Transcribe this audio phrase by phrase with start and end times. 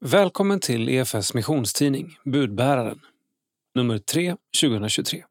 [0.00, 3.00] Välkommen till EFS missionstidning Budbäraren,
[3.74, 5.24] nummer 3 2023.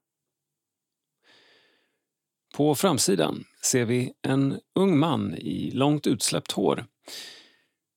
[2.55, 6.86] På framsidan ser vi en ung man i långt utsläppt hår,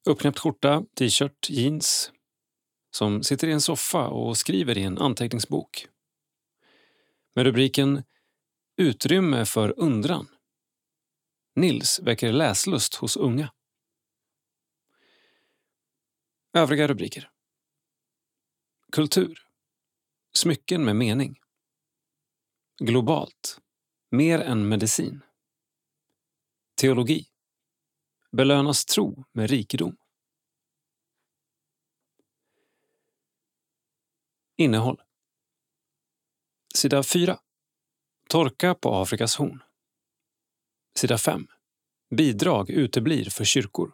[0.09, 2.13] uppknäppt skjorta, t-shirt, jeans,
[2.91, 5.87] som sitter i en soffa och skriver i en anteckningsbok.
[7.35, 8.03] Med rubriken
[8.77, 10.29] Utrymme för undran.
[11.57, 13.53] Nils väcker läslust hos unga.
[16.59, 17.31] Övriga rubriker.
[18.93, 19.49] Kultur.
[20.33, 21.41] Smycken med mening.
[22.79, 23.61] Globalt.
[24.11, 25.21] Mer än medicin.
[26.75, 27.27] Teologi.
[28.33, 29.97] Belönas tro med rikedom.
[34.57, 35.03] Innehåll.
[36.75, 37.41] Sida 4.
[38.29, 39.63] Torka på Afrikas horn.
[40.95, 41.49] Sida 5.
[42.11, 43.93] Bidrag uteblir för kyrkor.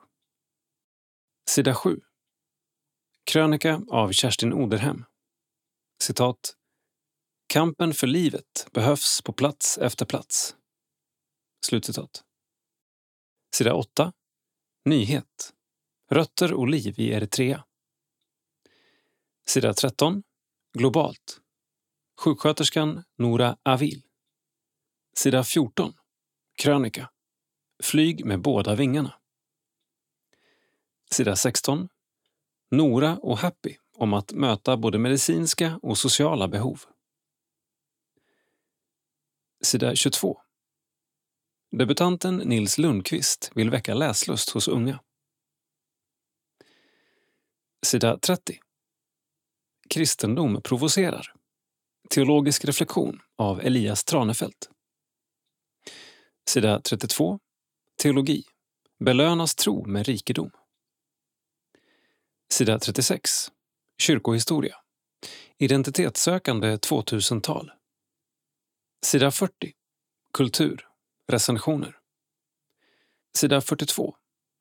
[1.49, 2.01] Sida 7.
[3.25, 5.05] Krönika av Kerstin Oderhem.
[6.03, 6.57] Citat.
[7.47, 10.57] Kampen för livet behövs på plats efter plats.
[11.67, 12.25] Slutcitat.
[13.55, 14.13] Sida 8.
[14.85, 15.55] Nyhet.
[16.11, 17.65] Rötter och liv i Eritrea.
[19.47, 20.23] Sida 13.
[20.79, 21.41] Globalt.
[22.21, 24.03] Sjuksköterskan Nora Avil.
[25.17, 25.93] Sida 14.
[26.63, 27.11] Krönika.
[27.83, 29.15] Flyg med båda vingarna.
[31.11, 31.89] Sida 16.
[32.71, 36.81] Nora och Happy om att möta både medicinska och sociala behov.
[39.65, 40.41] Sida 22.
[41.71, 45.01] Debutanten Nils Lundqvist vill väcka läslust hos unga.
[47.87, 48.59] Sida 30.
[49.91, 51.35] Kristendom provocerar.
[52.11, 54.71] Teologisk reflektion av Elias Tranefelt.
[56.49, 57.39] Sida 32.
[58.03, 58.45] Teologi.
[59.05, 60.51] Belönas tro med rikedom.
[62.53, 63.53] Sida 36.
[63.99, 64.77] Kyrkohistoria.
[65.59, 67.73] Identitetssökande 2000-tal.
[69.05, 69.73] Sida 40.
[70.33, 70.89] Kultur.
[71.33, 71.99] Recensioner.
[73.37, 74.15] Sida 42.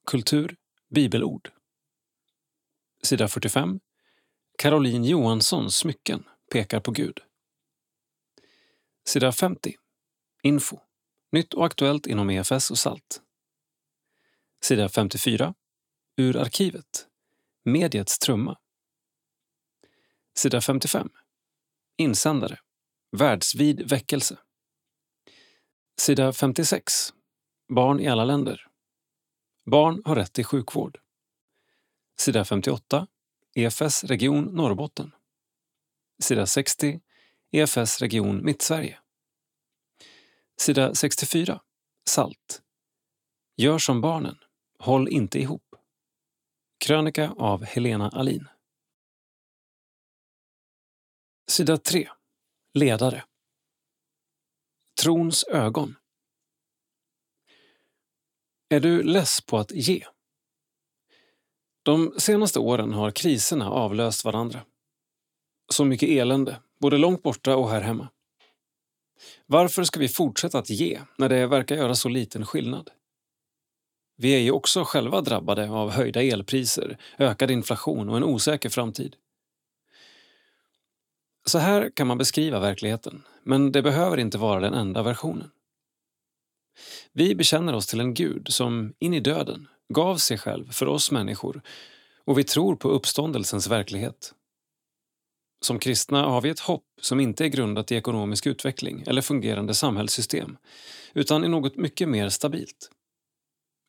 [0.05, 0.55] Kultur.
[0.89, 1.49] Bibelord.
[3.03, 3.79] Sida 45.
[4.57, 7.19] Caroline Johanssons smycken pekar på Gud.
[9.05, 9.75] Sida 50.
[10.43, 10.79] Info.
[11.31, 13.21] Nytt och aktuellt inom EFS och SALT.
[14.61, 15.53] Sida 54.
[16.17, 17.07] Ur arkivet.
[17.65, 18.57] Mediets trumma.
[20.35, 21.09] Sida 55.
[21.97, 22.59] Insändare.
[23.11, 24.37] Världsvid väckelse.
[25.99, 27.13] Sida 56.
[27.69, 28.67] Barn i alla länder.
[29.65, 30.99] Barn har rätt till sjukvård.
[32.17, 33.07] Sida 58.
[33.55, 35.11] EFS region Norrbotten.
[36.23, 37.01] Sida 60.
[37.51, 38.99] EFS region Mittsverige.
[40.57, 41.61] Sida 64.
[42.09, 42.61] SALT.
[43.57, 44.37] Gör som barnen.
[44.79, 45.72] Håll inte ihop.
[46.83, 48.47] Krönika av Helena Alin.
[51.47, 52.09] Sida 3.
[52.73, 53.23] Ledare.
[55.01, 55.95] Trons ögon.
[58.69, 60.05] Är du less på att ge?
[61.83, 64.65] De senaste åren har kriserna avlöst varandra.
[65.69, 68.09] Så mycket elände, både långt borta och här hemma.
[69.45, 72.91] Varför ska vi fortsätta att ge när det verkar göra så liten skillnad?
[74.15, 79.15] Vi är ju också själva drabbade av höjda elpriser, ökad inflation och en osäker framtid.
[81.45, 85.49] Så här kan man beskriva verkligheten, men det behöver inte vara den enda versionen.
[87.13, 91.11] Vi bekänner oss till en Gud som in i döden gav sig själv för oss
[91.11, 91.61] människor
[92.25, 94.33] och vi tror på uppståndelsens verklighet.
[95.61, 99.73] Som kristna har vi ett hopp som inte är grundat i ekonomisk utveckling eller fungerande
[99.73, 100.57] samhällssystem,
[101.13, 102.89] utan i något mycket mer stabilt.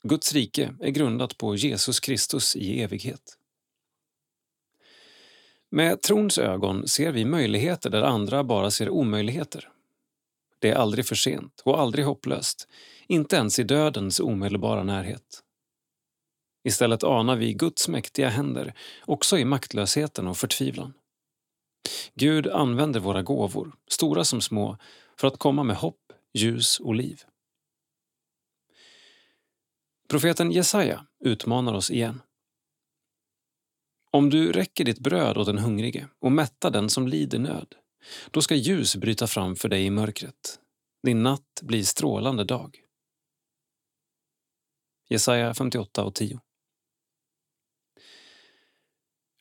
[0.06, 3.38] Guds rike är grundat på Jesus Kristus i evighet.
[5.70, 9.68] Med trons ögon ser vi möjligheter där andra bara ser omöjligheter.
[10.58, 12.68] Det är aldrig för sent och aldrig hopplöst,
[13.06, 15.42] inte ens i dödens omedelbara närhet.
[16.64, 18.74] Istället anar vi Guds mäktiga händer
[19.06, 20.92] också i maktlösheten och förtvivlan.
[22.14, 24.76] Gud använder våra gåvor, stora som små,
[25.16, 27.24] för att komma med hopp, ljus och liv.
[30.14, 32.22] Profeten Jesaja utmanar oss igen.
[34.10, 37.74] Om du räcker ditt bröd åt den hungrige och mättar den som lider nöd,
[38.30, 40.60] då ska ljus bryta fram för dig i mörkret.
[41.02, 42.76] Din natt blir strålande dag.
[45.08, 46.40] Jesaja 58 och 10.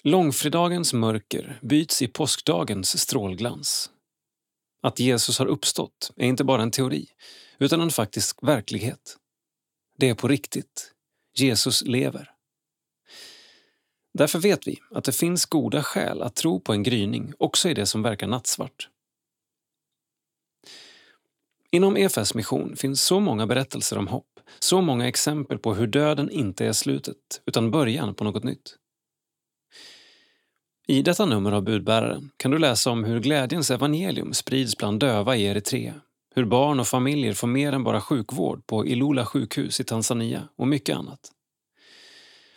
[0.03, 3.91] Långfredagens mörker byts i påskdagens strålglans.
[4.81, 7.07] Att Jesus har uppstått är inte bara en teori,
[7.59, 9.17] utan en faktisk verklighet.
[9.97, 10.93] Det är på riktigt.
[11.35, 12.29] Jesus lever.
[14.13, 17.73] Därför vet vi att det finns goda skäl att tro på en gryning också i
[17.73, 18.89] det som verkar nattsvart.
[21.71, 26.29] Inom EFS mission finns så många berättelser om hopp, så många exempel på hur döden
[26.29, 28.77] inte är slutet, utan början på något nytt.
[30.87, 35.35] I detta nummer av Budbäraren kan du läsa om hur glädjens evangelium sprids bland döva
[35.35, 36.01] i Eritrea,
[36.35, 40.67] hur barn och familjer får mer än bara sjukvård på Ilula sjukhus i Tanzania och
[40.67, 41.31] mycket annat.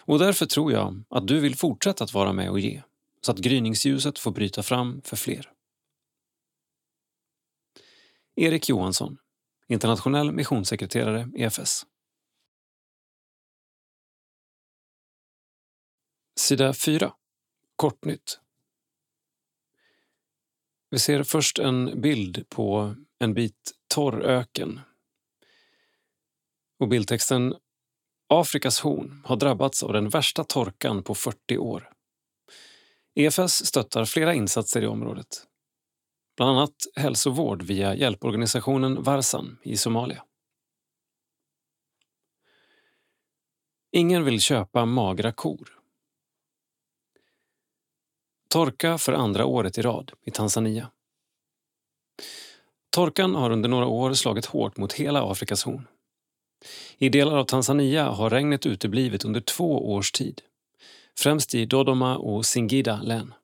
[0.01, 2.83] Och därför tror jag att du vill fortsätta att vara med och ge,
[3.21, 5.53] så att gryningsljuset får bryta fram för fler.
[8.37, 9.19] Erik Johansson,
[9.69, 11.87] internationell missionssekreterare EFS.
[16.39, 17.13] Sida 4.
[17.77, 18.41] Kortnytt.
[20.91, 24.81] Vi ser först en bild på en bit torr öken.
[26.79, 27.55] Och bildtexten
[28.29, 31.93] Afrikas horn har drabbats av den värsta torkan på 40 år.
[33.15, 35.47] EFS stöttar flera insatser i området.
[36.37, 40.25] Bland annat hälsovård via hjälporganisationen Varsan i Somalia.
[43.93, 45.81] Ingen vill köpa magra kor.
[48.49, 50.91] Torka för andra året i rad i Tanzania.
[52.97, 55.87] Torkan har under några år slagit hårt mot hela Afrikas horn.
[56.99, 60.43] I delar av Tanzania har regnet uteblivit under två års tid.
[61.19, 63.35] Främst i Dodoma och Singida län.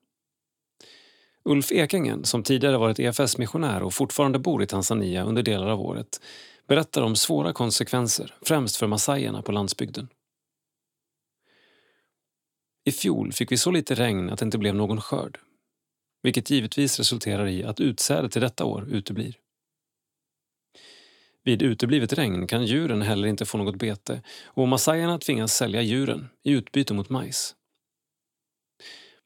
[1.43, 6.21] Ulf Ekengen, som tidigare varit EFS-missionär och fortfarande bor i Tanzania under delar av året,
[6.67, 10.07] berättar om svåra konsekvenser, främst för massajerna på landsbygden.
[12.85, 15.39] I fjol fick vi så lite regn att det inte blev någon skörd.
[16.23, 19.42] Vilket givetvis resulterar i att utsädet till detta år uteblir.
[21.43, 26.29] Vid uteblivet regn kan djuren heller inte få något bete och massajerna tvingas sälja djuren
[26.43, 27.55] i utbyte mot majs.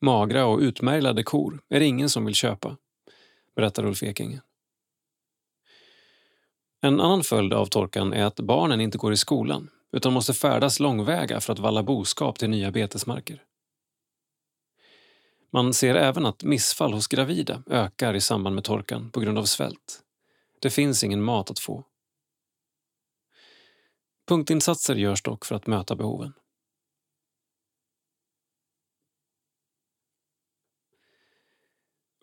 [0.01, 2.77] Magra och utmärglade kor är det ingen som vill köpa,
[3.55, 4.41] berättar Ulf Ekinge.
[6.81, 10.79] En annan följd av torkan är att barnen inte går i skolan utan måste färdas
[10.79, 13.43] långväga för att valla boskap till nya betesmarker.
[15.51, 19.43] Man ser även att missfall hos gravida ökar i samband med torkan på grund av
[19.43, 20.01] svält.
[20.59, 21.83] Det finns ingen mat att få.
[24.27, 26.33] Punktinsatser görs dock för att möta behoven.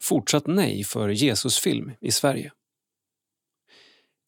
[0.03, 2.53] Fortsatt nej för Jesusfilm i Sverige.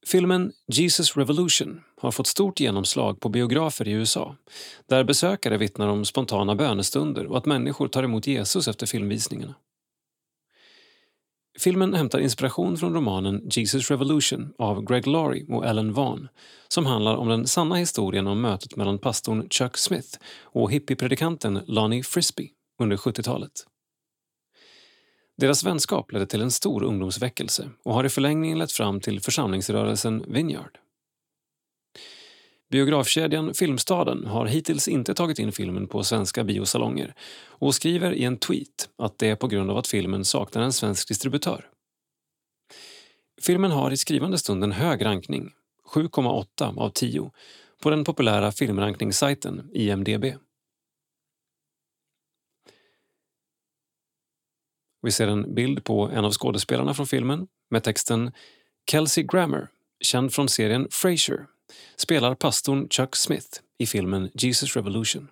[0.06, 4.37] Filmen Jesus Revolution har fått stort genomslag på biografer i USA
[4.87, 9.55] där besökare vittnar om spontana bönestunder och att människor tar emot Jesus efter filmvisningarna.
[11.58, 16.29] Filmen hämtar inspiration från romanen Jesus Revolution av Greg Laurie och Ellen Vaughn
[16.69, 22.03] som handlar om den sanna historien om mötet mellan pastorn Chuck Smith och hippiepredikanten Lonnie
[22.03, 22.50] Frisbee
[22.81, 23.53] under 70-talet.
[25.37, 30.25] Deras vänskap ledde till en stor ungdomsväckelse och har i förlängningen lett fram till församlingsrörelsen
[30.29, 30.79] Vineyard.
[32.71, 37.15] Biografkedjan Filmstaden har hittills inte tagit in filmen på svenska biosalonger
[37.49, 40.73] och skriver i en tweet att det är på grund av att filmen saknar en
[40.73, 41.71] svensk distributör.
[43.43, 45.53] Filmen har i skrivande stund en hög rankning,
[45.95, 47.31] 7,8 av 10,
[47.83, 50.25] på den populära filmrankningssajten IMDB.
[55.02, 58.33] Vi ser en bild på en av skådespelarna från filmen med texten
[58.90, 59.69] Kelsey Grammer,
[60.00, 61.47] känd från serien Frasier,
[61.97, 65.28] spelar pastorn Chuck Smith i filmen Jesus Revolution.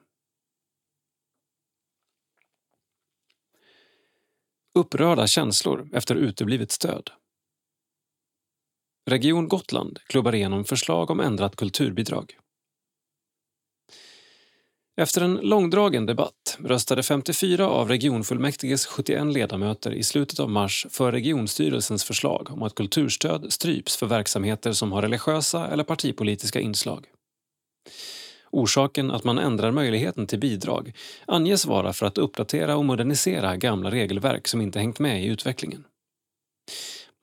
[4.74, 7.10] Upprörda känslor efter uteblivet stöd.
[9.10, 12.38] Region Gotland klubbar igenom förslag om ändrat kulturbidrag.
[14.96, 21.12] Efter en långdragen debatt röstade 54 av regionfullmäktiges 71 ledamöter i slutet av mars för
[21.12, 27.06] regionstyrelsens förslag om att kulturstöd stryps för verksamheter som har religiösa eller partipolitiska inslag.
[28.50, 30.92] Orsaken att man ändrar möjligheten till bidrag
[31.26, 35.84] anges vara för att uppdatera och modernisera gamla regelverk som inte hängt med i utvecklingen.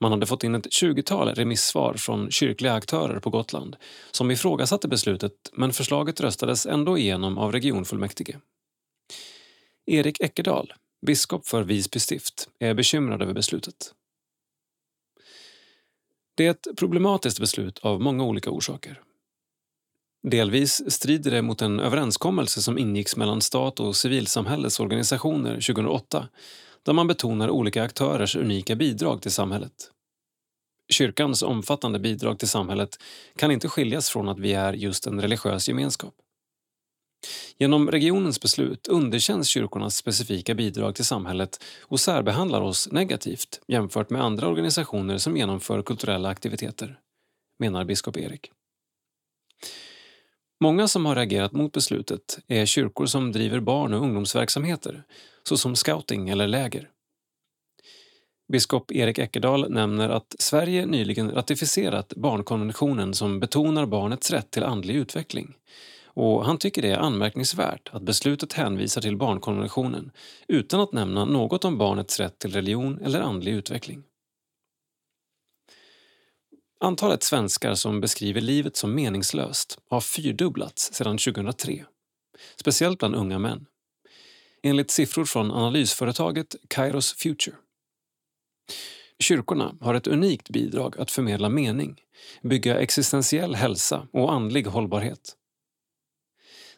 [0.02, 3.76] Man hade fått in ett 20-tal remissvar från kyrkliga aktörer på Gotland
[4.12, 8.38] som ifrågasatte beslutet men förslaget röstades ändå igenom av regionfullmäktige.
[9.86, 10.74] Erik Eckerdal,
[11.06, 13.94] biskop för Visby stift, är bekymrad över beslutet.
[16.36, 19.02] Det är ett problematiskt beslut av många olika orsaker.
[20.28, 26.28] Delvis strider det mot en överenskommelse som ingicks mellan stat och civilsamhällets organisationer 2008
[26.86, 29.92] där man betonar olika aktörers unika bidrag till samhället.
[30.90, 32.98] Kyrkans omfattande bidrag till samhället
[33.36, 36.14] kan inte skiljas från att vi är just en religiös gemenskap.
[37.58, 44.22] Genom regionens beslut underkänns kyrkornas specifika bidrag till samhället och särbehandlar oss negativt jämfört med
[44.22, 47.00] andra organisationer som genomför kulturella aktiviteter,
[47.60, 48.52] menar biskop Erik.
[50.62, 55.04] Många som har reagerat mot beslutet är kyrkor som driver barn och ungdomsverksamheter,
[55.44, 56.90] såsom scouting eller läger.
[58.52, 64.96] Biskop Erik Eckerdal nämner att Sverige nyligen ratificerat barnkonventionen som betonar barnets rätt till andlig
[64.96, 65.56] utveckling.
[66.14, 70.12] Och han tycker det är anmärkningsvärt att beslutet hänvisar till barnkonventionen
[70.48, 74.04] utan att nämna något om barnets rätt till religion eller andlig utveckling.
[76.80, 81.86] Antalet svenskar som beskriver livet som meningslöst har fyrdubblats sedan 2003.
[82.56, 83.66] Speciellt bland unga män.
[84.64, 87.56] Enligt siffror från analysföretaget Kairos Future.
[89.20, 92.02] Kyrkorna har ett unikt bidrag att förmedla mening,
[92.42, 95.36] bygga existentiell hälsa och andlig hållbarhet.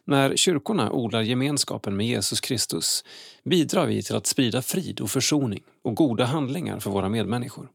[0.04, 3.04] När kyrkorna odlar gemenskapen med Jesus Kristus
[3.44, 7.70] bidrar vi till att sprida frid och försoning och goda handlingar för våra medmänniskor.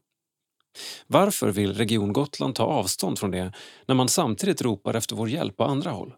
[1.06, 3.52] Varför vill Region Gotland ta avstånd från det
[3.86, 6.14] när man samtidigt ropar efter vår hjälp på andra håll?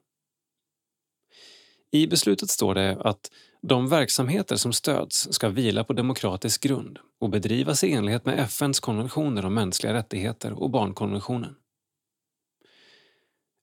[1.90, 3.30] I beslutet står det att
[3.62, 8.80] de verksamheter som stöds ska vila på demokratisk grund och bedrivas i enlighet med FNs
[8.80, 11.54] konventioner om mänskliga rättigheter och barnkonventionen.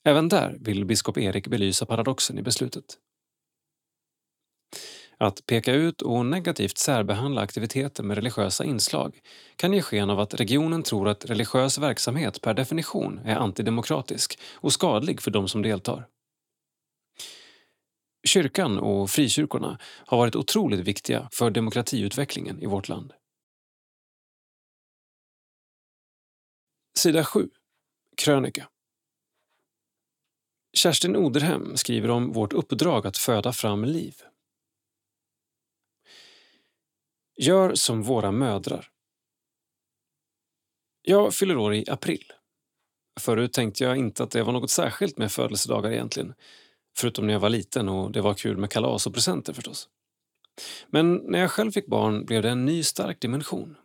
[0.06, 2.86] Även där vill biskop Erik belysa paradoxen i beslutet.
[5.18, 9.20] Att peka ut och negativt särbehandla aktiviteter med religiösa inslag
[9.56, 14.74] kan ge sken av att regionen tror att religiös verksamhet per definition är antidemokratisk och
[14.74, 16.08] skadlig för de som deltar.
[18.28, 23.14] Kyrkan och frikyrkorna har varit otroligt viktiga för demokratiutvecklingen i vårt land.
[26.98, 27.50] Sida 7.
[28.18, 28.70] Krönika.
[30.74, 34.16] Kerstin Oderhem skriver om vårt uppdrag att föda fram liv.
[37.38, 38.90] Gör som våra mödrar.
[41.02, 42.34] Jag fyller år i april.
[43.20, 46.34] Förut tänkte jag inte att det var något särskilt med födelsedagar egentligen.
[46.98, 49.90] Förutom när jag var liten och det var kul med kalas och presenter förstås.
[50.88, 53.76] Men när jag själv fick barn blev det en ny stark dimension.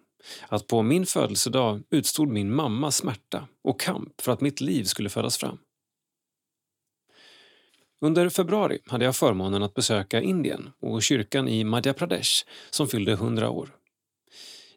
[0.48, 5.08] Att på min födelsedag utstod min mamma smärta och kamp för att mitt liv skulle
[5.08, 5.58] födas fram.
[8.00, 13.12] Under februari hade jag förmånen att besöka Indien och kyrkan i Madhya Pradesh som fyllde
[13.12, 13.74] 100 år.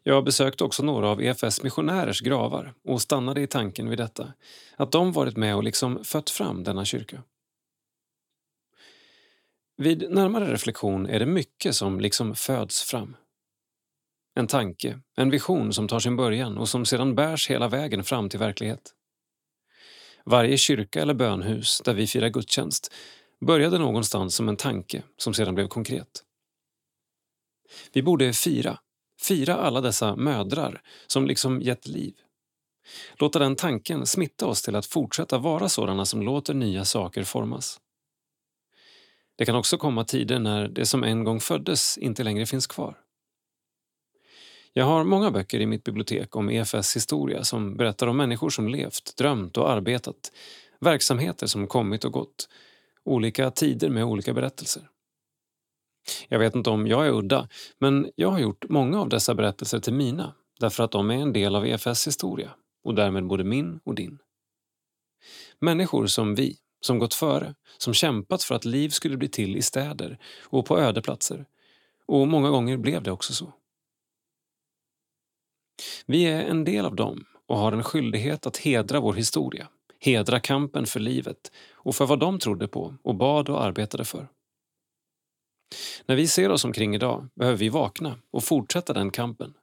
[0.02, 4.32] Jag besökte också några av EFS missionärers gravar och stannade i tanken vid detta,
[4.76, 7.22] att de varit med och liksom fött fram denna kyrka.
[9.80, 13.16] Vid närmare reflektion är det mycket som liksom föds fram.
[14.34, 18.28] En tanke, en vision som tar sin början och som sedan bärs hela vägen fram
[18.28, 18.94] till verklighet.
[20.24, 22.94] Varje kyrka eller bönhus där vi firar gudstjänst
[23.40, 26.24] började någonstans som en tanke som sedan blev konkret.
[27.92, 28.78] Vi borde fira,
[29.20, 32.14] fira alla dessa mödrar som liksom gett liv.
[33.14, 37.80] Låta den tanken smitta oss till att fortsätta vara sådana som låter nya saker formas.
[39.38, 42.98] Det kan också komma tider när det som en gång föddes inte längre finns kvar.
[44.72, 48.68] Jag har många böcker i mitt bibliotek om EFS historia som berättar om människor som
[48.68, 50.32] levt, drömt och arbetat,
[50.80, 52.48] verksamheter som kommit och gått
[53.04, 54.88] olika tider med olika berättelser.
[56.28, 59.80] Jag vet inte om jag är udda, men jag har gjort många av dessa berättelser
[59.80, 62.50] till mina därför att de är en del av EFS historia
[62.84, 64.18] och därmed både min och din.
[65.60, 69.62] Människor som vi, som gått före, som kämpat för att liv skulle bli till i
[69.62, 71.46] städer och på ödeplatser.
[72.06, 73.52] Och många gånger blev det också så.
[76.06, 79.68] Vi är en del av dem och har en skyldighet att hedra vår historia
[80.00, 84.28] hedra kampen för livet och för vad de trodde på och bad och arbetade för.
[86.06, 89.54] När vi ser oss omkring idag behöver vi vakna och fortsätta den kampen.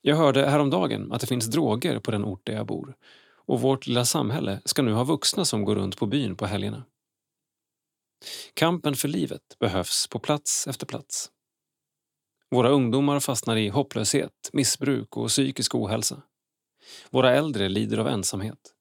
[0.00, 2.94] Jag hörde häromdagen att det finns droger på den ort där jag bor
[3.48, 6.84] och vårt lilla samhälle ska nu ha vuxna som går runt på byn på helgerna.
[8.54, 11.30] Kampen för livet behövs på plats efter plats.
[12.50, 16.22] Våra ungdomar fastnar i hopplöshet, missbruk och psykisk ohälsa.
[17.10, 18.74] Våra äldre lider av ensamhet.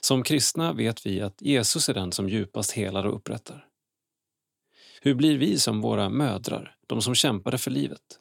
[0.00, 3.66] Som kristna vet vi att Jesus är den som djupast helar och upprättar.
[5.00, 8.20] Hur blir vi som våra mödrar, de som kämpade för livet?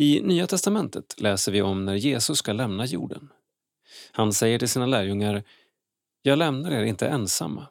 [0.00, 3.28] I Nya testamentet läser vi om när Jesus ska lämna jorden.
[4.12, 5.44] Han säger till sina lärjungar
[6.22, 7.68] Jag lämnar er inte ensamma.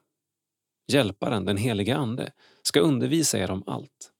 [0.87, 2.31] Hjälparen, den helige Ande,
[2.61, 4.11] ska undervisa er om allt.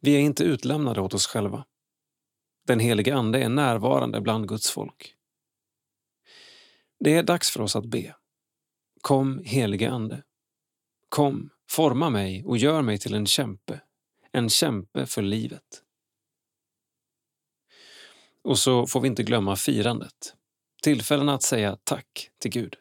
[0.00, 1.64] Vi är inte utlämnade åt oss själva.
[2.66, 5.14] Den helige Ande är närvarande bland Guds folk.
[7.00, 8.16] Det är dags för oss att be.
[9.00, 10.22] Kom, helige Ande.
[11.08, 13.80] Kom, forma mig och gör mig till en kämpe,
[14.32, 15.82] en kämpe för livet.
[18.42, 20.34] Och så får vi inte glömma firandet.
[20.82, 22.76] Tillfällena att säga tack till Gud.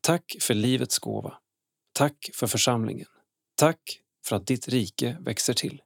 [0.00, 1.38] Tack för livets gåva.
[1.92, 3.08] Tack för församlingen.
[3.54, 5.82] Tack för att ditt rike växer till.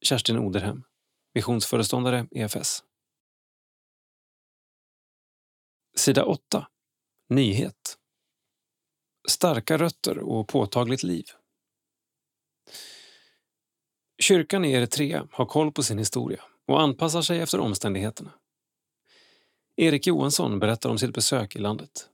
[0.00, 0.82] Kerstin Oderhem,
[1.34, 2.84] missionsföreståndare EFS.
[5.96, 6.68] Sida 8.
[7.28, 7.98] Nyhet.
[9.28, 11.24] Starka rötter och påtagligt liv.
[14.22, 18.30] Kyrkan i Eritrea har koll på sin historia och anpassar sig efter omständigheterna.
[19.76, 22.08] Erik Johansson berättar om sitt besök i landet.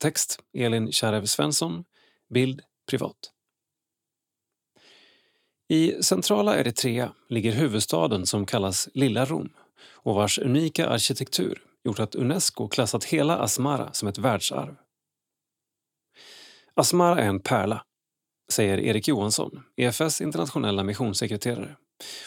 [0.00, 1.84] Text Elin Kärrev Svensson.
[2.34, 3.32] Bild privat.
[5.68, 9.52] I centrala Eritrea ligger huvudstaden som kallas Lilla Rom
[9.82, 14.76] och vars unika arkitektur gjort att Unesco klassat hela Asmara som ett världsarv.
[16.74, 17.84] Asmara är en pärla,
[18.52, 21.76] säger Erik Johansson, EFS internationella missionssekreterare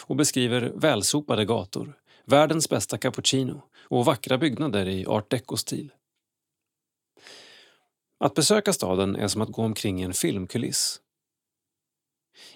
[0.01, 1.93] och beskriver välsopade gator,
[2.25, 5.89] världens bästa cappuccino och vackra byggnader i art deco-stil.
[8.19, 10.99] Att besöka staden är som att gå omkring i en filmkuliss.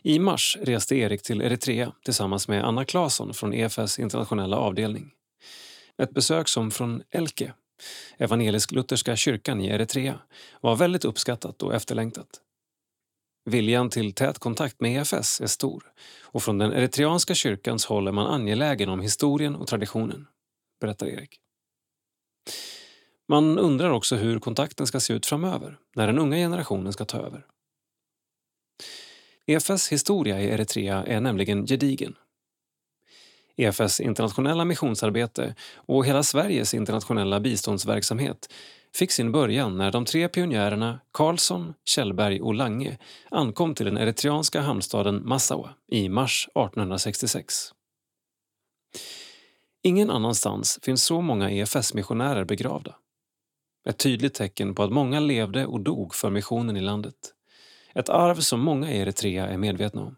[0.01, 5.11] I mars reste Erik till Eritrea tillsammans med Anna Claesson från EFS internationella avdelning.
[5.97, 7.53] Ett besök som från Elke,
[8.17, 10.19] evangelisk-lutherska kyrkan i Eritrea,
[10.61, 12.41] var väldigt uppskattat och efterlängtat.
[13.47, 18.11] Viljan till tät kontakt med EFS är stor och från den eritreanska kyrkans håll är
[18.11, 20.27] man angelägen om historien och traditionen,
[20.81, 21.39] berättar Erik.
[23.27, 27.17] Man undrar också hur kontakten ska se ut framöver, när den unga generationen ska ta
[27.17, 27.45] över.
[29.45, 32.15] EFS historia i Eritrea är nämligen gedigen.
[33.55, 38.53] EFS internationella missionsarbete och hela Sveriges internationella biståndsverksamhet
[38.97, 42.97] fick sin början när de tre pionjärerna Karlsson, Kjellberg och Lange
[43.31, 47.73] ankom till den eritreanska hamnstaden Massawa i mars 1866.
[49.83, 52.95] Ingen annanstans finns så många EFS-missionärer begravda.
[53.89, 57.33] Ett tydligt tecken på att många levde och dog för missionen i landet.
[57.95, 60.15] Ett arv som många i Eritrea är medvetna om.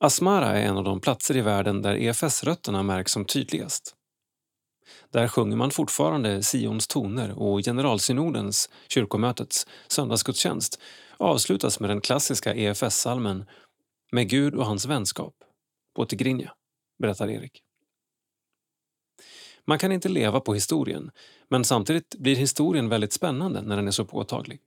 [0.00, 3.96] Asmara är en av de platser i världen där EFS-rötterna märks som tydligast.
[5.10, 10.80] Där sjunger man fortfarande Sions toner och generalsynodens, kyrkomötets, söndagsgudstjänst
[11.16, 13.44] avslutas med den klassiska EFS-salmen
[14.12, 15.34] Med Gud och hans vänskap,
[15.96, 16.54] på tigrinja,
[16.98, 17.62] berättar Erik.
[19.66, 21.10] Man kan inte leva på historien,
[21.48, 24.60] men samtidigt blir historien väldigt spännande när den är så påtaglig.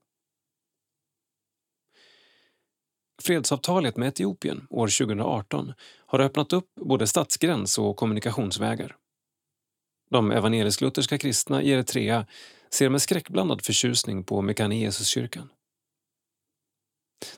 [3.22, 5.74] Fredsavtalet med Etiopien år 2018
[6.06, 8.96] har öppnat upp både stadsgräns och kommunikationsvägar.
[10.10, 12.26] De evangelisk-lutherska kristna i Eritrea
[12.70, 15.50] ser med skräckblandad förtjusning på Mekane Jesuskyrkan.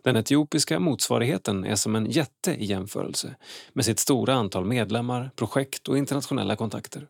[0.02, 3.36] Den etiopiska motsvarigheten är som en jätte i jämförelse
[3.74, 7.08] med sitt stora antal medlemmar, projekt och internationella kontakter.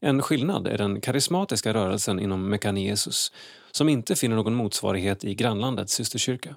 [0.00, 3.32] En skillnad är den karismatiska rörelsen inom Mekane Jesus
[3.70, 6.56] som inte finner någon motsvarighet i grannlandets systerkyrka.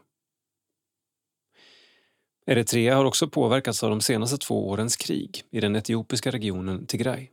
[2.45, 7.27] Eritrea har också påverkats av de senaste två årens krig i den etiopiska regionen Tigray.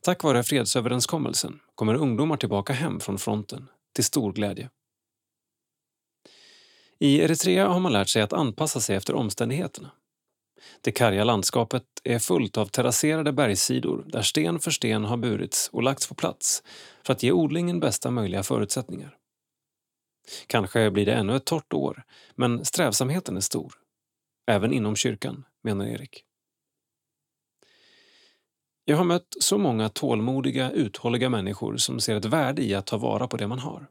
[0.00, 4.70] Tack vare fredsöverenskommelsen kommer ungdomar tillbaka hem från fronten, till stor glädje.
[7.00, 9.90] I Eritrea har man lärt sig att anpassa sig efter omständigheterna.
[10.80, 15.82] Det karga landskapet är fullt av terrasserade bergssidor där sten för sten har burits och
[15.82, 16.62] lagts på plats
[17.06, 19.16] för att ge odlingen bästa möjliga förutsättningar.
[20.46, 22.02] Kanske blir det ännu ett torrt år,
[22.34, 23.74] men strävsamheten är stor.
[24.46, 26.24] Även inom kyrkan, menar Erik.
[28.84, 32.96] Jag har mött så många tålmodiga, uthålliga människor som ser ett värde i att ta
[32.96, 33.86] vara på det man har.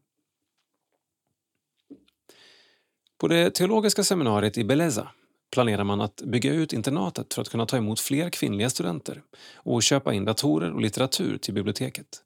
[3.17, 5.11] På det teologiska seminariet i Beleza
[5.51, 9.23] planerar man att bygga ut internatet för att kunna ta emot fler kvinnliga studenter
[9.53, 12.23] och köpa in datorer och litteratur till biblioteket.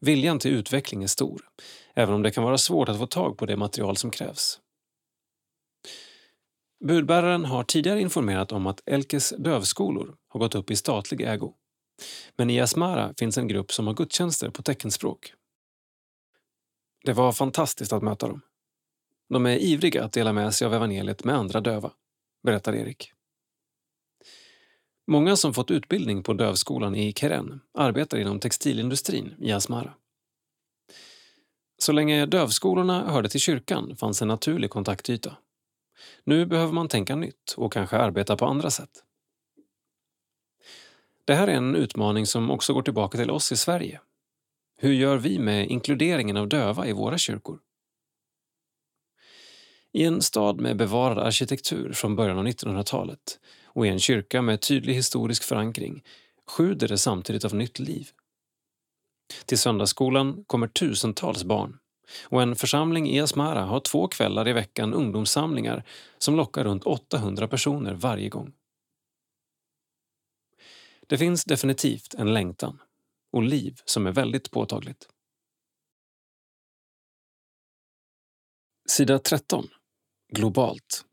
[0.00, 1.48] Viljan till utveckling är stor,
[1.96, 4.60] även om det kan vara svårt att få tag på det material som krävs.
[6.84, 11.54] Budbäraren har tidigare informerat om att Elkes dövskolor har gått upp i statlig ägo.
[12.36, 15.32] Men i Asmara finns en grupp som har gudstjänster på teckenspråk.
[17.04, 18.40] Det var fantastiskt att möta dem.
[19.28, 21.92] De är ivriga att dela med sig av evangeliet med andra döva,
[22.42, 23.12] berättar Erik.
[25.06, 29.94] Många som fått utbildning på dövskolan i Keren arbetar inom textilindustrin i Asmara.
[31.78, 35.36] Så länge dövskolorna hörde till kyrkan fanns en naturlig kontaktyta.
[36.24, 39.02] Nu behöver man tänka nytt och kanske arbeta på andra sätt.
[41.24, 44.00] Det här är en utmaning som också går tillbaka till oss i Sverige.
[44.78, 47.58] Hur gör vi med inkluderingen av döva i våra kyrkor?
[49.92, 54.60] I en stad med bevarad arkitektur från början av 1900-talet och i en kyrka med
[54.60, 56.04] tydlig historisk förankring
[56.46, 58.08] sjuder det samtidigt av nytt liv.
[59.46, 61.78] Till söndagsskolan kommer tusentals barn
[62.24, 65.84] och en församling i Asmara har två kvällar i veckan ungdomssamlingar
[66.18, 68.52] som lockar runt 800 personer varje gång.
[71.06, 72.82] Det finns definitivt en längtan
[73.32, 75.08] och liv som är väldigt påtagligt.
[78.88, 79.68] Sida 13.
[80.32, 81.04] Globalt.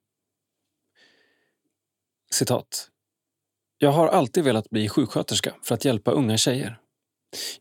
[2.32, 2.89] Citat.
[3.78, 6.82] Jag har alltid velat bli sjuksköterska för att hjälpa unga tjejer.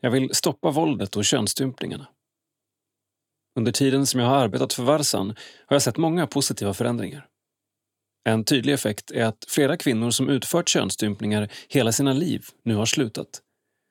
[0.01, 2.07] Jag vill stoppa våldet och könsstympningarna.
[3.57, 5.29] Under tiden som jag har arbetat för Varsan
[5.67, 7.29] har jag sett många positiva förändringar.
[8.25, 12.87] En tydlig effekt är att flera kvinnor som utfört könsstympningar hela sina liv nu har
[12.87, 13.43] slutat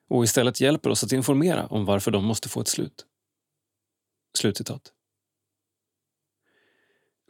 [0.10, 3.06] och istället hjälper oss att informera om varför de måste få ett slut.
[4.38, 4.82] Slutcitat.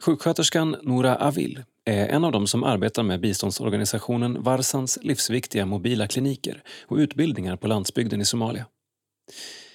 [0.02, 6.62] Sjuksköterskan Nora Avil är en av dem som arbetar med biståndsorganisationen Varsans livsviktiga mobila kliniker
[6.86, 8.66] och utbildningar på landsbygden i Somalia.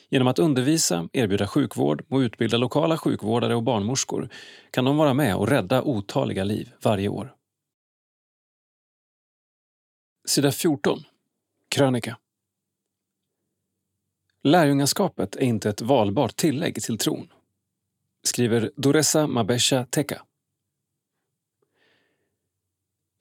[0.09, 4.29] Genom att undervisa, erbjuda sjukvård och utbilda lokala sjukvårdare och barnmorskor
[4.71, 7.33] kan de vara med och rädda otaliga liv varje år.
[10.27, 11.03] Sida 14.
[11.69, 12.17] Krönika.
[14.43, 17.33] Lärjungaskapet är inte ett valbart tillägg till tron,
[18.23, 20.26] skriver Doresa Mabesha Teka.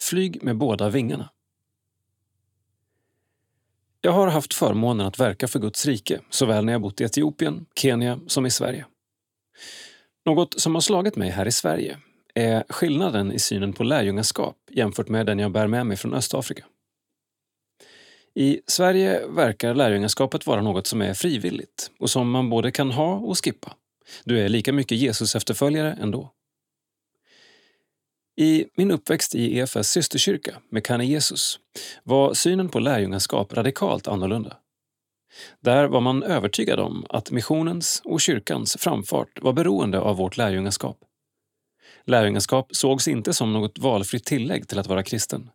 [0.02, 1.30] Flyg med båda vingarna.
[4.00, 7.66] Jag har haft förmånen att verka för Guds rike, såväl när jag bott i Etiopien,
[7.76, 8.86] Kenya som i Sverige.
[10.24, 11.98] Något som har slagit mig här i Sverige
[12.34, 16.64] är skillnaden i synen på lärjungaskap jämfört med den jag bär med mig från Östafrika.
[18.34, 23.14] I Sverige verkar lärjungaskapet vara något som är frivilligt och som man både kan ha
[23.14, 23.72] och skippa.
[24.24, 26.30] Du är lika mycket Jesus efterföljare ändå.
[28.38, 31.60] I min uppväxt i EFS systerkyrka, Mekane Jesus,
[32.02, 34.56] var synen på lärjungaskap radikalt annorlunda.
[35.60, 40.98] Där var man övertygad om att missionens och kyrkans framfart var beroende av vårt lärjungaskap.
[42.04, 45.50] Lärjungaskap sågs inte som något valfritt tillägg till att vara kristen.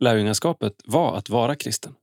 [0.00, 1.94] Lärjungaskapet var att vara kristen.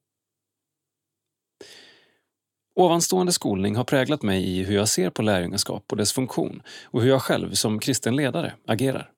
[2.75, 7.01] Ovanstående skolning har präglat mig i hur jag ser på lärjungaskap och dess funktion och
[7.01, 9.11] hur jag själv som kristen ledare agerar.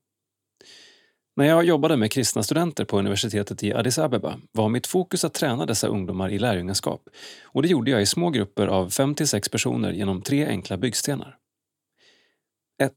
[1.41, 5.33] När jag jobbade med kristna studenter på universitetet i Addis Abeba var mitt fokus att
[5.33, 7.01] träna dessa ungdomar i lärjungaskap
[7.43, 11.37] och det gjorde jag i små grupper av 5 sex personer genom tre enkla byggstenar.
[12.83, 12.93] 1.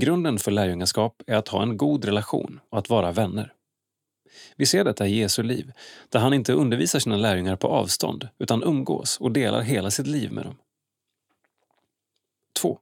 [0.00, 3.52] Grunden för lärjungaskap är att ha en god relation och att vara vänner.
[4.56, 5.72] Vi ser detta i Jesu liv,
[6.08, 10.32] där han inte undervisar sina lärjungar på avstånd utan umgås och delar hela sitt liv
[10.32, 10.56] med dem.
[12.60, 12.78] 2.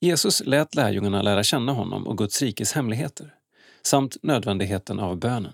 [0.00, 3.34] Jesus lät lärjungarna lära känna honom och Guds rikes hemligheter
[3.82, 5.52] samt nödvändigheten av bönen.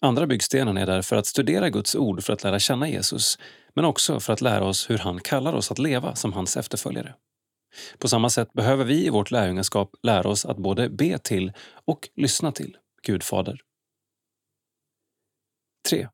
[0.00, 3.38] Andra byggstenen är därför att studera Guds ord för att lära känna Jesus
[3.74, 7.14] men också för att lära oss hur han kallar oss att leva som hans efterföljare.
[7.98, 11.52] På samma sätt behöver vi i vårt lärjungaskap lära oss att både be till
[11.84, 13.60] och lyssna till Gud Fader.
[15.88, 16.08] 3.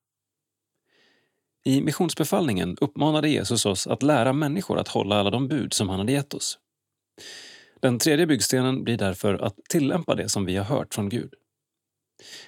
[1.64, 5.98] I missionsbefallningen uppmanade Jesus oss att lära människor att hålla alla de bud som han
[5.98, 6.58] hade gett oss.
[7.80, 11.34] Den tredje byggstenen blir därför att tillämpa det som vi har hört från Gud.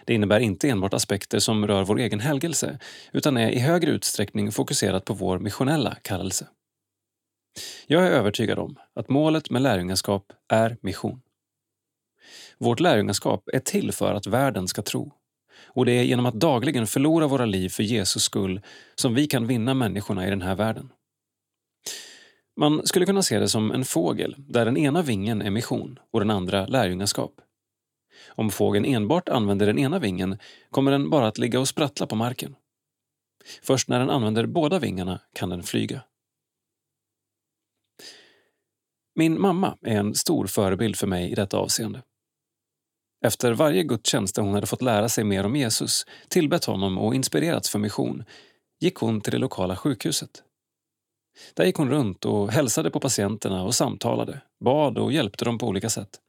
[0.05, 2.79] Det innebär inte enbart aspekter som rör vår egen helgelse
[3.12, 6.48] utan är i högre utsträckning fokuserat på vår missionella kallelse.
[7.87, 11.20] Jag är övertygad om att målet med lärjungaskap är mission.
[12.59, 15.12] Vårt lärjungaskap är till för att världen ska tro
[15.66, 18.61] och det är genom att dagligen förlora våra liv för Jesus skull
[18.94, 20.92] som vi kan vinna människorna i den här världen.
[22.57, 26.20] Man skulle kunna se det som en fågel där den ena vingen är mission och
[26.20, 27.40] den andra lärjungaskap.
[28.29, 30.38] Om fågeln enbart använder den ena vingen
[30.70, 32.57] kommer den bara att ligga och sprattla på marken.
[33.62, 36.02] Först när den använder båda vingarna kan den flyga.
[39.14, 42.02] Min mamma är en stor förebild för mig i detta avseende.
[43.24, 47.14] Efter varje gudstjänst där hon hade fått lära sig mer om Jesus, tillbett honom och
[47.14, 48.24] inspirerats för mission,
[48.81, 50.42] gick hon till det lokala sjukhuset.
[51.55, 55.66] Där gick hon runt och hälsade på patienterna och samtalade, bad och hjälpte dem på
[55.66, 56.20] olika sätt.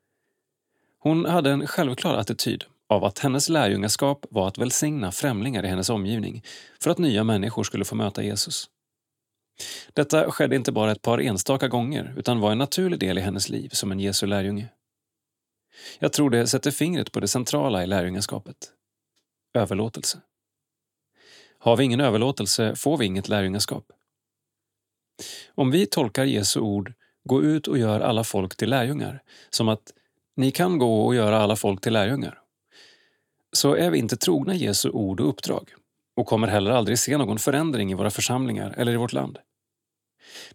[0.99, 5.89] Hon hade en självklar attityd av att hennes lärjungaskap var att välsigna främlingar i hennes
[5.89, 6.43] omgivning
[6.81, 8.69] för att nya människor skulle få möta Jesus.
[9.93, 13.49] Detta skedde inte bara ett par enstaka gånger utan var en naturlig del i hennes
[13.49, 14.69] liv som en Jesu lärjunge.
[15.99, 18.57] Jag tror det sätter fingret på det centrala i lärjungaskapet.
[19.53, 20.21] Överlåtelse.
[21.59, 23.91] Har vi ingen överlåtelse får vi inget lärjungaskap.
[25.55, 29.93] Om vi tolkar Jesu ord ”gå ut och gör alla folk till lärjungar” som att
[30.35, 32.41] ni kan gå och göra alla folk till lärjungar,
[33.53, 35.73] så är vi inte trogna Jesu ord och uppdrag
[36.15, 39.39] och kommer heller aldrig se någon förändring i våra församlingar eller i vårt land.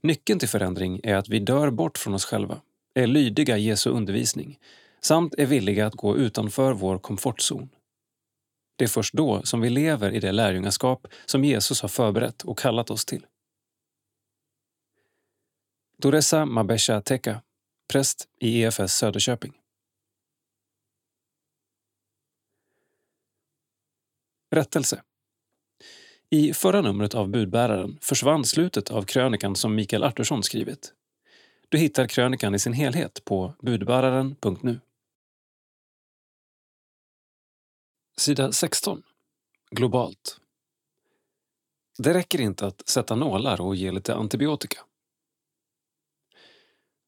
[0.00, 2.60] Nyckeln till förändring är att vi dör bort från oss själva,
[2.94, 4.58] är lydiga Jesu undervisning
[5.04, 7.68] samt är villiga att gå utanför vår komfortzon.
[8.76, 12.58] Det är först då som vi lever i det lärjungaskap som Jesus har förberett och
[12.58, 13.26] kallat oss till.
[15.98, 17.42] Doresa Mabesha Teka,
[17.88, 19.52] präst i EFS Söderköping.
[24.50, 25.02] Rättelse.
[26.30, 30.92] I förra numret av Budbäraren försvann slutet av krönikan som Mikael Artursson skrivit.
[31.68, 34.80] Du hittar krönikan i sin helhet på budbäraren.nu.
[38.16, 39.02] Sida 16.
[39.70, 40.40] Globalt.
[41.98, 44.78] Det räcker inte att sätta nålar och ge lite antibiotika.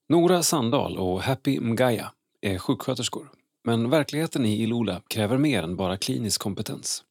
[0.09, 3.31] Nora Sandahl och Happy Mgaya är sjuksköterskor
[3.65, 7.05] men verkligheten i Ilula kräver mer än bara klinisk kompetens.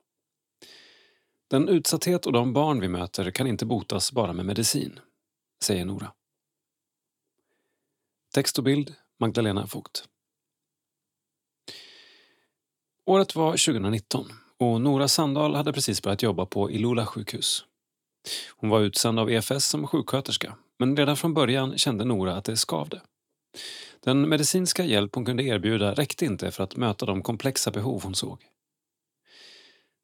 [1.49, 4.99] Den utsatthet och de barn vi möter kan inte botas bara med medicin,
[5.63, 6.13] säger Nora.
[8.33, 10.09] Text och bild Magdalena Vogt.
[13.05, 14.25] Året var 2019
[14.59, 17.65] och Nora Sandahl hade precis börjat jobba på Ilula sjukhus.
[18.55, 22.57] Hon var utsänd av EFS som sjuksköterska men redan från början kände Nora att det
[22.57, 23.01] skavde.
[23.99, 28.15] Den medicinska hjälp hon kunde erbjuda räckte inte för att möta de komplexa behov hon
[28.15, 28.39] såg.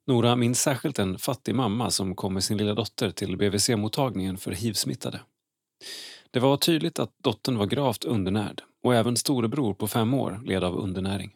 [0.06, 4.52] Nora minns särskilt en fattig mamma som kom med sin lilla dotter till BVC-mottagningen för
[4.52, 5.20] hiv-smittade.
[6.30, 10.64] Det var tydligt att dottern var gravt undernärd och även storebror på fem år led
[10.64, 11.34] av undernäring.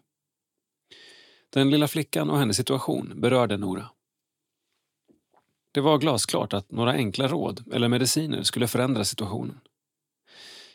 [1.55, 3.91] Den lilla flickan och hennes situation berörde Nora.
[5.73, 9.61] Det var glasklart att några enkla råd eller mediciner skulle förändra situationen.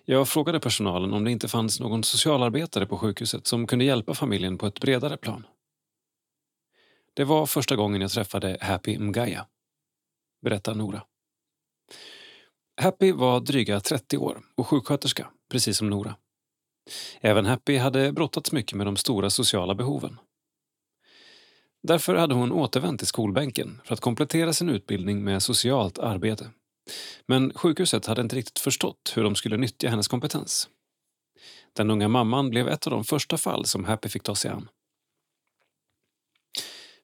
[0.06, 4.58] Jag frågade personalen om det inte fanns någon socialarbetare på sjukhuset som kunde hjälpa familjen
[4.58, 5.46] på ett bredare plan.
[7.14, 9.48] Det var första gången jag träffade Happy Mgaya,
[10.42, 11.02] berättar Nora.
[12.82, 16.16] Happy var dryga 30 år och sjuksköterska, precis som Nora.
[17.22, 20.18] Även Happy hade brottats mycket med de stora sociala behoven.
[21.84, 26.50] Därför hade hon återvänt till skolbänken för att komplettera sin utbildning med socialt arbete.
[27.26, 30.70] Men sjukhuset hade inte riktigt förstått hur de skulle nyttja hennes kompetens.
[31.74, 34.70] Den unga mamman blev ett av de första fall som Happy fick ta sig an.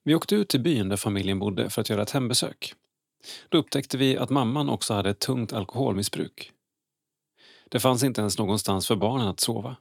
[0.03, 2.73] Vi åkte ut till byn där familjen bodde för att göra ett hembesök.
[3.49, 6.51] Då upptäckte vi att mamman också hade ett tungt alkoholmissbruk.
[7.69, 9.75] Det fanns inte ens någonstans för barnen att sova.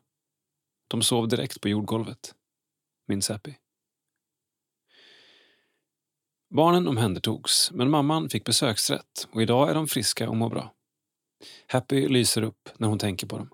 [0.89, 2.35] De sov direkt på jordgolvet,
[3.09, 3.55] minns Happy.
[6.51, 10.73] Barnen omhändertogs, men mamman fick besöksrätt och idag är de friska och mår bra.
[11.67, 13.51] Happy lyser upp när hon tänker på dem.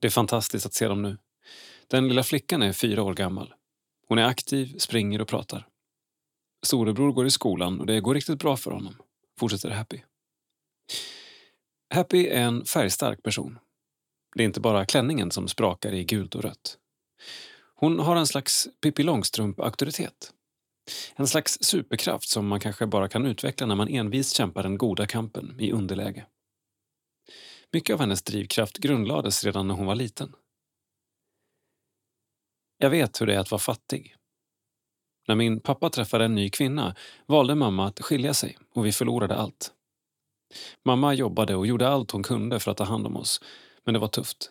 [0.00, 1.18] Det är fantastiskt att se dem nu.
[1.86, 3.54] Den lilla flickan är fyra år gammal.
[4.08, 5.68] Hon är aktiv, springer och pratar.
[6.62, 8.96] Storebror går i skolan och det går riktigt bra för honom,
[9.38, 10.00] fortsätter Happy.
[11.94, 13.58] Happy är en färgstark person.
[14.34, 16.78] Det är inte bara klänningen som sprakar i gult och rött.
[17.74, 20.32] Hon har en slags Pippi Långstrump-auktoritet.
[21.14, 25.06] En slags superkraft som man kanske bara kan utveckla när man envist kämpar den goda
[25.06, 26.26] kampen i underläge.
[27.72, 30.34] Mycket av hennes drivkraft grundlades redan när hon var liten.
[32.78, 34.16] Jag vet hur det är att vara fattig.
[35.28, 36.96] När min pappa träffade en ny kvinna
[37.26, 39.72] valde mamma att skilja sig och vi förlorade allt.
[40.84, 43.40] Mamma jobbade och gjorde allt hon kunde för att ta hand om oss,
[43.84, 44.50] men det var tufft.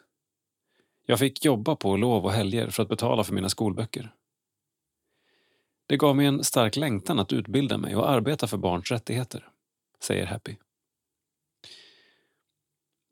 [1.05, 4.13] Jag fick jobba på lov och helger för att betala för mina skolböcker.
[5.87, 9.47] Det gav mig en stark längtan att utbilda mig och arbeta för barns rättigheter,
[10.03, 10.55] säger Happy.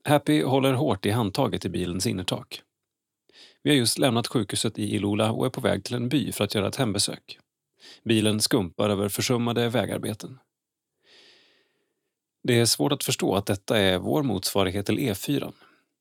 [0.04, 2.62] Happy håller hårt i handtaget i bilens innertak.
[3.64, 6.44] Vi har just lämnat sjukhuset i Ilula och är på väg till en by för
[6.44, 7.40] att göra ett hembesök.
[8.04, 10.40] Bilen skumpar över försummade vägarbeten.
[12.44, 15.54] Det är svårt att förstå att detta är vår motsvarighet till E4.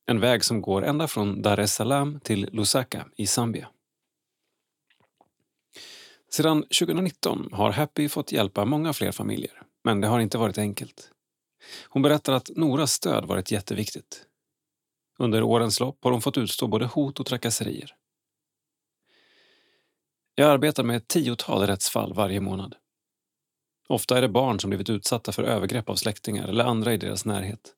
[0.07, 3.69] En väg som går ända från Dar es Salaam till Lusaka i Zambia.
[6.35, 11.11] Sedan 2019 har Happy fått hjälpa många fler familjer, men det har inte varit enkelt.
[11.89, 14.27] Hon berättar att Noras stöd varit jätteviktigt.
[15.19, 17.95] Under årens lopp har hon fått utstå både hot och trakasserier.
[20.35, 22.77] Jag arbetar med ett tiotal rättsfall varje månad.
[23.89, 27.25] Ofta är det barn som blivit utsatta för övergrepp av släktingar eller andra i deras
[27.25, 27.75] närhet.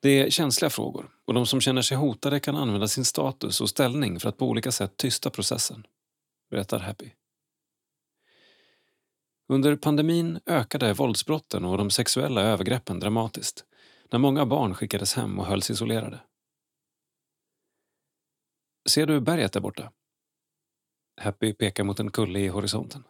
[0.00, 3.68] Det är känsliga frågor och de som känner sig hotade kan använda sin status och
[3.68, 5.86] ställning för att på olika sätt tysta processen,
[6.50, 7.10] berättar Happy.
[9.52, 13.64] Under pandemin ökade våldsbrotten och de sexuella övergreppen dramatiskt
[14.10, 16.20] när många barn skickades hem och hölls isolerade.
[18.88, 19.92] Ser du berget där borta?
[21.20, 23.04] Happy pekar mot en kulle i horisonten.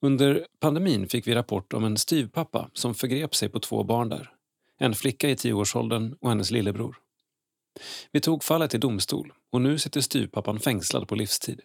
[0.00, 4.32] Under pandemin fick vi rapport om en styvpappa som förgrep sig på två barn där.
[4.78, 6.96] En flicka i tioårsåldern och hennes lillebror.
[8.12, 11.60] Vi tog fallet till domstol och nu sitter styvpappan fängslad på livstid.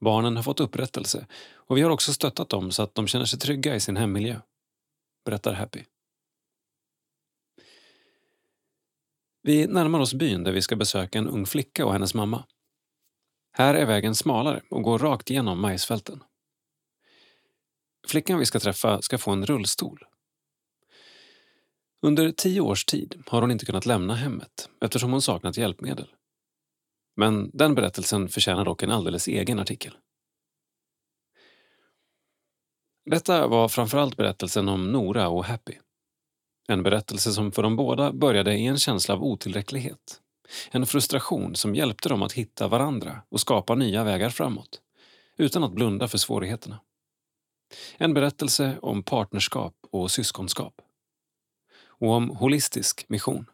[0.00, 1.26] Barnen har fått upprättelse
[1.66, 4.40] och vi har också stöttat dem så att de känner sig trygga i sin hemmiljö.
[5.24, 5.84] Berättar Happy.
[9.42, 12.44] Vi närmar oss byn där vi ska besöka en ung flicka och hennes mamma.
[13.52, 16.22] Här är vägen smalare och går rakt igenom majsfälten.
[18.08, 20.04] Flickan vi ska träffa ska få en rullstol.
[22.02, 26.08] Under tio års tid har hon inte kunnat lämna hemmet eftersom hon saknat hjälpmedel.
[27.16, 29.96] Men den berättelsen förtjänar dock en alldeles egen artikel.
[33.06, 35.74] Detta var framförallt berättelsen om Nora och Happy.
[36.68, 40.20] En berättelse som för dem båda började i en känsla av otillräcklighet.
[40.70, 44.80] En frustration som hjälpte dem att hitta varandra och skapa nya vägar framåt,
[45.36, 46.80] utan att blunda för svårigheterna.
[47.96, 50.74] En berättelse om partnerskap och syskonskap.
[51.86, 53.46] Och om holistisk mission.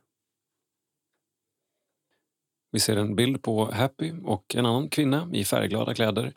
[2.73, 6.35] Vi ser en bild på Happy och en annan kvinna i färgglada kläder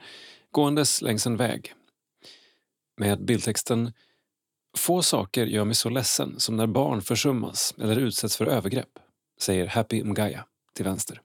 [0.52, 1.74] gåendes längs en väg.
[2.98, 3.94] Med bildtexten
[4.78, 9.00] Få saker gör mig så ledsen som när barn försummas eller utsätts för övergrepp,
[9.40, 11.22] säger Happy Mgaya till vänster.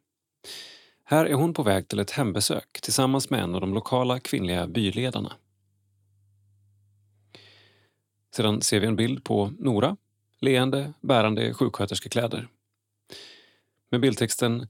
[1.05, 4.67] Här är hon på väg till ett hembesök tillsammans med en av de lokala kvinnliga
[4.67, 5.33] byledarna.
[8.35, 9.97] Sedan ser vi en bild på Nora,
[10.41, 12.49] leende, bärande sjuksköterskekläder.
[13.91, 14.69] Med bildtexten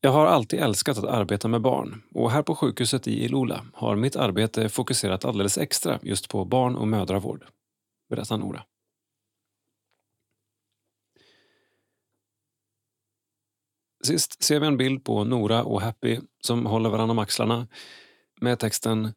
[0.00, 3.96] jag har alltid älskat att arbeta med barn och här på sjukhuset i Ilula har
[3.96, 7.44] mitt arbete fokuserat alldeles extra just på barn och mödravård,
[8.10, 8.62] berättar Nora.
[14.04, 17.66] Sist ser vi en bild på Nora och Happy som håller varandra om axlarna
[18.40, 19.12] med texten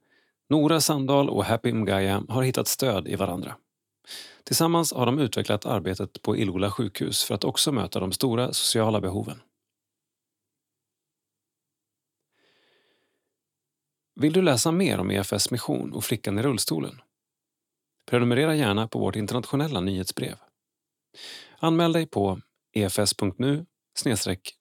[0.50, 3.56] Nora Sandahl och Happy Mgaya har hittat stöd i varandra.
[4.44, 9.02] Tillsammans har de utvecklat arbetet på Ilula sjukhus för att också möta de stora sociala
[9.02, 9.41] behoven.
[14.15, 17.02] Vill du läsa mer om EFS mission och flickan i rullstolen?
[18.06, 20.36] Prenumerera gärna på vårt internationella nyhetsbrev.
[21.60, 22.41] Anmäl dig på
[22.74, 23.65] efs.nu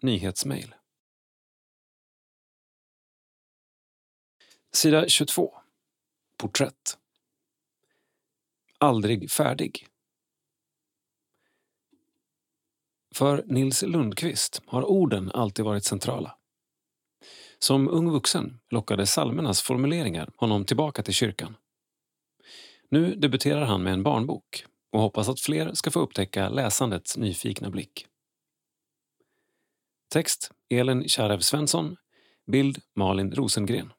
[0.01, 0.75] nyhetsmail.
[4.73, 5.55] Sida 22.
[6.37, 6.99] Porträtt.
[8.79, 9.87] Aldrig färdig.
[13.15, 16.39] För Nils Lundqvist har orden alltid varit centrala.
[17.62, 21.57] Som ung vuxen lockade salmernas formuleringar honom tillbaka till kyrkan.
[22.88, 27.70] Nu debuterar han med en barnbok och hoppas att fler ska få upptäcka läsandets nyfikna
[27.70, 28.07] blick.
[30.12, 31.96] Text Elin Kärrev Svensson.
[32.46, 33.92] Bild Malin Rosengren.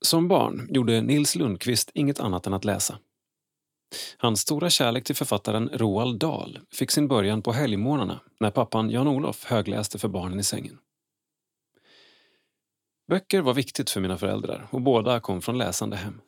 [0.00, 2.98] Som barn gjorde Nils Lundqvist inget annat än att läsa.
[4.16, 9.44] Hans stora kärlek till författaren Roald Dahl fick sin början på helgmorgnarna när pappan Jan-Olof
[9.44, 10.78] högläste för barnen i sängen.
[13.08, 16.20] Böcker var viktigt för mina föräldrar och båda kom från läsande hem.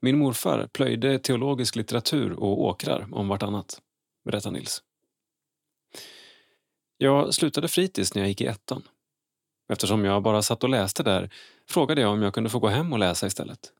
[0.00, 3.80] Min morfar plöjde teologisk litteratur och åkrar om vartannat,
[4.24, 4.82] berättar Nils.
[6.96, 8.82] Jag slutade fritids när jag gick i ettan.
[9.68, 11.30] Eftersom jag bara satt och läste där
[11.68, 13.72] frågade jag om jag kunde få gå hem och läsa istället.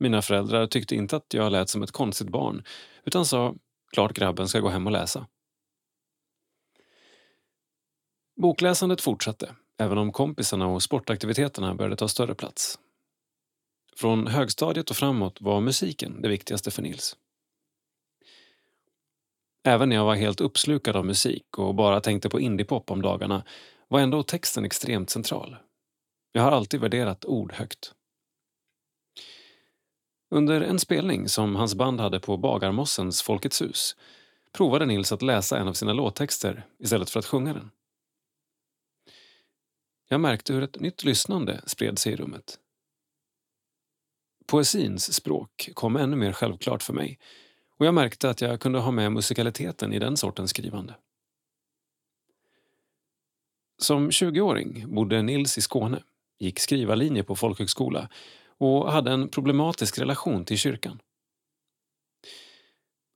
[0.00, 2.64] Mina föräldrar tyckte inte att jag lät som ett konstigt barn
[3.04, 3.54] utan sa
[3.92, 5.26] klart grabben ska gå hem och läsa.
[8.36, 12.78] Bokläsandet fortsatte, även om kompisarna och sportaktiviteterna började ta större plats.
[13.96, 17.16] Från högstadiet och framåt var musiken det viktigaste för Nils.
[19.64, 23.44] Även när jag var helt uppslukad av musik och bara tänkte på indiepop om dagarna
[23.88, 25.56] var ändå texten extremt central.
[26.32, 27.94] Jag har alltid värderat ord högt.
[30.32, 33.96] Under en spelning som hans band hade på Bagarmossens Folkets hus
[34.52, 37.70] provade Nils att läsa en av sina låttexter istället för att sjunga den.
[40.08, 42.58] Jag märkte hur ett nytt lyssnande spred sig i rummet.
[44.46, 47.18] Poesins språk kom ännu mer självklart för mig
[47.78, 50.94] och jag märkte att jag kunde ha med musikaliteten i den sortens skrivande.
[53.78, 56.02] Som 20-åring bodde Nils i Skåne,
[56.38, 58.08] gick skrivarlinje på folkhögskola
[58.60, 61.00] och hade en problematisk relation till kyrkan.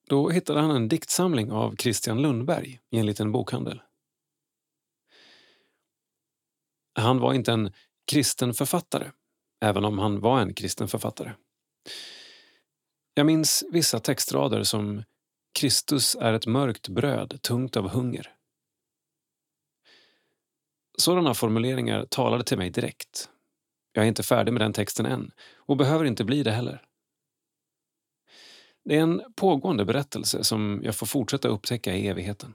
[0.08, 3.82] Då hittade han en diktsamling av Christian Lundberg i en liten bokhandel.
[6.94, 7.72] Han var inte en
[8.10, 9.10] kristen författare,
[9.60, 11.32] även om han var en kristen författare.
[13.14, 15.04] Jag minns vissa textrader som
[15.58, 18.34] Kristus är ett mörkt bröd, tungt av hunger.
[20.98, 23.30] Sådana formuleringar talade till mig direkt.
[23.96, 26.82] Jag är inte färdig med den texten än och behöver inte bli det heller.
[28.84, 32.54] Det är en pågående berättelse som jag får fortsätta upptäcka i evigheten.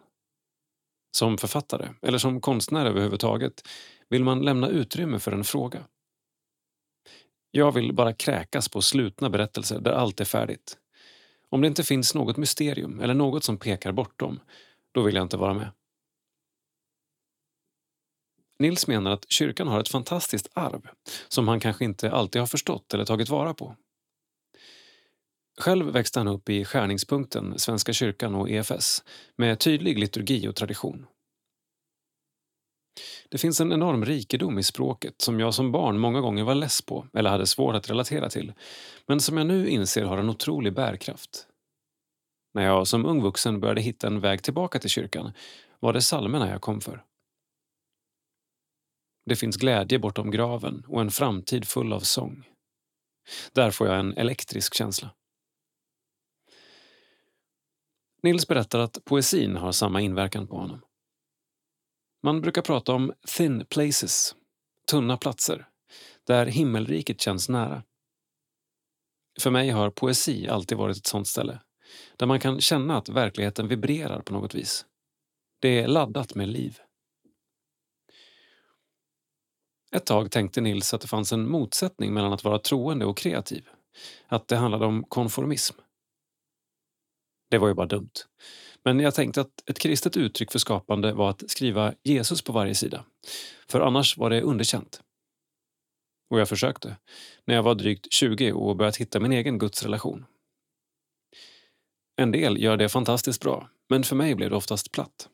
[1.11, 3.67] Som författare, eller som konstnär överhuvudtaget,
[4.09, 5.83] vill man lämna utrymme för en fråga.
[7.51, 10.77] Jag vill bara kräkas på slutna berättelser där allt är färdigt.
[11.49, 14.39] Om det inte finns något mysterium eller något som pekar bortom,
[14.91, 15.71] då vill jag inte vara med.
[18.59, 20.89] Nils menar att kyrkan har ett fantastiskt arv
[21.27, 23.75] som han kanske inte alltid har förstått eller tagit vara på.
[25.59, 29.03] Själv växte han upp i skärningspunkten Svenska kyrkan och EFS
[29.35, 31.05] med tydlig liturgi och tradition.
[33.29, 36.81] Det finns en enorm rikedom i språket som jag som barn många gånger var less
[36.81, 38.53] på eller hade svårt att relatera till,
[39.07, 41.47] men som jag nu inser har en otrolig bärkraft.
[42.53, 45.31] När jag som ung vuxen började hitta en väg tillbaka till kyrkan
[45.79, 47.03] var det psalmerna jag kom för.
[49.29, 52.47] Det finns glädje bortom graven och en framtid full av sång.
[53.53, 55.15] Där får jag en elektrisk känsla.
[58.23, 60.81] Nils berättar att poesin har samma inverkan på honom.
[62.23, 64.35] Man brukar prata om thin places,
[64.87, 65.67] tunna platser,
[66.27, 67.83] där himmelriket känns nära.
[69.39, 71.59] För mig har poesi alltid varit ett sånt ställe,
[72.17, 74.85] där man kan känna att verkligheten vibrerar på något vis.
[75.59, 76.79] Det är laddat med liv.
[79.91, 83.69] Ett tag tänkte Nils att det fanns en motsättning mellan att vara troende och kreativ.
[84.27, 85.75] Att det handlade om konformism.
[87.49, 88.11] Det var ju bara dumt.
[88.83, 92.75] Men jag tänkte att ett kristet uttryck för skapande var att skriva Jesus på varje
[92.75, 93.05] sida.
[93.67, 95.01] För annars var det underkänt.
[96.29, 96.97] Och jag försökte,
[97.45, 100.25] när jag var drygt 20 och börjat hitta min egen gudsrelation.
[102.15, 105.29] En del gör det fantastiskt bra, men för mig blev det oftast platt.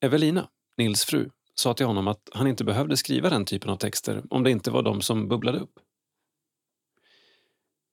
[0.00, 1.30] Evelina, Nils fru,
[1.60, 4.70] sa till honom att han inte behövde skriva den typen av texter om det inte
[4.70, 5.72] var de som bubblade upp.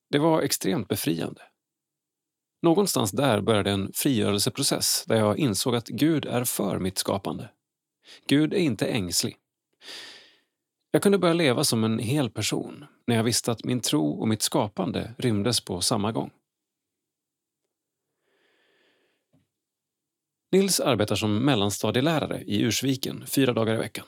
[0.09, 1.41] Det var extremt befriande.
[2.61, 7.49] Någonstans där började en frigörelseprocess där jag insåg att Gud är för mitt skapande.
[8.27, 9.37] Gud är inte ängslig.
[10.91, 14.27] Jag kunde börja leva som en hel person när jag visste att min tro och
[14.27, 16.31] mitt skapande rymdes på samma gång.
[20.51, 24.05] Nils arbetar som mellanstadielärare i Ursviken fyra dagar i veckan.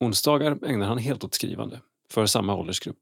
[0.00, 1.80] Onsdagar ägnar han helt åt skrivande,
[2.10, 2.98] för samma åldersgrupp.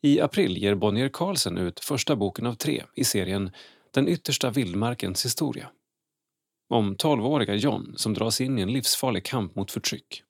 [0.00, 3.50] I april ger Bonnier Carlsen ut första boken av tre i serien
[3.90, 5.70] Den yttersta vildmarkens historia.
[6.68, 10.22] Om tolvåriga John som dras in i en livsfarlig kamp mot förtryck.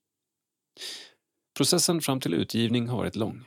[1.57, 3.45] Processen fram till utgivning har varit lång.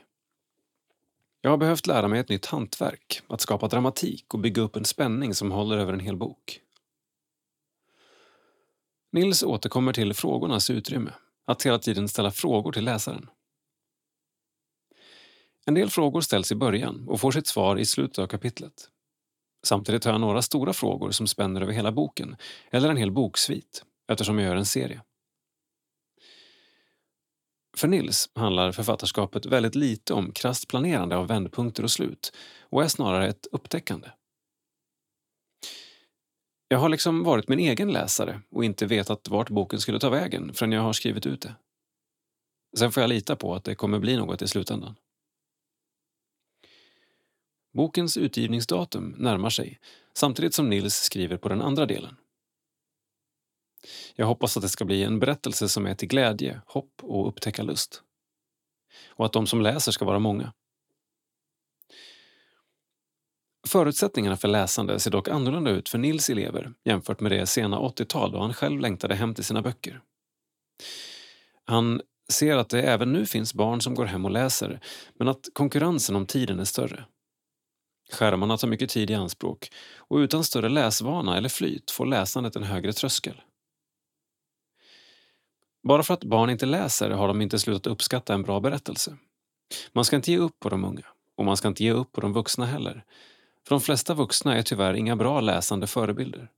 [1.40, 4.84] Jag har behövt lära mig ett nytt hantverk, att skapa dramatik och bygga upp en
[4.84, 6.60] spänning som håller över en hel bok.
[9.14, 11.12] Nils återkommer till frågornas utrymme,
[11.46, 13.28] att hela tiden ställa frågor till läsaren.
[15.66, 18.88] En del frågor ställs i början och får sitt svar i slutet av kapitlet.
[19.66, 22.36] Samtidigt har jag några stora frågor som spänner över hela boken,
[22.70, 25.02] eller en hel boksvit, eftersom jag gör en serie.
[27.76, 32.88] För Nils handlar författarskapet väldigt lite om krasst planerande av vändpunkter och slut och är
[32.88, 34.08] snarare ett upptäckande.
[36.68, 40.54] Jag har liksom varit min egen läsare och inte vetat vart boken skulle ta vägen
[40.54, 41.54] förrän jag har skrivit ut det.
[42.78, 44.94] Sen får jag lita på att det kommer bli något i slutändan.
[47.72, 49.80] Bokens utgivningsdatum närmar sig
[50.14, 52.16] samtidigt som Nils skriver på den andra delen.
[54.14, 58.02] Jag hoppas att det ska bli en berättelse som är till glädje, hopp och upptäckarlust.
[59.08, 60.52] Och att de som läser ska vara många.
[63.68, 68.32] Förutsättningarna för läsande ser dock annorlunda ut för Nils elever jämfört med det sena 80-tal
[68.32, 70.00] då han själv längtade hem till sina böcker.
[71.64, 72.00] Han
[72.32, 74.80] ser att det även nu finns barn som går hem och läser
[75.18, 77.04] men att konkurrensen om tiden är större.
[78.12, 82.56] Skärmarna alltså tar mycket tid i anspråk och utan större läsvana eller flyt får läsandet
[82.56, 83.42] en högre tröskel.
[85.88, 89.16] Bara för att barn inte läser har de inte slutat uppskatta en bra berättelse.
[89.92, 91.06] Man ska inte ge upp på de unga
[91.36, 93.04] och man ska inte ge upp på de vuxna heller.
[93.68, 96.50] För de flesta vuxna är tyvärr inga bra läsande förebilder.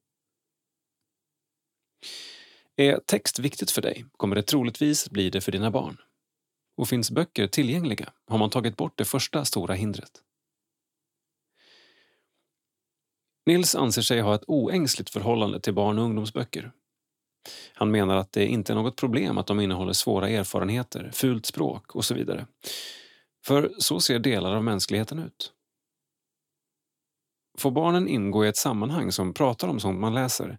[2.76, 5.96] Är text viktigt för dig kommer det troligtvis bli det för dina barn.
[6.76, 10.22] Och finns böcker tillgängliga har man tagit bort det första stora hindret.
[13.46, 16.72] Nils anser sig ha ett oängsligt förhållande till barn och ungdomsböcker.
[17.74, 21.94] Han menar att det inte är något problem att de innehåller svåra erfarenheter, fult språk
[21.94, 22.46] och så vidare.
[23.44, 25.52] För så ser delar av mänskligheten ut.
[27.58, 30.58] Får barnen ingå i ett sammanhang som pratar om sånt man läser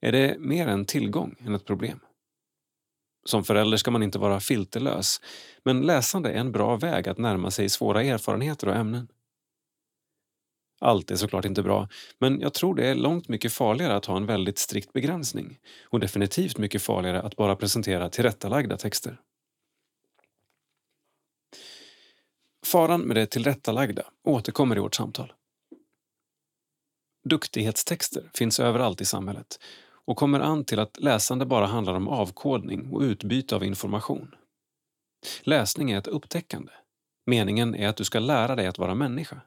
[0.00, 2.00] är det mer en tillgång än ett problem.
[3.24, 5.20] Som förälder ska man inte vara filterlös,
[5.62, 9.08] men läsande är en bra väg att närma sig svåra erfarenheter och ämnen.
[10.80, 14.16] Allt är såklart inte bra, men jag tror det är långt mycket farligare att ha
[14.16, 19.20] en väldigt strikt begränsning och definitivt mycket farligare att bara presentera tillrättalagda texter.
[22.64, 25.32] Faran med det tillrättalagda återkommer i vårt samtal.
[27.24, 29.58] Duktighetstexter finns överallt i samhället
[30.06, 34.34] och kommer an till att läsande bara handlar om avkodning och utbyte av information.
[35.42, 36.72] Läsning är ett upptäckande.
[37.26, 39.40] Meningen är att du ska lära dig att vara människa.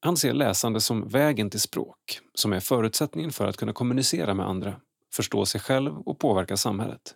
[0.00, 4.46] Han ser läsande som vägen till språk, som är förutsättningen för att kunna kommunicera med
[4.46, 4.80] andra,
[5.12, 7.14] förstå sig själv och påverka samhället.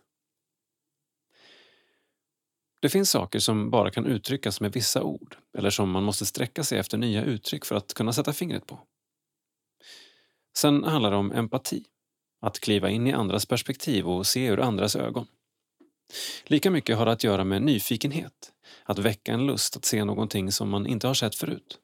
[2.81, 6.65] Det finns saker som bara kan uttryckas med vissa ord eller som man måste sträcka
[6.65, 8.81] sig efter nya uttryck för att kunna sätta fingret på.
[10.57, 11.85] Sen handlar det om empati,
[12.41, 15.27] att kliva in i andras perspektiv och se ur andras ögon.
[16.45, 18.53] Lika mycket har det att göra med nyfikenhet,
[18.85, 21.79] att väcka en lust att se någonting som man inte har sett förut.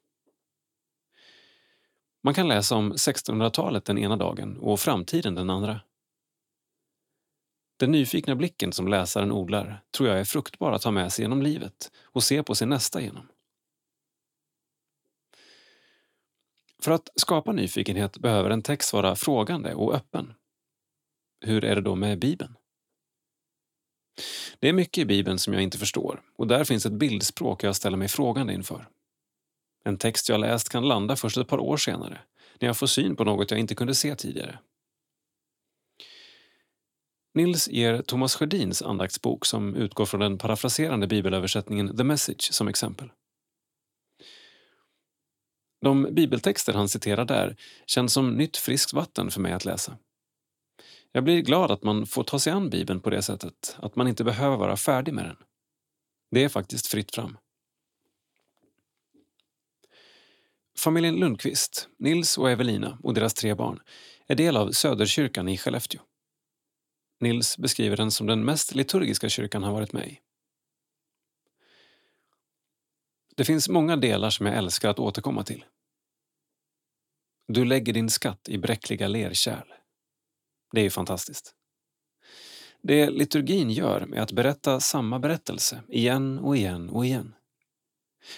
[2.23, 5.81] Man kan läsa om 1600-talet den ena dagen och framtiden den andra.
[7.77, 11.43] Den nyfikna blicken som läsaren odlar tror jag är fruktbar att ha med sig genom
[11.43, 13.29] livet och se på sin nästa genom.
[16.83, 20.35] För att skapa nyfikenhet behöver en text vara frågande och öppen.
[21.41, 22.57] Hur är det då med Bibeln?
[24.59, 27.77] Det är mycket i Bibeln som jag inte förstår och där finns ett bildspråk jag
[27.77, 28.89] ställer mig frågande inför.
[29.85, 32.21] En text jag läst kan landa först ett par år senare,
[32.61, 34.59] när jag får syn på något jag inte kunde se tidigare.
[37.35, 43.11] Nils ger Thomas Sjödins andaktsbok som utgår från den parafraserande bibelöversättningen The Message som exempel.
[45.81, 47.57] De bibeltexter han citerar där
[47.87, 49.99] känns som nytt friskt vatten för mig att läsa.
[51.13, 54.09] Jag blir glad att man får ta sig an Bibeln på det sättet, att man
[54.09, 55.37] inte behöver vara färdig med den.
[56.31, 57.37] Det är faktiskt fritt fram.
[60.79, 63.81] Familjen Lundqvist, Nils och Evelina och deras tre barn
[64.27, 66.01] är del av Söderkyrkan i Skellefteå.
[67.21, 70.21] Nils beskriver den som den mest liturgiska kyrkan han varit med i.
[73.37, 75.65] Det finns många delar som jag älskar att återkomma till.
[77.49, 79.73] Du lägger din skatt i bräckliga lerkärl.
[80.73, 81.55] Det är ju fantastiskt.
[82.83, 87.35] Det liturgin gör är att berätta samma berättelse igen och igen och igen.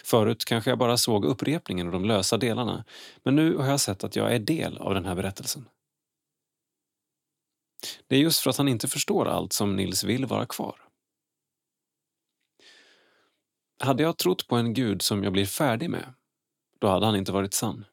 [0.04, 2.84] Förut kanske jag bara såg upprepningen och de lösa delarna,
[3.22, 5.68] men nu har jag sett att jag är del av den här berättelsen.
[8.06, 10.80] Det är just för att han inte förstår allt som Nils vill vara kvar.
[13.78, 16.14] Hade jag trott på en gud som jag blir färdig med,
[16.80, 17.84] då hade han inte varit sann.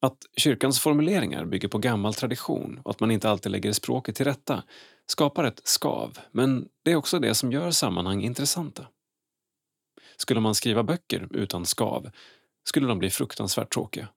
[0.00, 4.24] Att kyrkans formuleringar bygger på gammal tradition och att man inte alltid lägger språket till
[4.24, 4.62] rätta
[5.06, 8.86] skapar ett skav, men det är också det som gör sammanhang intressanta.
[10.16, 12.10] Skulle man skriva böcker utan skav
[12.64, 14.08] skulle de bli fruktansvärt tråkiga.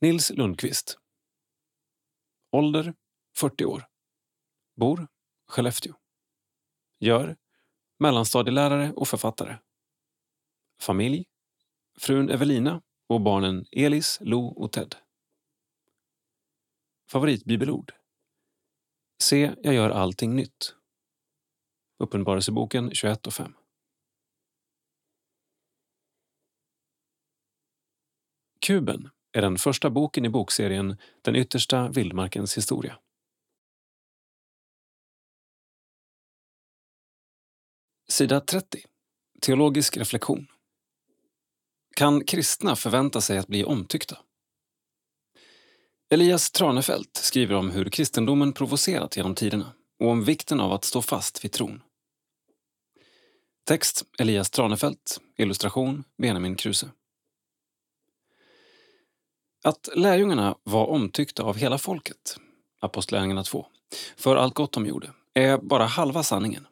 [0.00, 0.98] Nils Lundqvist.
[2.52, 2.94] Ålder
[3.36, 3.86] 40 år.
[4.76, 5.08] Bor
[5.46, 5.94] Skellefteå.
[6.98, 7.36] Gör
[7.98, 9.58] mellanstadielärare och författare.
[10.80, 11.26] Familj
[11.98, 14.96] Frun Evelina och barnen Elis, Lo och Ted.
[17.10, 17.92] Favoritbibelord.
[19.22, 20.74] Se, jag gör allting nytt.
[21.98, 23.54] Uppenbarelseboken 21 och 5.
[28.60, 32.98] Kuben är den första boken i bokserien Den yttersta vildmarkens historia.
[38.08, 38.84] Sida 30.
[39.40, 40.46] Teologisk reflektion.
[41.96, 44.18] Kan kristna förvänta sig att bli omtyckta?
[46.10, 51.02] Elias Tranefelt skriver om hur kristendomen provocerat genom tiderna och om vikten av att stå
[51.02, 51.82] fast vid tron.
[53.64, 56.90] Text Elias Tranefelt, illustration Benjamin Kruse.
[59.64, 62.36] Att lärjungarna var omtyckta av hela folket,
[62.80, 63.66] Apostlagärningarna 2,
[64.16, 66.66] för allt gott de gjorde, är bara halva sanningen.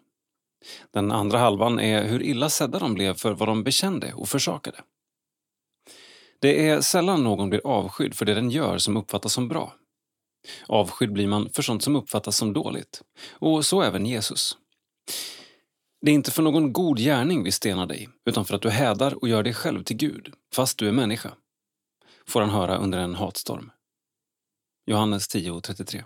[0.93, 4.78] Den andra halvan är hur illa sedda de blev för vad de bekände och försakade.
[6.41, 9.74] Det är sällan någon blir avskydd för det den gör som uppfattas som bra.
[10.66, 13.03] Avskydd blir man för sånt som uppfattas som dåligt.
[13.30, 14.57] Och så även Jesus.
[16.01, 19.14] Det är inte för någon god gärning vi stenar dig, utan för att du hädar
[19.14, 21.32] och gör dig själv till Gud, fast du är människa,
[22.29, 23.70] får han höra under en hatstorm.
[24.87, 26.05] Johannes 10.33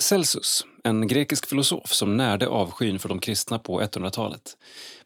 [0.00, 4.56] Celsus, en grekisk filosof som närde avskyn för de kristna på 100-talet,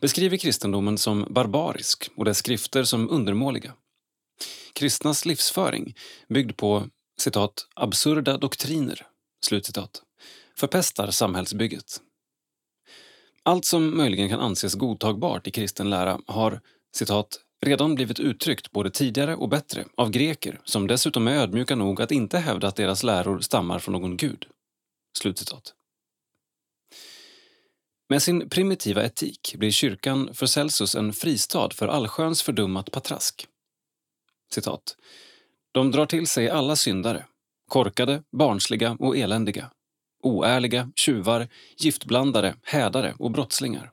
[0.01, 3.75] beskriver kristendomen som barbarisk och dess skrifter som undermåliga.
[4.73, 5.95] Kristnas livsföring,
[6.29, 6.87] byggd på
[7.21, 9.07] citat, absurda doktriner,
[9.45, 10.03] slutcitat,
[10.57, 12.01] förpestar samhällsbygget.
[13.43, 16.61] Allt som möjligen kan anses godtagbart i kristen lära har
[16.95, 22.03] citat, redan blivit uttryckt både tidigare och bättre av greker som dessutom är ödmjuka nog
[22.03, 24.47] att inte hävda att deras läror stammar från någon gud.
[25.19, 25.75] Slutcitat.
[28.09, 33.47] Med sin primitiva etik blir kyrkan för Celsus en fristad för allsköns fördummat patrask.
[34.53, 34.97] Citat.
[35.73, 37.27] De drar till sig alla syndare,
[37.69, 39.71] korkade, barnsliga och eländiga,
[40.23, 43.93] oärliga, tjuvar, giftblandare, hädare och brottslingar.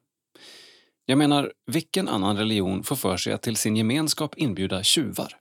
[1.10, 5.39] Jag menar, vilken annan religion får för sig att till sin gemenskap inbjuda tjuvar?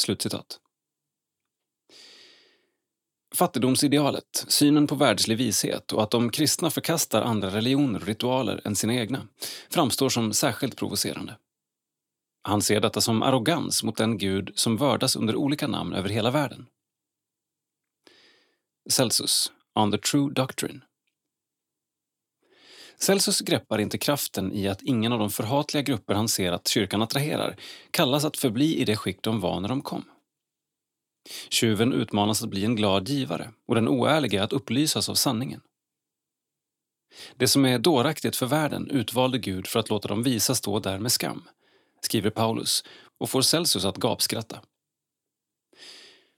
[0.00, 0.60] Slutcitat.
[3.34, 8.76] Fattigdomsidealet, synen på världslig vishet och att de kristna förkastar andra religioner och ritualer än
[8.76, 9.28] sina egna
[9.70, 11.36] framstår som särskilt provocerande.
[12.42, 16.30] Han ser detta som arrogans mot den gud som vördas under olika namn över hela
[16.30, 16.66] världen.
[18.90, 20.80] Celsus, On the True Doctrine
[22.98, 27.02] Celsus greppar inte kraften i att ingen av de förhatliga grupper han ser att kyrkan
[27.02, 27.56] attraherar
[27.90, 30.04] kallas att förbli i det skick de var när de kom.
[31.50, 35.60] Tjuven utmanas att bli en glad givare och den oärlige att upplysas av sanningen.
[37.36, 40.98] Det som är dåraktigt för världen utvalde Gud för att låta dem visa stå där
[40.98, 41.44] med skam,
[42.00, 42.84] skriver Paulus
[43.18, 44.60] och får Celsus att gapskratta.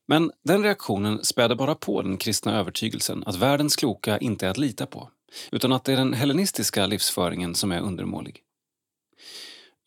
[0.09, 4.59] Men den reaktionen späder bara på den kristna övertygelsen att världens kloka inte är att
[4.59, 5.11] lita på,
[5.53, 8.43] utan att det är den hellenistiska livsföringen som är undermålig.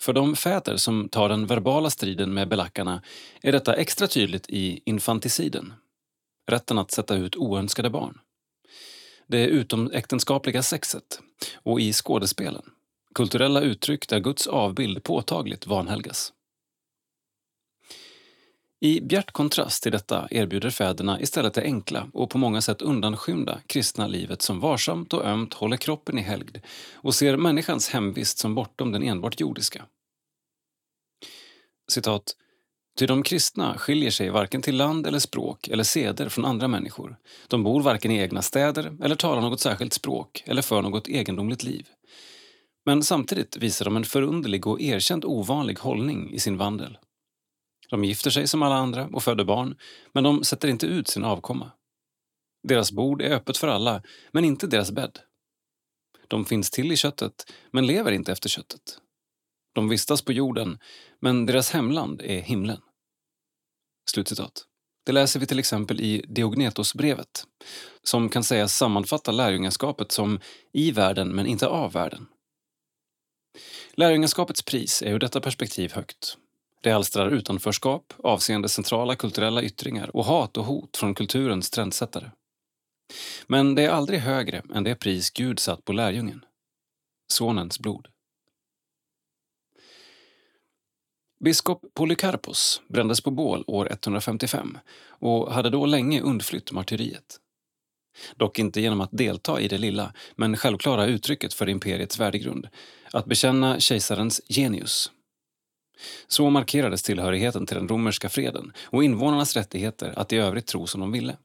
[0.02, 3.02] För de fäder som tar den verbala striden med belackarna
[3.42, 5.74] är detta extra tydligt i infanticiden,
[6.52, 8.20] rätten att sätta ut oönskade barn,
[9.28, 11.22] det utomäktenskapliga sexet
[11.56, 12.64] och i skådespelen,
[13.16, 16.34] kulturella uttryck där Guds avbild påtagligt vanhelgas.
[18.82, 23.60] I bjärt kontrast till detta erbjuder fäderna istället det enkla och på många sätt undanskymda
[23.68, 26.58] kristna livet som varsamt och ömt håller kroppen i helgd
[26.94, 29.86] och ser människans hemvist som bortom den enbart jordiska.
[31.92, 32.36] Citat.
[33.00, 37.18] Ty de kristna skiljer sig varken till land eller språk eller seder från andra människor.
[37.48, 41.64] De bor varken i egna städer eller talar något särskilt språk eller för något egendomligt
[41.64, 41.88] liv.
[42.86, 46.98] Men samtidigt visar de en förunderlig och erkänt ovanlig hållning i sin vandel.
[47.90, 49.78] De gifter sig som alla andra och föder barn,
[50.14, 51.72] men de sätter inte ut sin avkomma.
[52.68, 55.20] Deras bord är öppet för alla, men inte deras bädd.
[56.28, 59.00] De finns till i köttet, men lever inte efter köttet.
[59.74, 60.80] De vistas på jorden,
[61.20, 62.82] men deras hemland är himlen.
[64.12, 64.66] Slutcitat.
[65.06, 67.44] Det läser vi till exempel i Diognetosbrevet,
[68.04, 70.40] som kan sägas sammanfatta lärjungaskapet som
[70.74, 72.28] i världen men inte av världen.
[73.94, 76.38] Lärjungaskapets pris är ur detta perspektiv högt
[76.82, 82.32] det alstrar utanförskap avseende centrala kulturella yttringar och hat och hot från kulturens trendsättare.
[83.48, 86.46] Men det är aldrig högre än det pris Gud satt på lärjungen.
[87.32, 88.08] Sonens blod.
[91.44, 94.78] Biskop Polycarpos brändes på bål år 155
[95.08, 97.40] och hade då länge undflytt martyriet.
[98.36, 102.68] Dock inte genom att delta i det lilla, men självklara uttrycket för imperiets värdegrund,
[103.12, 105.12] att bekänna kejsarens genius
[106.28, 111.02] så markerades tillhörigheten till den romerska freden och invånarnas rättigheter att i övrigt tro som
[111.02, 111.38] de ville.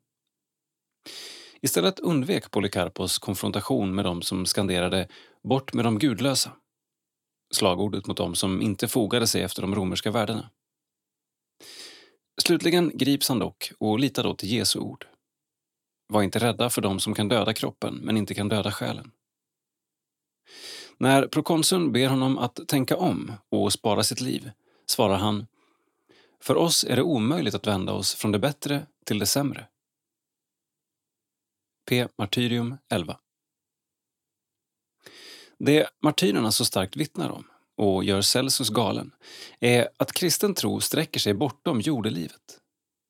[1.60, 5.08] Istället undvek Polycarpos konfrontation med dem som skanderade
[5.42, 6.52] “bort med de gudlösa”
[7.54, 10.50] slagordet mot dem som inte fogade sig efter de romerska värdena.
[12.42, 15.06] Slutligen grips han dock och litar då till Jesu ord.
[16.08, 19.10] Var inte rädda för dem som kan döda kroppen men inte kan döda själen.
[20.98, 24.50] När prokonsuln ber honom att tänka om och spara sitt liv
[24.86, 25.46] svarar han
[26.40, 29.68] För oss är det omöjligt att vända oss från det bättre till det sämre.
[31.88, 32.08] P.
[32.18, 33.18] Martyrium 11
[35.58, 37.44] Det martyrerna så alltså starkt vittnar om
[37.76, 39.10] och gör Celsus galen
[39.60, 42.60] är att kristen tro sträcker sig bortom jordelivet.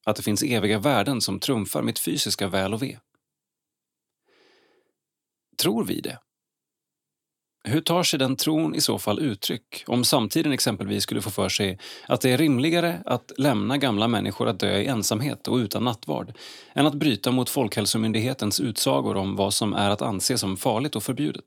[0.07, 2.99] Att det finns eviga värden som trumfar mitt fysiska väl och ve.
[5.57, 6.19] Tror vi det?
[7.67, 11.49] Hur tar sig den tron i så fall uttryck om samtiden exempelvis skulle få för
[11.49, 15.85] sig att det är rimligare att lämna gamla människor att dö i ensamhet och utan
[15.85, 16.33] nattvard
[16.75, 21.03] än att bryta mot Folkhälsomyndighetens utsagor om vad som är att anse som farligt och
[21.03, 21.45] förbjudet?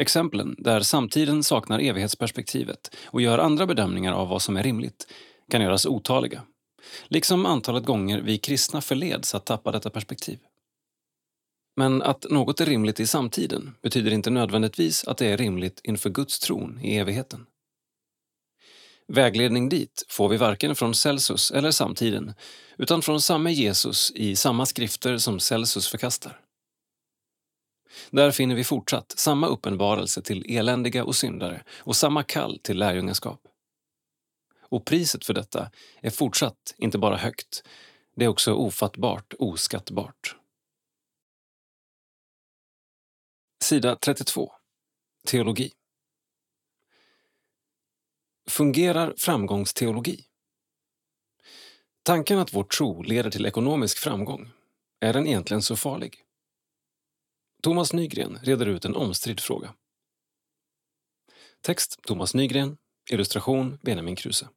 [0.00, 5.12] Exemplen där samtiden saknar evighetsperspektivet och gör andra bedömningar av vad som är rimligt
[5.50, 6.42] kan göras otaliga,
[7.08, 10.38] liksom antalet gånger vi kristna förleds att tappa detta perspektiv.
[11.76, 16.10] Men att något är rimligt i samtiden betyder inte nödvändigtvis att det är rimligt inför
[16.10, 17.46] Guds tron i evigheten.
[19.08, 22.34] Vägledning dit får vi varken från Celsus eller samtiden
[22.78, 26.40] utan från samme Jesus i samma skrifter som Celsus förkastar.
[28.10, 33.40] Där finner vi fortsatt samma uppenbarelse till eländiga och syndare och samma kall till lärjungaskap.
[34.68, 35.70] Och priset för detta
[36.00, 37.62] är fortsatt inte bara högt,
[38.16, 40.36] det är också ofattbart oskattbart.
[43.62, 44.52] Sida 32.
[45.26, 45.72] Teologi.
[48.48, 50.24] Fungerar framgångsteologi?
[52.02, 54.50] Tanken att vår tro leder till ekonomisk framgång,
[55.00, 56.24] är den egentligen så farlig?
[57.62, 59.74] Thomas Nygren reder ut en omstridd fråga.
[61.60, 62.76] Text Thomas Nygren,
[63.10, 64.48] illustration Benjamin Kruse.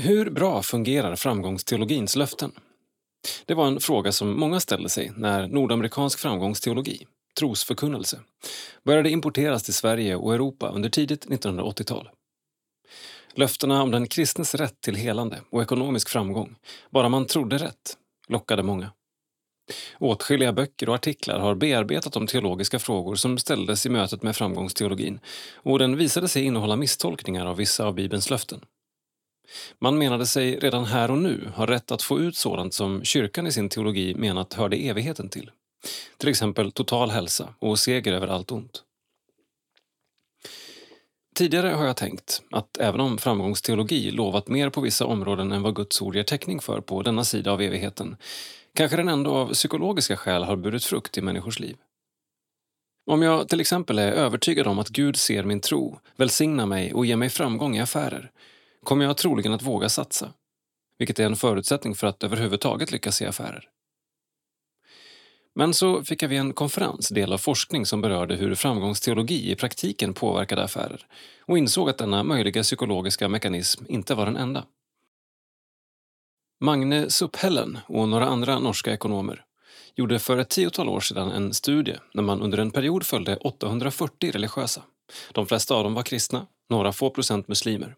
[0.00, 2.52] Hur bra fungerar framgångsteologins löften?
[3.46, 7.06] Det var en fråga som många ställde sig när nordamerikansk framgångsteologi,
[7.38, 8.20] trosförkunnelse,
[8.84, 12.10] började importeras till Sverige och Europa under tidigt 1980-tal.
[13.34, 16.56] Löftena om den kristnes rätt till helande och ekonomisk framgång,
[16.90, 17.96] bara man trodde rätt,
[18.28, 18.92] lockade många.
[19.98, 25.20] Åtskilliga böcker och artiklar har bearbetat de teologiska frågor som ställdes i mötet med framgångsteologin
[25.54, 28.60] och den visade sig innehålla misstolkningar av vissa av Bibelns löften.
[29.78, 33.46] Man menade sig redan här och nu ha rätt att få ut sådant som kyrkan
[33.46, 35.50] i sin teologi menat hörde evigheten till.
[36.16, 38.82] Till exempel total hälsa och seger över allt ont.
[41.34, 45.76] Tidigare har jag tänkt att även om framgångsteologi lovat mer på vissa områden än vad
[45.76, 48.16] Guds ord ger täckning för på denna sida av evigheten
[48.74, 51.76] kanske den ändå av psykologiska skäl har burit frukt i människors liv.
[53.06, 57.06] Om jag till exempel är övertygad om att Gud ser min tro, välsignar mig och
[57.06, 58.30] ger mig framgång i affärer
[58.84, 60.32] kommer jag troligen att våga satsa,
[60.98, 63.68] vilket är en förutsättning för att överhuvudtaget lyckas i affärer.
[65.54, 69.56] Men så fick jag vid en konferens del av forskning som berörde hur framgångsteologi i
[69.56, 71.06] praktiken påverkade affärer
[71.40, 74.64] och insåg att denna möjliga psykologiska mekanism inte var den enda.
[76.60, 79.44] Magne Supphellen och några andra norska ekonomer
[79.94, 84.30] gjorde för ett tiotal år sedan en studie när man under en period följde 840
[84.30, 84.82] religiösa.
[85.32, 87.96] De flesta av dem var kristna, några få procent muslimer.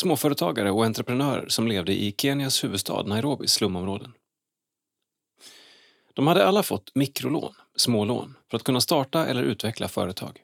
[0.00, 4.12] Småföretagare och entreprenörer som levde i Kenias huvudstad Nairobis slumområden.
[6.14, 10.40] De hade alla fått mikrolån, smålån, för att kunna starta eller utveckla företag.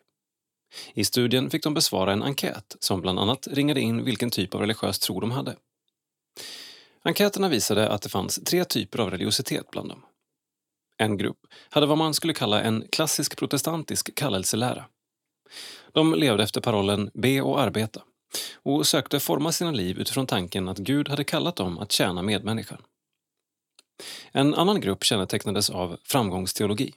[0.95, 4.61] I studien fick de besvara en enkät som bland annat ringade in vilken typ av
[4.61, 5.57] religiös tro de hade.
[7.03, 10.03] Enkäterna visade att det fanns tre typer av religiositet bland dem.
[10.97, 11.41] En grupp
[11.71, 14.85] hade vad man skulle kalla en klassisk protestantisk kallelselära.
[15.93, 18.03] De levde efter parollen be och arbeta
[18.55, 22.83] och sökte forma sina liv utifrån tanken att Gud hade kallat dem att tjäna medmänniskan.
[24.33, 26.95] En annan grupp kännetecknades av framgångsteologi.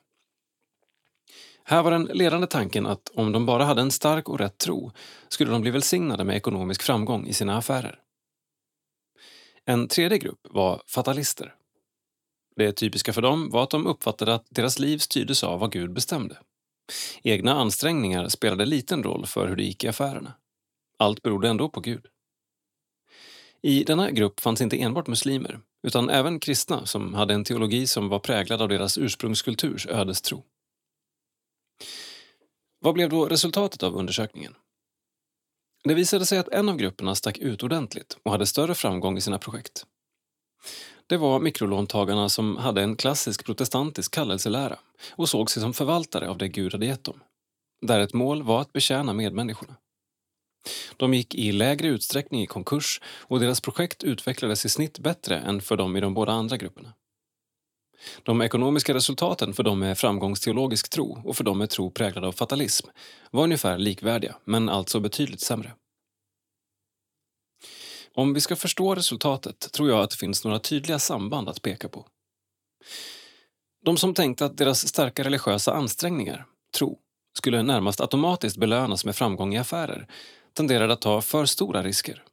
[1.63, 4.91] Här var den ledande tanken att om de bara hade en stark och rätt tro
[5.29, 7.99] skulle de bli välsignade med ekonomisk framgång i sina affärer.
[9.65, 11.55] En tredje grupp var fatalister.
[12.55, 15.93] Det typiska för dem var att de uppfattade att deras liv styrdes av vad Gud
[15.93, 16.37] bestämde.
[17.23, 20.33] Egna ansträngningar spelade liten roll för hur det gick i affärerna.
[20.99, 22.05] Allt berodde ändå på Gud.
[23.61, 28.09] I denna grupp fanns inte enbart muslimer, utan även kristna som hade en teologi som
[28.09, 30.43] var präglad av deras ursprungskulturs ödestro.
[32.79, 34.55] Vad blev då resultatet av undersökningen?
[35.83, 39.21] Det visade sig att en av grupperna stack ut ordentligt och hade större framgång i
[39.21, 39.85] sina projekt.
[41.07, 44.79] Det var mikrolåntagarna som hade en klassisk protestantisk kallelselära
[45.11, 47.23] och såg sig som förvaltare av det Gud hade gett dem,
[47.81, 49.75] där ett mål var att betjäna medmänniskorna.
[50.97, 55.61] De gick i lägre utsträckning i konkurs och deras projekt utvecklades i snitt bättre än
[55.61, 56.93] för dem i de båda andra grupperna.
[58.24, 62.32] De ekonomiska resultaten för dem med framgångsteologisk tro och för dem med tro präglad av
[62.32, 62.88] fatalism
[63.32, 65.74] var ungefär likvärdiga, men alltså betydligt sämre.
[68.13, 71.89] Om vi ska förstå resultatet tror jag att det finns några tydliga samband att peka
[71.89, 72.05] på.
[73.86, 76.45] De som tänkte att deras starka religiösa ansträngningar,
[76.78, 76.99] tro,
[77.38, 80.07] skulle närmast automatiskt belönas med framgång i affärer
[80.53, 82.23] tenderade att ta för stora risker.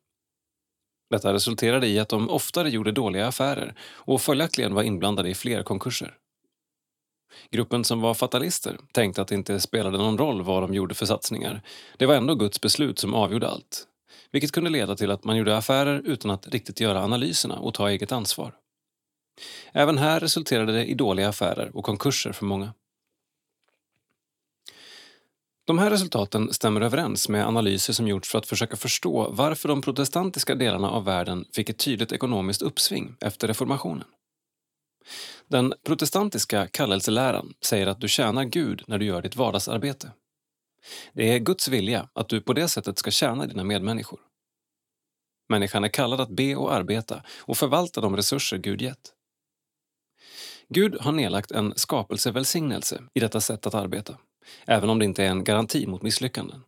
[1.11, 5.63] Detta resulterade i att de oftare gjorde dåliga affärer och följaktligen var inblandade i fler
[5.63, 6.15] konkurser.
[7.51, 11.07] Gruppen som var fatalister tänkte att det inte spelade någon roll vad de gjorde för
[11.07, 11.63] satsningar.
[11.97, 13.87] Det var ändå Guds beslut som avgjorde allt.
[14.33, 17.91] Vilket kunde leda till att man gjorde affärer utan att riktigt göra analyserna och ta
[17.91, 18.55] eget ansvar.
[19.73, 22.73] Även här resulterade det i dåliga affärer och konkurser för många.
[25.67, 29.83] De här resultaten stämmer överens med analyser som gjorts för att försöka förstå varför de
[29.83, 34.05] protestantiska delarna av världen fick ett tydligt ekonomiskt uppsving efter reformationen.
[35.49, 40.13] Den protestantiska kallelseläran säger att du tjänar Gud när du gör ditt vardagsarbete.
[41.13, 44.21] Det är Guds vilja att du på det sättet ska tjäna dina medmänniskor.
[45.49, 49.13] Människan är kallad att be och arbeta och förvalta de resurser Gud gett.
[50.69, 54.19] Gud har nedlagt en skapelsevälsignelse i detta sätt att arbeta,
[54.67, 56.63] även om det inte är en garanti mot misslyckanden.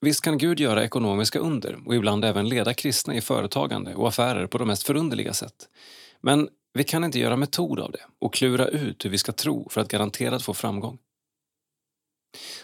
[0.00, 4.46] Visst kan Gud göra ekonomiska under och ibland även leda kristna i företagande och affärer
[4.46, 5.68] på de mest förunderliga sätt.
[6.20, 9.68] Men vi kan inte göra metod av det och klura ut hur vi ska tro
[9.68, 10.98] för att garanterat få framgång.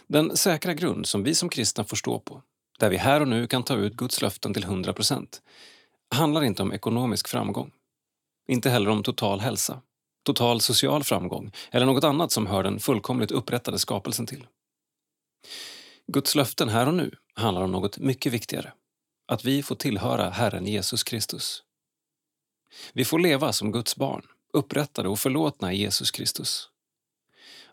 [0.06, 2.42] Den säkra grund som vi som kristna får stå på,
[2.78, 5.42] där vi här och nu kan ta ut Guds löften till 100 procent,
[6.14, 7.72] handlar inte om ekonomisk framgång.
[8.48, 9.80] Inte heller om total hälsa,
[10.22, 14.46] total social framgång eller något annat som hör den fullkomligt upprättade skapelsen till.
[16.12, 18.72] Guds löften här och nu handlar om något mycket viktigare.
[19.26, 21.62] Att vi får tillhöra Herren Jesus Kristus.
[22.92, 26.68] Vi får leva som Guds barn, upprättade och förlåtna i Jesus Kristus.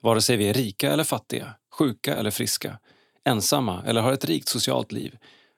[0.02, 2.80] Vare sig vi är rika eller fattiga, sjuka eller friska,
[3.24, 5.18] ensamma eller har ett rikt socialt liv,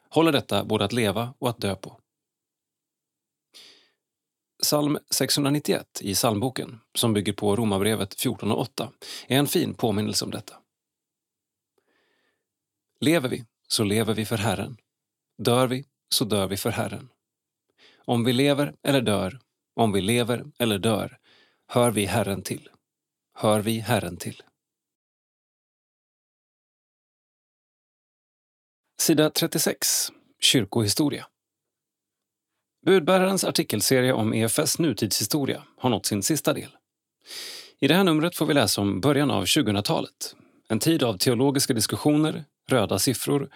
[0.09, 1.99] håller detta både att leva och att dö på.
[4.63, 8.89] Psalm 691 i psalmboken, som bygger på Romarbrevet 14.8,
[9.27, 10.53] är en fin påminnelse om detta.
[12.99, 14.77] Lever vi, så lever vi för Herren.
[15.37, 17.09] Dör vi, så dör vi för Herren.
[17.97, 19.39] Om vi lever eller dör,
[19.75, 21.19] om vi lever eller dör,
[21.67, 22.69] hör vi Herren till.
[23.33, 24.43] Hör vi Herren till.
[28.99, 31.27] Sida 36, Kyrkohistoria.
[32.85, 36.69] Budbärarens artikelserie om EFS nutidshistoria har nått sin sista del.
[37.79, 40.35] I det här numret får vi läsa om början av 2000-talet.
[40.69, 43.49] En tid av teologiska diskussioner, röda siffror,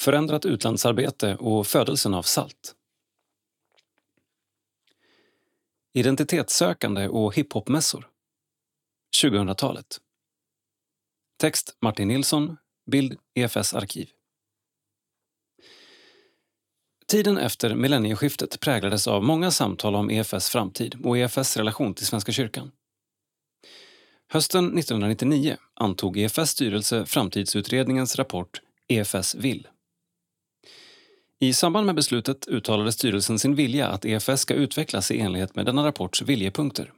[0.00, 2.74] förändrat utlandsarbete och födelsen av SALT.
[5.92, 8.08] Identitetssökande och hiphopmässor.
[9.22, 10.00] 2000-talet.
[11.36, 12.56] Text Martin Nilsson.
[12.90, 14.10] Bild EFS arkiv.
[17.06, 22.32] Tiden efter millennieskiftet präglades av många samtal om EFS framtid och EFS relation till Svenska
[22.32, 22.70] kyrkan.
[24.32, 29.68] Hösten 1999 antog EFS styrelse Framtidsutredningens rapport EFS vill.
[31.40, 35.66] I samband med beslutet uttalade styrelsen sin vilja att EFS ska utvecklas i enlighet med
[35.66, 36.92] denna rapports viljepunkter.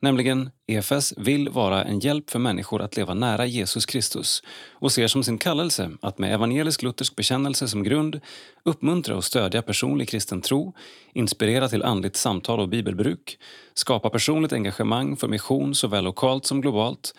[0.00, 4.42] Nämligen, EFS vill vara en hjälp för människor att leva nära Jesus Kristus
[4.72, 8.20] och ser som sin kallelse att med evangelisk-luthersk bekännelse som grund
[8.64, 10.74] uppmuntra och stödja personlig kristen tro,
[11.14, 13.38] inspirera till andligt samtal och bibelbruk,
[13.74, 17.14] skapa personligt engagemang för mission såväl lokalt som globalt,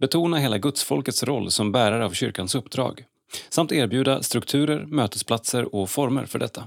[0.00, 3.04] betona hela gudsfolkets roll som bärare av kyrkans uppdrag
[3.48, 6.64] samt erbjuda strukturer, mötesplatser och former för detta.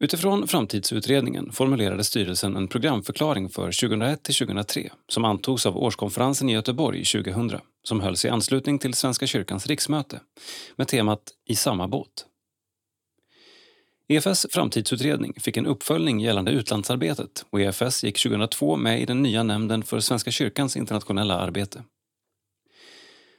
[0.00, 7.60] Utifrån framtidsutredningen formulerade styrelsen en programförklaring för 2001-2003 som antogs av årskonferensen i Göteborg 2000
[7.82, 10.20] som hölls i anslutning till Svenska kyrkans riksmöte
[10.76, 12.26] med temat I samma båt.
[14.08, 19.42] EFS framtidsutredning fick en uppföljning gällande utlandsarbetet och EFS gick 2002 med i den nya
[19.42, 21.84] nämnden för Svenska kyrkans internationella arbete.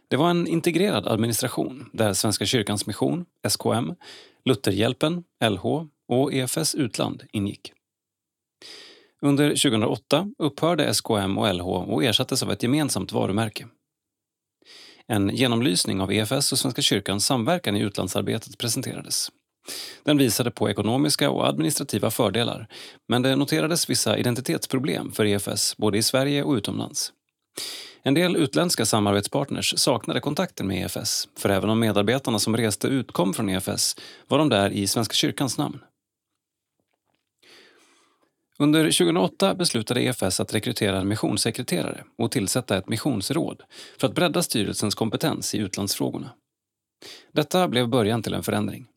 [0.07, 3.93] Det var en integrerad administration där Svenska kyrkans mission, SKM,
[4.45, 7.73] Lutherhjälpen, LH och EFS Utland ingick.
[9.21, 13.67] Under 2008 upphörde SKM och LH och ersattes av ett gemensamt varumärke.
[15.07, 19.31] En genomlysning av EFS och Svenska kyrkans samverkan i utlandsarbetet presenterades.
[20.03, 22.67] Den visade på ekonomiska och administrativa fördelar
[23.07, 27.13] men det noterades vissa identitetsproblem för EFS både i Sverige och utomlands.
[28.03, 33.11] En del utländska samarbetspartners saknade kontakten med EFS för även om medarbetarna som reste ut
[33.11, 33.95] kom från EFS
[34.27, 35.79] var de där i Svenska kyrkans namn.
[38.59, 43.63] Under 2008 beslutade EFS att rekrytera en missionssekreterare och tillsätta ett missionsråd
[43.97, 46.31] för att bredda styrelsens kompetens i utlandsfrågorna.
[47.31, 48.87] Detta blev början till en förändring.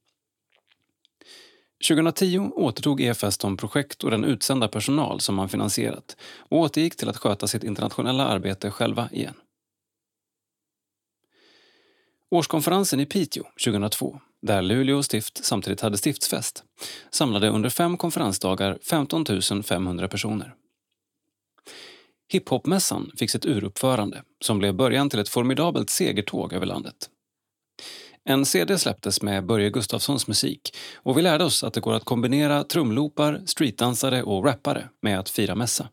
[1.88, 7.09] 2010 återtog EFS de projekt och den utsända personal som man finansierat och återgick till
[7.09, 9.34] att sköta sitt internationella arbete själva igen.
[12.30, 16.64] Årskonferensen i Piteå 2002 där Luleå stift samtidigt hade stiftsfest,
[17.11, 20.55] samlade under fem konferensdagar 15 500 personer.
[22.32, 27.11] Hiphopmässan fick sitt uruppförande som blev början till ett formidabelt segertåg över landet.
[28.24, 32.05] En CD släpptes med Börje Gustafssons musik och vi lärde oss att det går att
[32.05, 35.89] kombinera trumloopar, streetdansare och rappare med att fira mässa.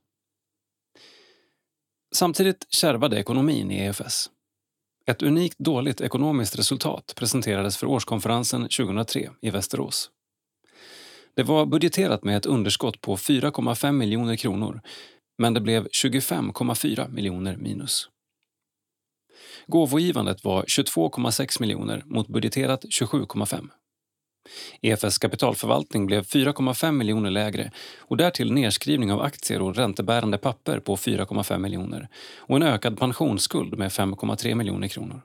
[2.16, 4.30] Samtidigt kärvade ekonomin i EFS.
[5.08, 10.10] Ett unikt dåligt ekonomiskt resultat presenterades för årskonferensen 2003 i Västerås.
[11.36, 14.82] Det var budgeterat med ett underskott på 4,5 miljoner kronor
[15.38, 18.10] men det blev 25,4 miljoner minus.
[19.68, 23.70] Gåvogivandet var 22,6 miljoner mot budgeterat 27,5.
[24.82, 30.96] EFS kapitalförvaltning blev 4,5 miljoner lägre och därtill nedskrivning av aktier och räntebärande papper på
[30.96, 35.22] 4,5 miljoner och en ökad pensionsskuld med 5,3 miljoner kronor.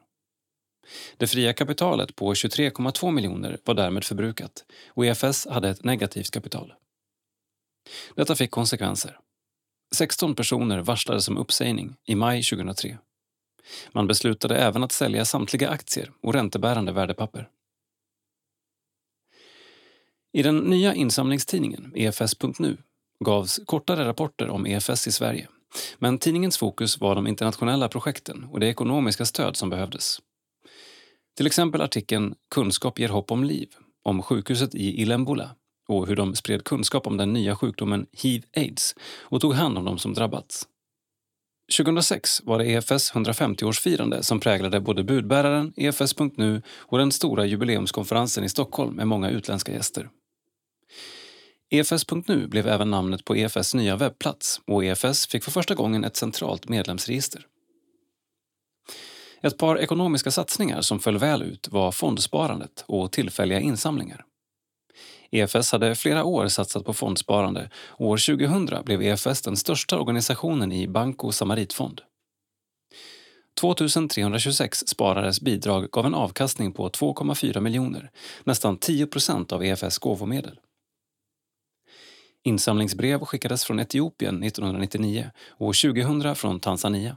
[1.16, 6.73] Det fria kapitalet på 23,2 miljoner var därmed förbrukat och EFS hade ett negativt kapital.
[8.14, 9.18] Detta fick konsekvenser.
[9.95, 12.99] 16 personer varslades om uppsägning i maj 2003.
[13.93, 17.49] Man beslutade även att sälja samtliga aktier och räntebärande värdepapper.
[20.33, 22.76] I den nya insamlingstidningen EFS.nu
[23.24, 25.49] gavs kortare rapporter om EFS i Sverige
[25.99, 30.18] men tidningens fokus var de internationella projekten och det ekonomiska stöd som behövdes.
[31.37, 33.68] Till exempel artikeln Kunskap ger hopp om liv
[34.03, 35.51] om sjukhuset i Ilembola
[35.89, 39.99] och hur de spred kunskap om den nya sjukdomen hiv-aids och tog hand om de
[39.99, 40.66] som drabbats.
[41.76, 48.49] 2006 var det EFS 150-årsfirande som präglade både budbäraren, EFS.nu och den stora jubileumskonferensen i
[48.49, 50.09] Stockholm med många utländska gäster.
[51.73, 56.16] EFS.nu blev även namnet på EFS nya webbplats och EFS fick för första gången ett
[56.16, 57.47] centralt medlemsregister.
[59.43, 64.25] Ett par ekonomiska satsningar som föll väl ut var fondsparandet och tillfälliga insamlingar.
[65.31, 70.73] EFS hade flera år satsat på fondsparande och år 2000 blev EFS den största organisationen
[70.73, 72.01] i Banco Samaritfond.
[73.61, 78.11] 2326 sparares bidrag gav en avkastning på 2,4 miljoner,
[78.45, 80.59] nästan 10 procent av EFS gåvomedel.
[82.45, 87.16] Insamlingsbrev skickades från Etiopien 1999 och 2000 från Tanzania.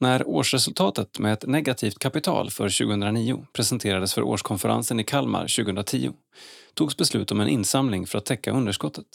[0.00, 6.12] När årsresultatet med ett negativt kapital för 2009 presenterades för årskonferensen i Kalmar 2010
[6.74, 9.06] togs beslut om en insamling för att täcka underskottet.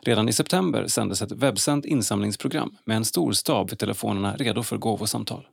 [0.00, 4.76] Redan i september sändes ett webbsänt insamlingsprogram med en stor stab vid telefonerna redo för
[4.76, 5.46] gåvosamtal.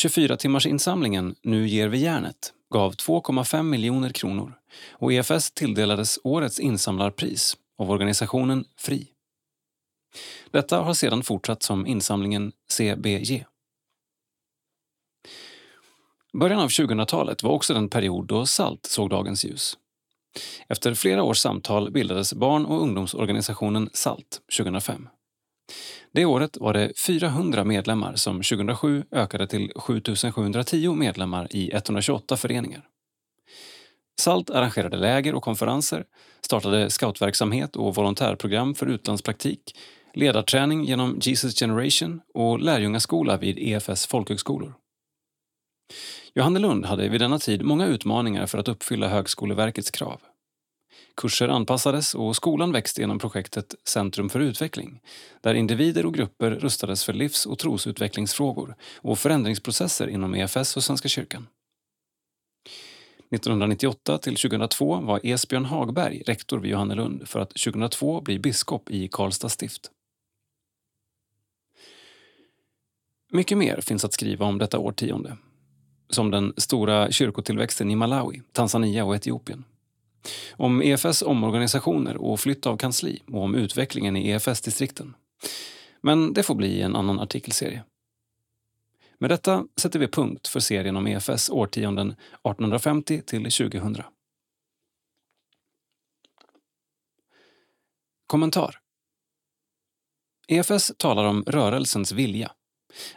[0.00, 4.57] 24-timmarsinsamlingen Nu ger vi järnet gav 2,5 miljoner kronor
[4.90, 9.06] och EFS tilldelades årets insamlarpris av organisationen FRI.
[10.50, 13.44] Detta har sedan fortsatt som insamlingen CBG.
[16.32, 19.78] Början av 2000-talet var också den period då SALT såg dagens ljus.
[20.68, 25.08] Efter flera års samtal bildades barn och ungdomsorganisationen SALT 2005.
[26.12, 32.88] Det året var det 400 medlemmar som 2007 ökade till 7710 medlemmar i 128 föreningar.
[34.18, 36.04] SALT arrangerade läger och konferenser,
[36.40, 39.74] startade scoutverksamhet och volontärprogram för utlandspraktik
[40.14, 44.74] ledarträning genom Jesus Generation och lärjungaskola vid EFS folkhögskolor.
[46.34, 50.20] Johannelund hade vid denna tid många utmaningar för att uppfylla Högskoleverkets krav.
[51.16, 55.00] Kurser anpassades och skolan växte genom projektet Centrum för utveckling
[55.40, 61.08] där individer och grupper rustades för livs och trosutvecklingsfrågor och förändringsprocesser inom EFS och Svenska
[61.08, 61.46] kyrkan.
[63.30, 69.08] 1998 till 2002 var Esbjörn Hagberg rektor vid Johannelund för att 2002 bli biskop i
[69.08, 69.90] Karlstad stift.
[73.32, 75.36] Mycket mer finns att skriva om detta årtionde.
[76.10, 79.64] Som den stora kyrkotillväxten i Malawi, Tanzania och Etiopien.
[80.52, 85.14] Om EFS omorganisationer och flytt av kansli och om utvecklingen i EFS-distrikten.
[86.00, 87.84] Men det får bli en annan artikelserie.
[89.20, 94.02] Med detta sätter vi punkt för serien om EFS årtionden 1850 till 2000.
[98.26, 98.80] Kommentar
[100.48, 102.52] EFS talar om rörelsens vilja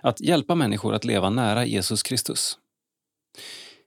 [0.02, 2.58] att hjälpa människor att leva nära Jesus Kristus.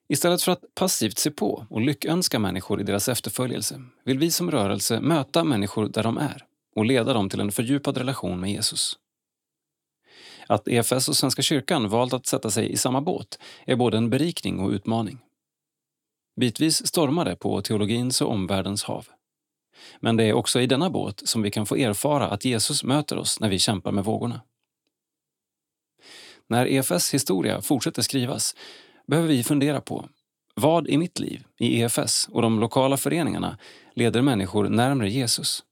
[0.08, 4.50] Istället för att passivt se på och lyckönska människor i deras efterföljelse vill vi som
[4.50, 6.46] rörelse möta människor där de är
[6.76, 8.98] och leda dem till en fördjupad relation med Jesus.
[10.47, 14.11] Att EFS och Svenska kyrkan valt att sätta sig i samma båt är både en
[14.11, 15.18] berikning och utmaning.
[16.40, 19.07] Bitvis stormar det på teologins och omvärldens hav.
[20.01, 23.18] Men det är också i denna båt som vi kan få erfara att Jesus möter
[23.18, 24.40] oss när vi kämpar med vågorna.
[26.47, 28.55] När EFS historia fortsätter skrivas
[29.07, 30.09] behöver vi fundera på
[30.55, 33.59] vad i mitt liv, i EFS och de lokala föreningarna
[33.95, 35.64] leder människor närmare Jesus?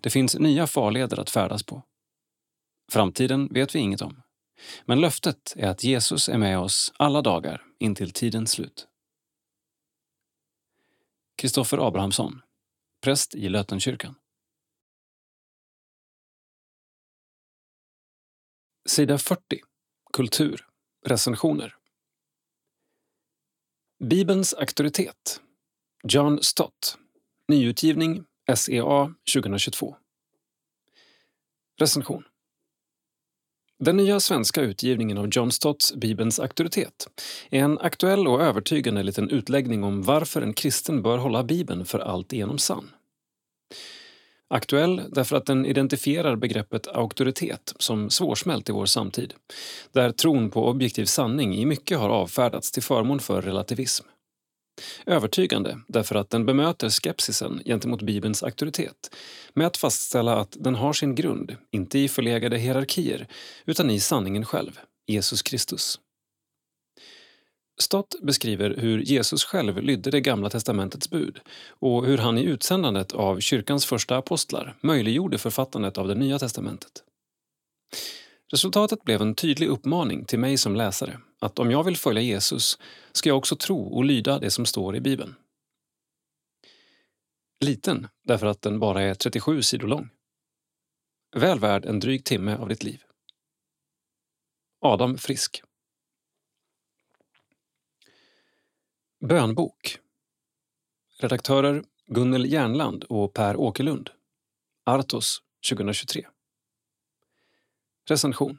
[0.00, 1.82] Det finns nya farleder att färdas på.
[2.92, 4.22] Framtiden vet vi inget om.
[4.84, 8.88] Men löftet är att Jesus är med oss alla dagar intill tidens slut.
[11.36, 12.42] Kristoffer Abrahamsson,
[13.00, 14.14] präst i Lötenkyrkan.
[18.86, 19.60] Sida 40.
[20.12, 20.66] Kultur.
[21.06, 21.76] Recensioner.
[24.04, 25.40] Bibelns auktoritet.
[26.02, 26.98] John Stott.
[27.48, 28.24] Nyutgivning
[28.56, 29.96] SEA 2022.
[31.80, 32.24] Recension.
[33.78, 37.08] Den nya svenska utgivningen av John Stotts Bibelns auktoritet
[37.50, 41.98] är en aktuell och övertygande liten utläggning om varför en kristen bör hålla Bibeln för
[41.98, 42.90] allt genom sann.
[44.48, 49.34] Aktuell därför att den identifierar begreppet auktoritet som svårsmält i vår samtid,
[49.92, 54.06] där tron på objektiv sanning i mycket har avfärdats till förmån för relativism.
[55.06, 59.14] Övertygande därför att den bemöter skepsisen gentemot Bibelns auktoritet
[59.54, 63.26] med att fastställa att den har sin grund, inte i förlegade hierarkier,
[63.64, 66.00] utan i sanningen själv, Jesus Kristus.
[67.78, 73.12] Stott beskriver hur Jesus själv lydde det gamla testamentets bud och hur han i utsändandet
[73.12, 77.02] av kyrkans första apostlar möjliggjorde författandet av det nya testamentet.
[78.52, 82.78] Resultatet blev en tydlig uppmaning till mig som läsare att om jag vill följa Jesus
[83.12, 85.34] ska jag också tro och lyda det som står i Bibeln.
[87.60, 90.08] Liten därför att den bara är 37 sidor lång.
[91.36, 93.02] Väl värd en dryg timme av ditt liv.
[94.80, 95.62] Adam Frisk
[99.28, 99.98] Bönbok
[101.18, 104.10] Redaktörer Gunnel Järnland och Per Åkerlund
[104.84, 106.26] Artos 2023
[108.08, 108.58] Recension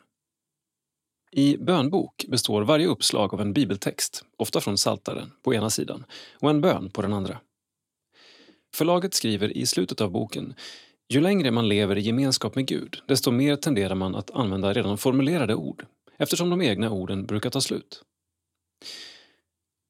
[1.31, 6.05] i bönbok består varje uppslag av en bibeltext, ofta från Saltaren på ena sidan,
[6.39, 7.39] och en bön på den andra.
[8.75, 10.55] Förlaget skriver i slutet av boken
[11.09, 14.97] ju längre man lever i gemenskap med Gud, desto mer tenderar man att använda redan
[14.97, 15.85] formulerade ord,
[16.17, 18.03] eftersom de egna orden brukar ta slut.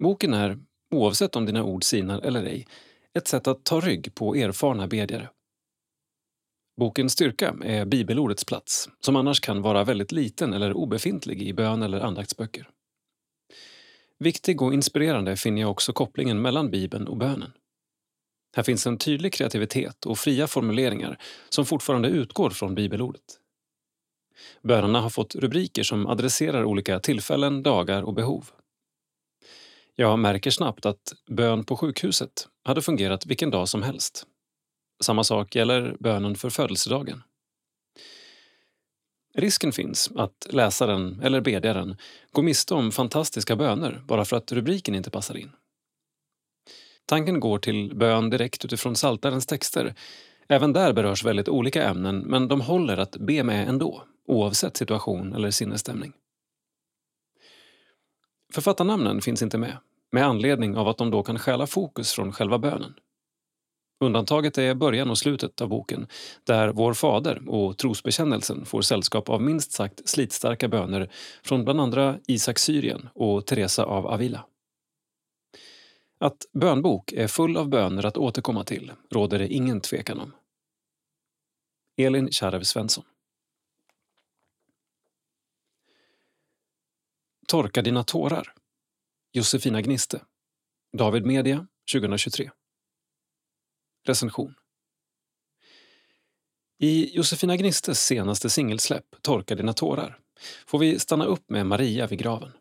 [0.04, 0.60] Boken är,
[0.96, 2.68] oavsett om dina ord sinar eller ej,
[3.18, 5.30] ett sätt att ta rygg på erfarna bedjare.
[6.78, 11.84] Bokens styrka är bibelordets plats, som annars kan vara väldigt liten eller obefintlig i bön
[11.84, 12.70] eller andaktsböcker.
[14.20, 17.52] Viktig och inspirerande finner jag också kopplingen mellan Bibeln och bönen.
[18.56, 21.18] Här finns en tydlig kreativitet och fria formuleringar
[21.50, 23.40] som fortfarande utgår från bibelordet.
[24.64, 28.50] Bönerna har fått rubriker som adresserar olika tillfällen, dagar och behov.
[29.96, 34.26] Jag märker snabbt att bön på sjukhuset hade fungerat vilken dag som helst.
[35.00, 37.24] Samma sak gäller bönen för födelsedagen.
[39.34, 41.98] Risken finns att läsaren eller bedjaren
[42.32, 45.52] går miste om fantastiska böner bara för att rubriken inte passar in.
[47.06, 49.96] Tanken går till bön direkt utifrån Saltarens texter.
[50.48, 55.34] Även där berörs väldigt olika ämnen men de håller att be med ändå, oavsett situation
[55.34, 56.14] eller sinnesstämning.
[58.54, 59.78] Författarnamnen finns inte med,
[60.12, 62.94] med anledning av att de då kan stjäla fokus från själva bönen.
[64.00, 66.08] Undantaget är början och slutet av boken
[66.44, 71.12] där Vår Fader och trosbekännelsen får sällskap av minst sagt slitstarka böner
[71.44, 74.46] från bland andra Isak Syrien och Teresa av Avila.
[76.20, 80.32] Att bönbok är full av böner att återkomma till råder det ingen tvekan om.
[81.98, 83.04] Elin Kärv Svensson
[87.48, 88.54] Torka dina tårar
[89.32, 90.22] Josefina Gniste
[90.98, 92.52] David Media 2023
[94.08, 94.54] Recension
[96.80, 100.20] I Josefina Gnistes senaste singelsläpp Torka dina tårar
[100.68, 102.52] får vi stanna upp med Maria vid graven.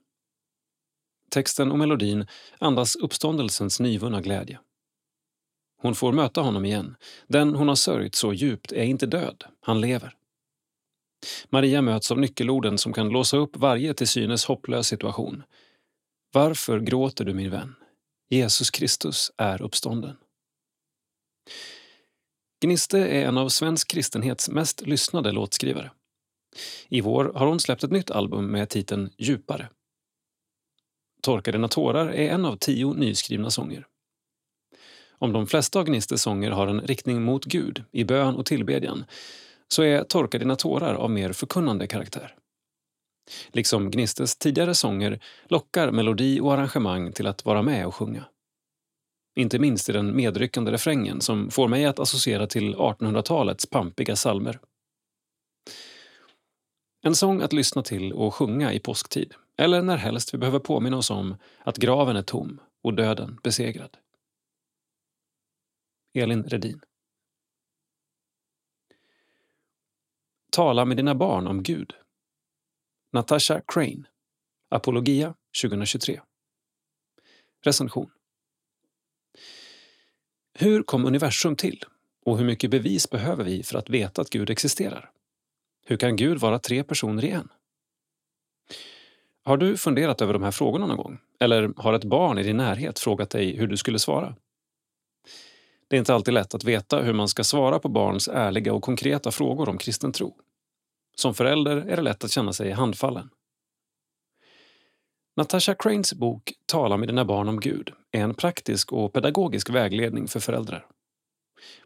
[1.30, 2.26] Texten och melodin
[2.58, 4.60] andas uppståndelsens nyvunna glädje.
[5.82, 6.96] Hon får möta honom igen.
[7.26, 10.14] Den hon har sörjt så djupt är inte död, han lever.
[11.48, 15.42] Maria möts av nyckelorden som kan låsa upp varje till synes hopplös situation.
[16.32, 17.74] Varför gråter du min vän?
[18.30, 20.16] Jesus Kristus är uppstånden.
[22.60, 25.90] Gniste är en av svensk kristenhets mest lyssnade låtskrivare.
[26.88, 29.68] I vår har hon släppt ett nytt album med titeln Djupare.
[31.22, 33.86] Torka dina tårar är en av tio nyskrivna sånger.
[35.18, 39.04] Om de flesta av Gnistes sånger har en riktning mot Gud i bön och tillbedjan
[39.68, 42.34] så är Torka dina tårar av mer förkunnande karaktär.
[43.48, 48.24] Liksom Gnistes tidigare sånger lockar melodi och arrangemang till att vara med och sjunga.
[49.38, 54.60] Inte minst i den medryckande refrängen som får mig att associera till 1800-talets pampiga salmer.
[57.02, 60.96] En sång att lyssna till och sjunga i påsktid, eller när helst vi behöver påminna
[60.96, 63.96] oss om att graven är tom och döden besegrad.
[66.14, 66.80] Elin Redin
[70.52, 71.92] Tala med dina barn om Gud.
[73.12, 74.04] Natasha Crane.
[74.70, 76.20] Apologia 2023.
[77.64, 78.10] Recension.
[80.58, 81.84] Hur kom universum till?
[82.24, 85.10] Och hur mycket bevis behöver vi för att veta att Gud existerar?
[85.86, 87.48] Hur kan Gud vara tre personer i en?
[89.44, 91.18] Har du funderat över de här frågorna någon gång?
[91.40, 94.34] Eller har ett barn i din närhet frågat dig hur du skulle svara?
[95.88, 98.82] Det är inte alltid lätt att veta hur man ska svara på barns ärliga och
[98.82, 100.36] konkreta frågor om kristen tro.
[101.16, 103.30] Som förälder är det lätt att känna sig handfallen.
[105.36, 110.28] Natasha Cranes bok Tala med dina barn om Gud är en praktisk och pedagogisk vägledning
[110.28, 110.86] för föräldrar.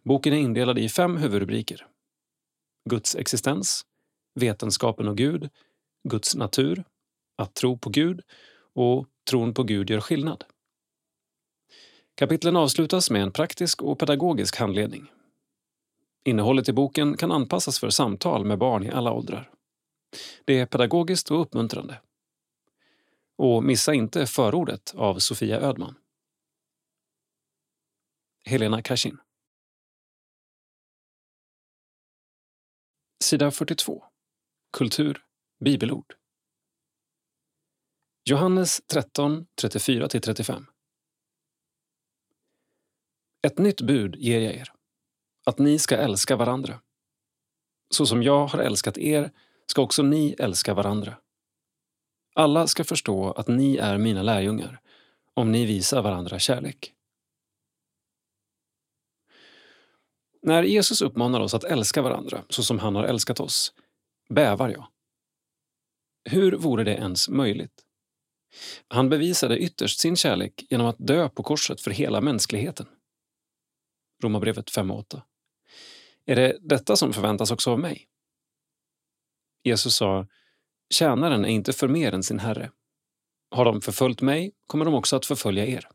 [0.03, 1.87] Boken är indelad i fem huvudrubriker.
[2.91, 3.83] Guds existens,
[4.41, 5.49] Vetenskapen och Gud,
[6.09, 6.85] Guds natur,
[7.39, 8.21] Att tro på Gud
[8.75, 10.45] och Tron på Gud gör skillnad.
[12.15, 15.11] Kapitlen avslutas med en praktisk och pedagogisk handledning.
[16.25, 19.51] Innehållet i boken kan anpassas för samtal med barn i alla åldrar.
[20.45, 22.01] Det är pedagogiskt och uppmuntrande.
[23.43, 25.95] Och missa inte förordet av Sofia Ödman.
[28.45, 29.19] Helena Kashin.
[33.25, 34.05] Sida 42.
[34.73, 35.25] Kultur,
[35.65, 36.15] bibelord.
[38.25, 40.67] Johannes 13, 34-35.
[43.43, 44.73] Ett nytt bud ger jag er,
[45.47, 46.81] att ni ska älska varandra.
[47.95, 49.33] Så som jag har älskat er
[49.67, 51.17] ska också ni älska varandra.
[52.35, 54.81] Alla ska förstå att ni är mina lärjungar
[55.35, 56.95] om ni visar varandra kärlek.
[60.43, 63.73] När Jesus uppmanar oss att älska varandra så som han har älskat oss,
[64.29, 64.87] bävar jag.
[66.25, 67.85] Hur vore det ens möjligt?
[68.89, 72.87] Han bevisade ytterst sin kärlek genom att dö på korset för hela mänskligheten.
[74.23, 75.23] Romarbrevet 5.8.
[76.27, 78.09] Är det detta som förväntas också av mig?
[79.63, 80.27] Jesus sa,
[80.91, 82.71] tjänaren är inte för mer än sin herre.
[83.51, 85.89] Har de förföljt mig kommer de också att förfölja er.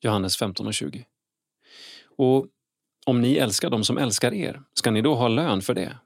[0.00, 1.06] Johannes 15 och 20.
[2.04, 2.46] Och
[3.06, 5.98] om ni älskar dem som älskar er, ska ni då ha lön för det?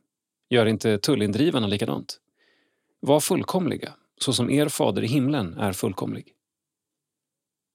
[0.51, 2.21] Gör inte tullindrivarna likadant?
[3.01, 6.33] Var fullkomliga, så som er fader i himlen är fullkomlig.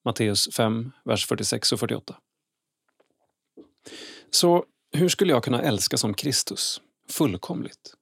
[0.06, 2.16] Matteus 5, vers 46 och 48.
[4.30, 7.96] Så hur skulle jag kunna älska som Kristus, fullkomligt?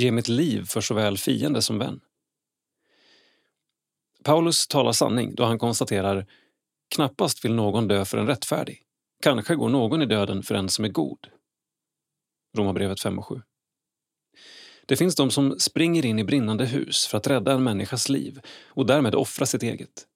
[0.00, 2.00] Ge mitt liv för såväl fiende som vän?
[4.24, 6.26] Paulus talar sanning då han konstaterar
[6.94, 8.82] knappast vill någon dö för en rättfärdig.
[9.22, 11.26] Kanske går någon i döden för en som är god.
[12.56, 13.42] Romarbrevet 5 och 7.
[14.86, 18.40] Det finns de som springer in i brinnande hus för att rädda en människas liv
[18.66, 20.06] och därmed offra sitt eget.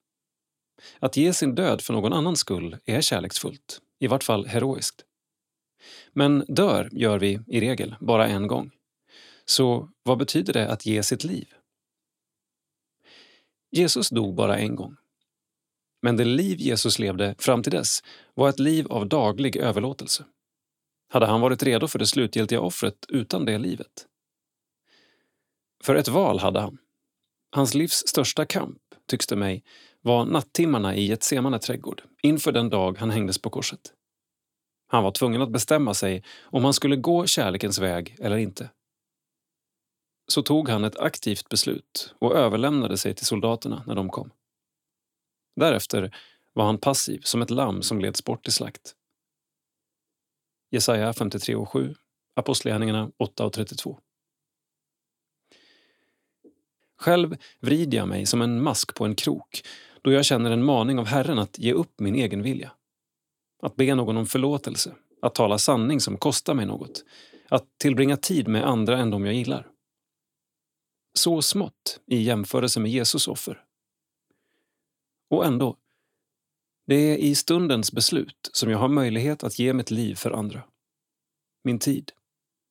[0.99, 5.05] Att ge sin död för någon annans skull är kärleksfullt, i vart fall heroiskt.
[6.13, 8.71] Men dör gör vi i regel bara en gång.
[9.45, 11.55] Så vad betyder det att ge sitt liv?
[13.71, 14.97] Jesus dog bara en gång.
[16.03, 18.03] Men det liv Jesus levde fram till dess
[18.35, 20.25] var ett liv av daglig överlåtelse.
[21.09, 24.07] Hade han varit redo för det slutgiltiga offret utan det livet?
[25.85, 26.79] För ett val hade han.
[27.51, 29.65] Hans livs största kamp, tycks det mig,
[30.01, 33.93] var nattimmarna i Getsemane trädgård inför den dag han hängdes på korset.
[34.87, 38.71] Han var tvungen att bestämma sig om han skulle gå kärlekens väg eller inte.
[40.27, 44.31] Så tog han ett aktivt beslut och överlämnade sig till soldaterna när de kom.
[45.57, 46.17] Därefter
[46.53, 48.95] var han passiv som ett lamm som leds bort till slakt.
[50.71, 51.95] Jesaja 53 och 7,
[52.37, 53.99] Apostlagärningarna 8 och 32.
[56.97, 59.63] Själv vrider jag mig som en mask på en krok
[60.03, 62.73] då jag känner en maning av Herren att ge upp min egen vilja.
[63.63, 67.05] Att be någon om förlåtelse, att tala sanning som kostar mig något,
[67.49, 69.67] att tillbringa tid med andra än de jag gillar.
[71.15, 73.65] Så smått i jämförelse med Jesus offer.
[75.31, 75.77] Och ändå,
[76.87, 80.63] det är i stundens beslut som jag har möjlighet att ge mitt liv för andra.
[81.65, 82.13] Min tid,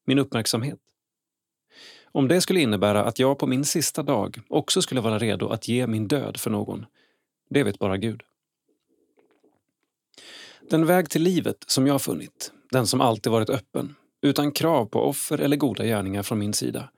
[0.05, 0.79] min uppmärksamhet.
[2.11, 5.67] Om det skulle innebära att jag på min sista dag också skulle vara redo att
[5.67, 6.85] ge min död för någon,
[7.49, 8.23] det vet bara Gud.
[10.69, 14.99] Den väg till livet som jag funnit, den som alltid varit öppen, utan krav på
[14.99, 16.89] offer eller goda gärningar från min sida,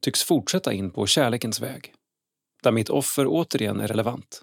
[0.00, 1.94] tycks fortsätta in på kärlekens väg,
[2.62, 4.42] där mitt offer återigen är relevant.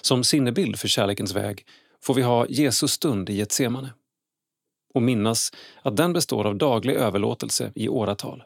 [0.00, 1.66] Som sinnebild för kärlekens väg
[2.00, 3.94] får vi ha Jesus stund i Getsemane
[4.94, 5.52] och minnas
[5.82, 8.44] att den består av daglig överlåtelse i åratal.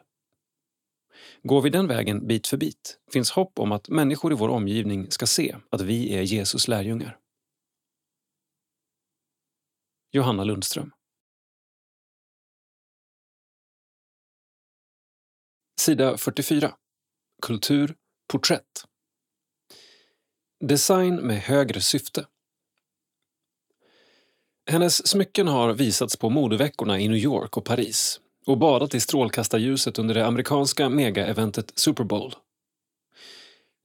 [1.43, 5.11] Går vi den vägen bit för bit finns hopp om att människor i vår omgivning
[5.11, 7.17] ska se att vi är Jesus lärjungar.
[10.11, 10.91] Johanna Lundström
[15.85, 16.73] Sida 44.
[17.41, 17.95] Kultur,
[18.27, 18.85] porträtt.
[20.63, 22.25] Design med högre syfte.
[24.71, 29.99] Hennes smycken har visats på modeveckorna i New York och Paris och badat i strålkastarljuset
[29.99, 32.35] under det amerikanska megaeventet Super Bowl.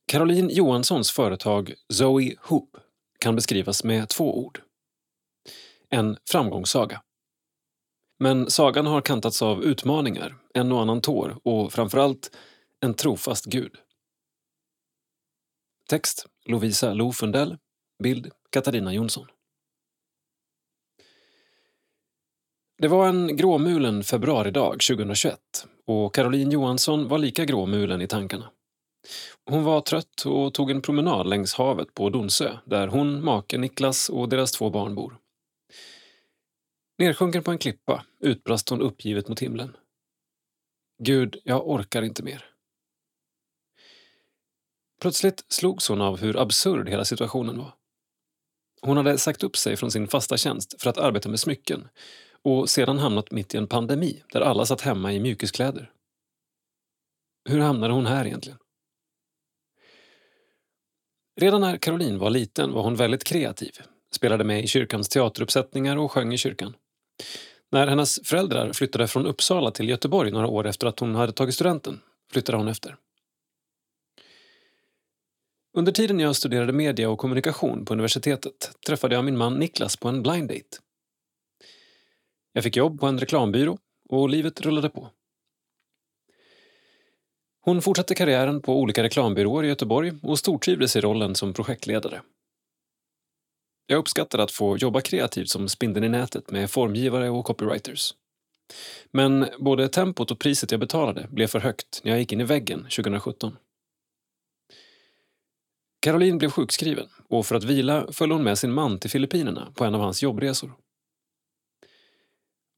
[0.07, 2.77] Caroline Johanssons företag Zoe Hoop
[3.19, 4.61] kan beskrivas med två ord.
[5.89, 7.03] En framgångssaga.
[8.19, 12.37] Men sagan har kantats av utmaningar, en och annan tår och framförallt
[12.81, 13.77] en trofast gud.
[15.89, 17.57] Text Lovisa Lofundell.
[18.03, 19.27] Bild Katarina Jonsson.
[22.79, 25.39] Det var en gråmulen februaridag 2021
[25.87, 28.51] och Caroline Johansson var lika gråmulen i tankarna.
[29.45, 34.09] Hon var trött och tog en promenad längs havet på Donsö där hon, make Niklas
[34.09, 35.19] och deras två barn bor.
[36.99, 39.77] Nersjunken på en klippa utbrast hon uppgivet mot himlen.
[41.03, 42.45] Gud, jag orkar inte mer.
[45.01, 47.75] Plötsligt slogs hon av hur absurd hela situationen var.
[48.83, 51.89] Hon hade sagt upp sig från sin fasta tjänst för att arbeta med smycken
[52.43, 55.93] och sedan hamnat mitt i en pandemi där alla satt hemma i mjukiskläder.
[57.49, 58.59] Hur hamnade hon här egentligen?
[61.41, 63.73] Redan när Caroline var liten var hon väldigt kreativ,
[64.15, 66.77] spelade med i kyrkans teateruppsättningar och sjöng i kyrkan.
[67.73, 71.55] När hennes föräldrar flyttade från Uppsala till Göteborg några år efter att hon hade tagit
[71.55, 72.01] studenten
[72.33, 72.97] flyttade hon efter.
[75.77, 80.09] Under tiden jag studerade media och kommunikation på universitetet träffade jag min man Niklas på
[80.09, 80.79] en blind date.
[82.53, 83.79] Jag fick jobb på en reklambyrå
[84.09, 85.11] och livet rullade på.
[87.61, 92.23] Hon fortsatte karriären på olika reklambyråer i Göteborg och stortrivdes i rollen som projektledare.
[93.91, 98.15] Jag uppskattade att få jobba kreativt som spindeln i nätet med formgivare och copywriters.
[99.11, 102.45] Men både tempot och priset jag betalade blev för högt när jag gick in i
[102.45, 103.57] väggen 2017.
[106.01, 109.85] Caroline blev sjukskriven och för att vila följde hon med sin man till Filippinerna på
[109.85, 110.73] en av hans jobbresor.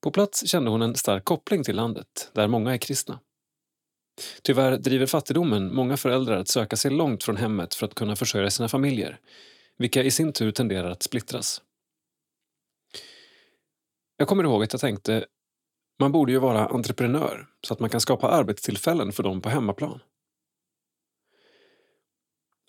[0.02, 3.20] På plats kände hon en stark koppling till landet, där många är kristna.
[4.43, 8.51] Tyvärr driver fattigdomen många föräldrar att söka sig långt från hemmet för att kunna försörja
[8.51, 9.20] sina familjer,
[9.82, 11.62] vilka i sin tur tenderar att splittras.
[14.16, 15.26] Jag kommer ihåg att jag tänkte,
[15.98, 20.00] man borde ju vara entreprenör så att man kan skapa arbetstillfällen för dem på hemmaplan.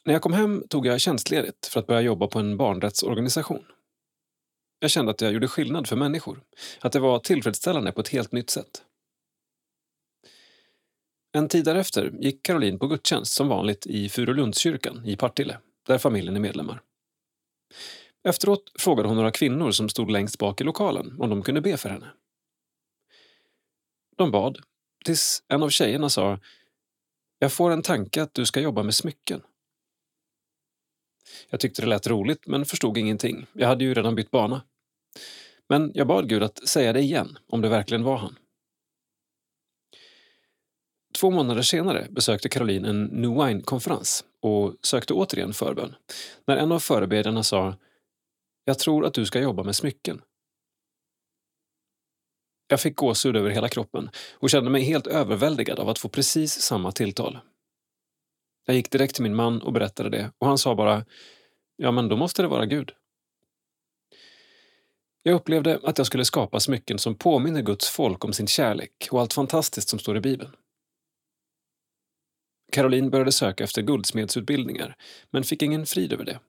[0.06, 3.65] När jag kom hem tog jag tjänstledigt för att börja jobba på en barnrättsorganisation.
[4.80, 6.44] Jag kände att jag gjorde skillnad för människor,
[6.80, 8.84] att det var tillfredsställande på ett helt nytt sätt.
[11.31, 15.57] En tid därefter gick Caroline på gudstjänst som vanligt i Furulundskyrkan i Partille,
[15.88, 16.81] där familjen är medlemmar.
[18.24, 21.78] Efteråt frågade hon några kvinnor som stod längst bak i lokalen om de kunde be
[21.78, 22.12] för henne.
[24.16, 24.60] De bad,
[25.06, 26.40] tills en av tjejerna sa
[27.40, 29.41] Jag får en tanke att du ska jobba med smycken.
[31.50, 33.45] Jag tyckte det lät roligt men förstod ingenting.
[33.54, 34.62] Jag hade ju redan bytt bana.
[35.70, 38.36] Men jag bad Gud att säga det igen, om det verkligen var han.
[41.14, 45.95] Två månader senare besökte Caroline en New Wine-konferens och sökte återigen förbön.
[46.48, 47.76] När en av förebedjarna sa
[48.65, 50.22] “Jag tror att du ska jobba med smycken”.
[52.68, 56.61] Jag fick gåshud över hela kroppen och kände mig helt överväldigad av att få precis
[56.61, 57.40] samma tilltal.
[58.65, 61.06] Jag gick direkt till min man och berättade det och han sa bara
[61.76, 62.91] “Ja, men då måste det vara Gud”.
[65.23, 69.22] Jag upplevde att jag skulle skapa smycken som påminner Guds folk om sin kärlek och
[69.22, 70.52] allt fantastiskt som står i Bibeln.
[72.74, 74.95] Caroline började söka efter guldsmedsutbildningar,
[75.32, 76.40] men fick ingen frid över det.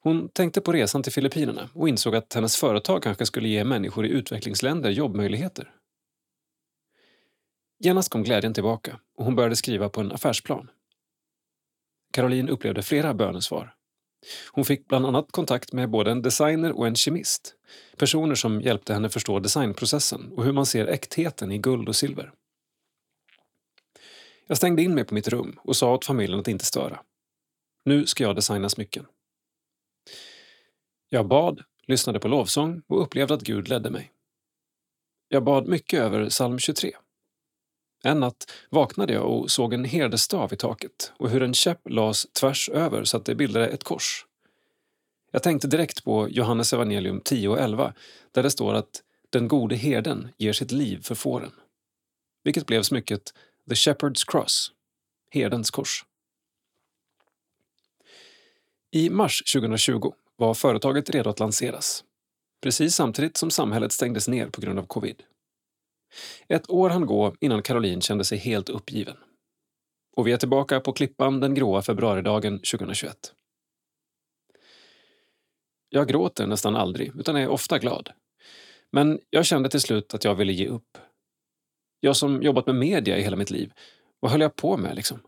[0.00, 4.06] Hon tänkte på resan till Filippinerna och insåg att hennes företag kanske skulle ge människor
[4.06, 5.70] i utvecklingsländer jobbmöjligheter.
[7.80, 10.70] Genast kom glädjen tillbaka och hon började skriva på en affärsplan.
[12.12, 13.74] Caroline upplevde flera bönesvar.
[14.52, 17.54] Hon fick bland annat kontakt med både en designer och en kemist.
[17.96, 22.32] Personer som hjälpte henne förstå designprocessen och hur man ser äktheten i guld och silver.
[24.46, 27.00] Jag stängde in mig på mitt rum och sa åt familjen att inte störa.
[27.84, 29.06] Nu ska jag designa smycken.
[31.08, 34.12] Jag bad, lyssnade på lovsång och upplevde att Gud ledde mig.
[35.28, 36.92] Jag bad mycket över psalm 23.
[38.04, 42.26] En natt vaknade jag och såg en herdestav i taket och hur en käpp lades
[42.32, 44.26] tvärs över så att det bildade ett kors.
[45.32, 47.94] Jag tänkte direkt på Johannes evangelium 10 och 11
[48.32, 51.52] där det står att den gode herden ger sitt liv för fåren.
[52.44, 53.34] Vilket blev smycket
[53.68, 54.72] The Shepherd's Cross,
[55.30, 56.04] herdens kors.
[58.90, 62.04] I mars 2020 var företaget redo att lanseras.
[62.62, 65.22] Precis samtidigt som samhället stängdes ner på grund av covid.
[66.48, 69.16] Ett år hann gå innan Caroline kände sig helt uppgiven.
[70.16, 73.34] Och vi är tillbaka på Klippan den gråa februaridagen 2021.
[75.88, 78.10] Jag gråter nästan aldrig, utan är ofta glad.
[78.90, 80.98] Men jag kände till slut att jag ville ge upp.
[82.04, 83.72] Jag som jobbat med media i hela mitt liv,
[84.20, 85.20] vad höll jag på med liksom?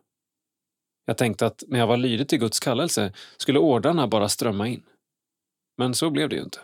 [1.05, 4.83] Jag tänkte att när jag var lydig till Guds kallelse skulle ordrarna bara strömma in.
[5.77, 6.61] Men så blev det ju inte.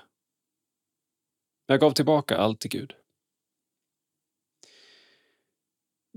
[1.67, 2.93] Jag gav tillbaka allt till Gud.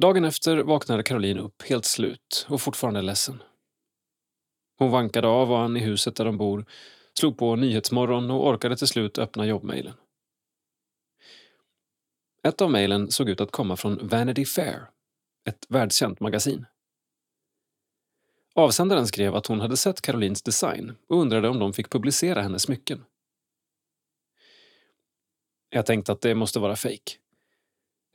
[0.02, 3.44] Dagen efter vaknade Caroline upp helt slut och fortfarande ledsen.
[4.78, 6.66] Hon vankade av och an i huset där de bor,
[7.20, 9.94] slog på Nyhetsmorgon och orkade till slut öppna jobbmejlen.
[12.46, 14.90] Ett av mejlen såg ut att komma från Vanity Fair,
[15.46, 16.66] ett världskänt magasin.
[18.56, 22.62] Avsändaren skrev att hon hade sett Carolines design och undrade om de fick publicera hennes
[22.62, 23.06] smycken.
[25.70, 27.20] Jag tänkte att det måste vara fejk.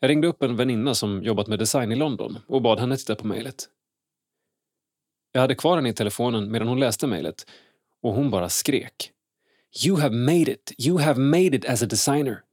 [0.01, 3.15] Jag ringde upp en väninna som jobbat med design i London och bad henne titta
[3.15, 3.69] på mejlet.
[5.33, 7.51] Jag hade kvar henne i telefonen medan hon läste mejlet
[8.03, 9.13] och hon bara skrek.
[9.87, 10.73] You have made it!
[10.79, 12.45] You have made it as a designer!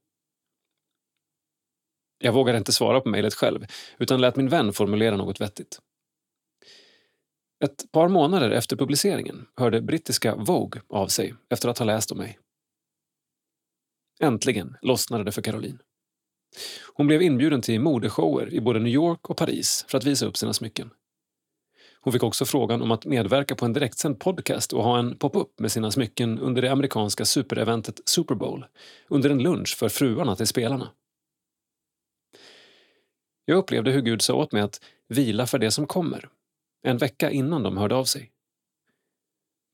[2.18, 3.66] Jag vågade inte svara på mejlet själv
[3.98, 5.78] utan lät min vän formulera något vettigt.
[7.64, 12.18] Ett par månader efter publiceringen hörde brittiska Vogue av sig efter att ha läst om
[12.18, 12.38] mig.
[14.20, 15.78] Äntligen lossnade det för Caroline.
[16.94, 20.36] Hon blev inbjuden till modeshower i både New York och Paris för att visa upp
[20.36, 20.90] sina smycken.
[22.00, 25.60] Hon fick också frågan om att medverka på en direktsänd podcast och ha en pop-up
[25.60, 28.66] med sina smycken under det amerikanska supereventet Super Bowl
[29.08, 30.90] under en lunch för fruarna till spelarna.
[33.48, 36.28] Jag upplevde hur Gud sa åt mig att vila för det som kommer,
[36.82, 38.30] en vecka innan de hörde av sig.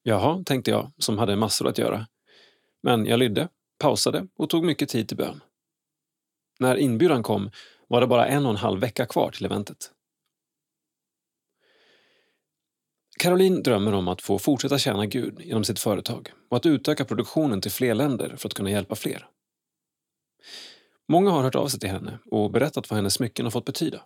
[0.02, 2.06] Jaha, tänkte jag, som hade massor att göra.
[2.82, 3.48] Men jag lydde,
[3.78, 5.40] pausade och tog mycket tid till bön.
[6.58, 7.50] När inbjudan kom
[7.88, 9.90] var det bara en och en halv vecka kvar till eventet.
[13.18, 17.60] Caroline drömmer om att få fortsätta tjäna Gud genom sitt företag och att utöka produktionen
[17.60, 19.28] till fler länder för att kunna hjälpa fler.
[21.08, 24.02] Många har hört av sig till henne och berättat vad hennes smycken har fått betyda.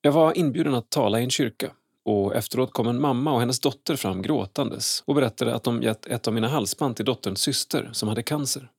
[0.00, 1.72] Jag var inbjuden att tala i en kyrka
[2.04, 6.06] och efteråt kom en mamma och hennes dotter fram gråtandes och berättade att de gett
[6.06, 8.70] ett av mina halsband till dotterns syster som hade cancer.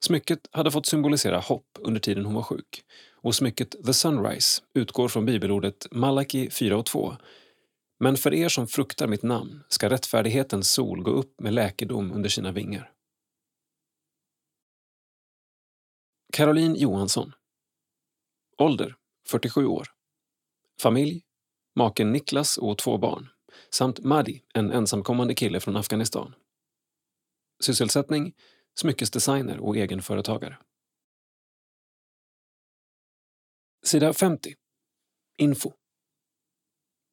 [0.00, 2.84] Smycket hade fått symbolisera hopp under tiden hon var sjuk
[3.22, 7.16] och smycket The Sunrise utgår från bibelordet Malaki 4 och 2.
[8.00, 12.28] Men för er som fruktar mitt namn ska rättfärdighetens sol gå upp med läkedom under
[12.28, 12.90] sina vingar.
[16.32, 17.32] Caroline Johansson
[18.58, 18.96] Ålder
[19.28, 19.88] 47 år
[20.82, 21.22] Familj
[21.74, 23.28] Maken Niklas och två barn
[23.70, 26.34] samt Madi, en ensamkommande kille från Afghanistan.
[27.60, 28.34] Sysselsättning
[28.74, 30.58] smyckesdesigner och egenföretagare.
[33.82, 34.54] Sida 50.
[35.38, 35.72] Info.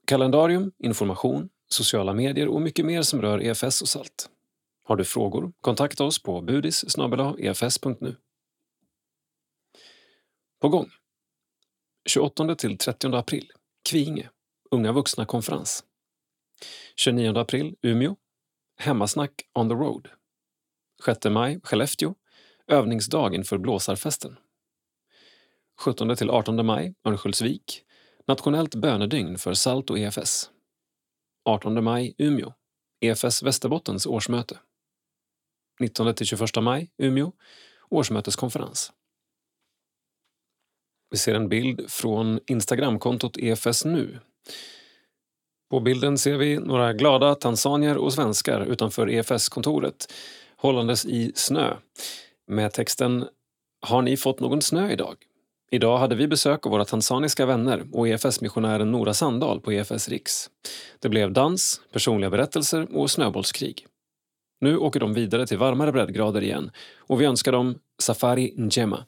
[0.08, 4.30] Kalendarium, information, sociala medier och mycket mer som rör EFS och SALT.
[4.84, 5.54] Har du frågor?
[5.62, 6.84] Kontakta oss på budis
[7.40, 8.16] efs.nu.
[10.60, 10.90] På gång.
[12.10, 13.52] 28 till 30 april,
[13.90, 14.30] Kvinge,
[14.72, 15.84] Unga vuxna-konferens.
[16.96, 18.16] 29 april, Umeå,
[18.78, 20.10] Hemmasnack on the road.
[21.06, 22.16] 6 maj, Skellefteå,
[22.68, 24.38] övningsdag inför blåsarfesten.
[25.80, 27.84] 17 till 18 maj, Örnsköldsvik,
[28.28, 30.52] nationellt bönedygn för SALT och EFS.
[31.46, 32.54] 18 maj, Umeå,
[33.00, 34.60] EFS Västerbottens årsmöte.
[35.80, 37.32] 19 till 21 maj, Umeå,
[37.90, 38.92] årsmöteskonferens.
[41.12, 44.20] Vi ser en bild från Instagramkontot EFS nu.
[45.70, 50.14] På bilden ser vi några glada tanzanier och svenskar utanför EFS-kontoret
[50.58, 51.74] hållandes i snö
[52.48, 53.26] med texten
[53.82, 55.16] “Har ni fått någon snö idag?”
[55.72, 60.50] Idag hade vi besök av våra tanzaniska vänner och EFS-missionären Nora Sandahl på EFS Riks.
[61.00, 63.86] Det blev dans, personliga berättelser och snöbollskrig.
[64.62, 69.06] Nu åker de vidare till varmare breddgrader igen och vi önskar dem Safari Njema.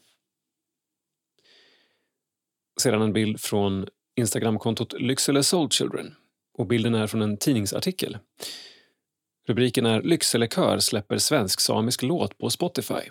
[2.80, 6.16] Sedan en bild från Instagramkontot Lycksele Soul Children
[6.58, 8.18] och bilden är från en tidningsartikel.
[9.48, 13.10] Rubriken är Lycksele Kör släpper svensk-samisk låt på Spotify.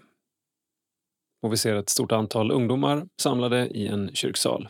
[1.43, 4.69] Och vi ser ett stort antal ungdomar samlade i en kyrksal.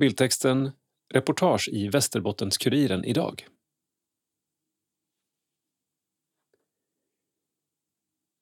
[0.00, 0.70] Bildtexten
[1.14, 3.46] Reportage i Västerbottens-Kuriren idag.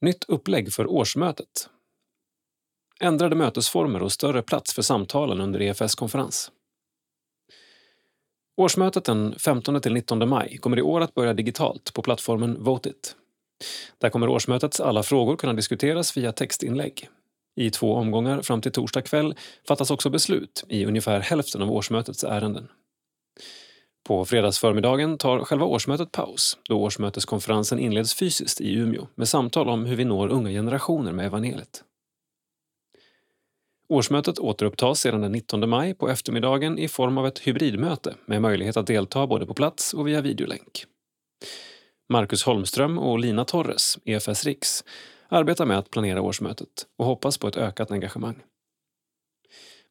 [0.00, 1.70] Nytt upplägg för årsmötet.
[3.02, 6.50] Ändrade mötesformer och större plats för samtalen under EFS-konferens.
[8.56, 13.16] Årsmötet den 15-19 maj kommer i år att börja digitalt på plattformen Votit.
[13.98, 17.08] Där kommer årsmötets alla frågor kunna diskuteras via textinlägg.
[17.56, 19.34] I två omgångar fram till torsdag kväll
[19.68, 22.68] fattas också beslut i ungefär hälften av årsmötets ärenden.
[24.06, 29.84] På fredagsförmiddagen tar själva årsmötet paus då årsmöteskonferensen inleds fysiskt i Umeå med samtal om
[29.84, 31.84] hur vi når unga generationer med evangeliet.
[33.90, 38.76] Årsmötet återupptas sedan den 19 maj på eftermiddagen i form av ett hybridmöte med möjlighet
[38.76, 40.84] att delta både på plats och via videolänk.
[42.08, 44.84] Marcus Holmström och Lina Torres, EFS Riks,
[45.28, 46.68] arbetar med att planera årsmötet
[46.98, 48.42] och hoppas på ett ökat engagemang.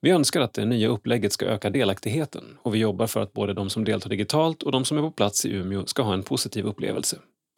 [0.01, 3.53] Vi önskar att det nya upplägget ska öka delaktigheten och vi jobbar för att både
[3.53, 6.23] de som deltar digitalt och de som är på plats i Umeå ska ha en
[6.23, 7.17] positiv upplevelse,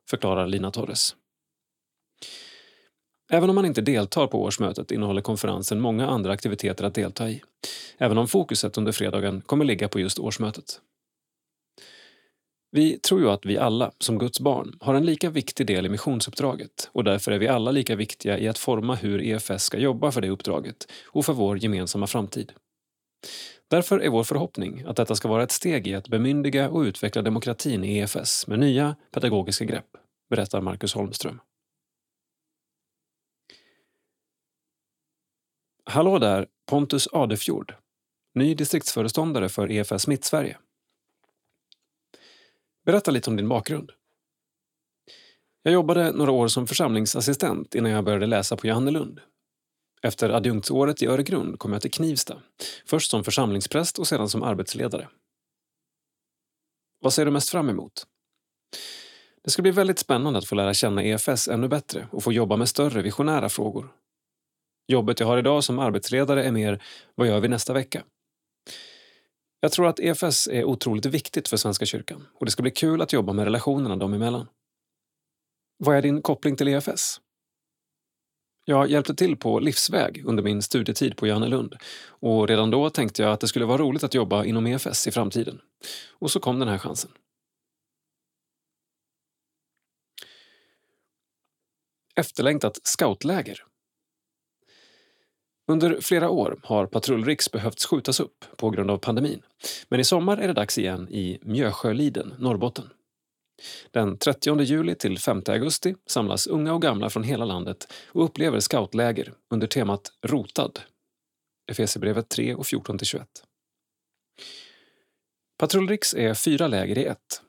[0.09, 1.15] förklarar Lina Torres.
[3.33, 7.41] Även om man inte deltar på årsmötet innehåller konferensen många andra aktiviteter att delta i,
[7.97, 10.81] även om fokuset under fredagen kommer ligga på just årsmötet.
[12.71, 15.89] Vi tror ju att vi alla, som Guds barn, har en lika viktig del i
[15.89, 20.11] missionsuppdraget och därför är vi alla lika viktiga i att forma hur EFS ska jobba
[20.11, 22.51] för det uppdraget och för vår gemensamma framtid.
[23.69, 27.21] Därför är vår förhoppning att detta ska vara ett steg i att bemyndiga och utveckla
[27.21, 29.89] demokratin i EFS med nya pedagogiska grepp,
[30.29, 31.39] berättar Marcus Holmström.
[35.85, 37.75] Hallå där, Pontus Adefjord,
[38.35, 40.57] ny distriktsföreståndare för EFS Mittsverige.
[42.85, 43.91] Berätta lite om din bakgrund.
[45.63, 49.19] Jag jobbade några år som församlingsassistent innan jag började läsa på Johannelund.
[50.01, 52.41] Efter adjunktsåret i Öregrund kom jag till Knivsta,
[52.85, 55.07] först som församlingspräst och sedan som arbetsledare.
[56.99, 58.07] Vad ser du mest fram emot?
[59.43, 62.55] Det ska bli väldigt spännande att få lära känna EFS ännu bättre och få jobba
[62.55, 63.93] med större visionära frågor.
[64.91, 66.83] Jobbet jag har idag som arbetsledare är mer,
[67.15, 68.03] vad gör vi nästa vecka?
[69.59, 73.01] Jag tror att EFS är otroligt viktigt för Svenska kyrkan och det ska bli kul
[73.01, 74.47] att jobba med relationerna dem emellan.
[75.77, 77.21] Vad är din koppling till EFS?
[78.65, 83.31] Jag hjälpte till på Livsväg under min studietid på Johannelund och redan då tänkte jag
[83.31, 85.61] att det skulle vara roligt att jobba inom EFS i framtiden.
[86.19, 87.11] Och så kom den här chansen.
[92.15, 93.70] Efterlängtat scoutläger
[95.71, 99.41] under flera år har patrullriks behövts skjutas upp på grund av pandemin.
[99.89, 102.89] Men i sommar är det dags igen i Mjösjöliden, Norrbotten.
[103.91, 108.59] Den 30 juli till 5 augusti samlas unga och gamla från hela landet och upplever
[108.59, 110.79] scoutläger under temat Rotad.
[111.71, 113.25] Efesierbrevet 3 och 14-21.
[115.59, 117.41] Patrullriks är fyra läger i ett.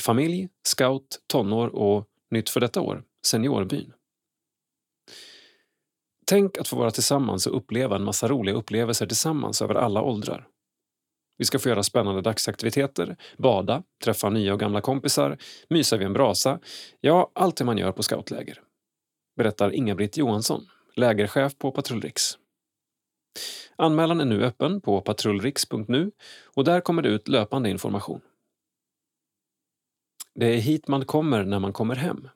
[0.00, 3.92] Familj, scout, tonår och, nytt för detta år, seniorbyn.
[6.32, 10.48] Tänk att få vara tillsammans och uppleva en massa roliga upplevelser tillsammans över alla åldrar.
[11.38, 15.38] Vi ska få göra spännande dagsaktiviteter, bada, träffa nya och gamla kompisar,
[15.70, 16.60] mysa vid en brasa.
[17.00, 18.60] Ja, allt det man gör på scoutläger.
[19.36, 22.38] Berättar Inga-Britt Johansson, lägerchef på Patrullriks.
[23.76, 26.10] Anmälan är nu öppen på patrullriks.nu
[26.44, 28.20] och där kommer det ut löpande information.
[30.34, 32.28] Det är hit man kommer när man kommer hem,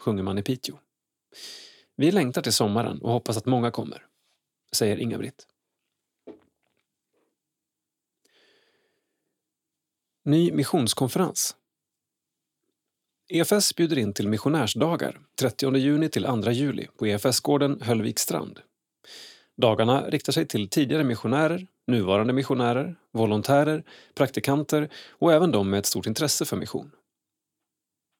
[0.00, 0.78] sjunger man i Piteå.
[2.00, 4.06] Vi längtar till sommaren och hoppas att många kommer,
[4.72, 5.46] säger Inga-Britt.
[10.24, 11.56] Ny missionskonferens.
[13.28, 18.60] EFS bjuder in till missionärsdagar 30 juni till 2 juli på EFS-gården Höllvikstrand.
[19.56, 23.84] Dagarna riktar sig till tidigare missionärer, nuvarande missionärer, volontärer,
[24.14, 26.90] praktikanter och även de med ett stort intresse för mission.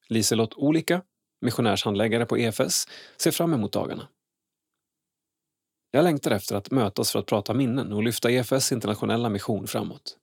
[0.08, 1.02] Liselott Olika,
[1.40, 4.08] missionärshandläggare på EFS, ser fram emot dagarna.
[5.90, 10.16] Jag längtar efter att mötas för att prata minnen och lyfta EFS internationella mission framåt.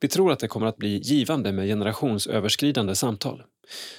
[0.00, 3.42] Vi tror att det kommer att bli givande med generationsöverskridande samtal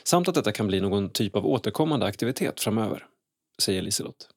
[0.03, 3.07] samt att detta kan bli någon typ av återkommande aktivitet framöver,
[3.61, 4.29] säger Liselott.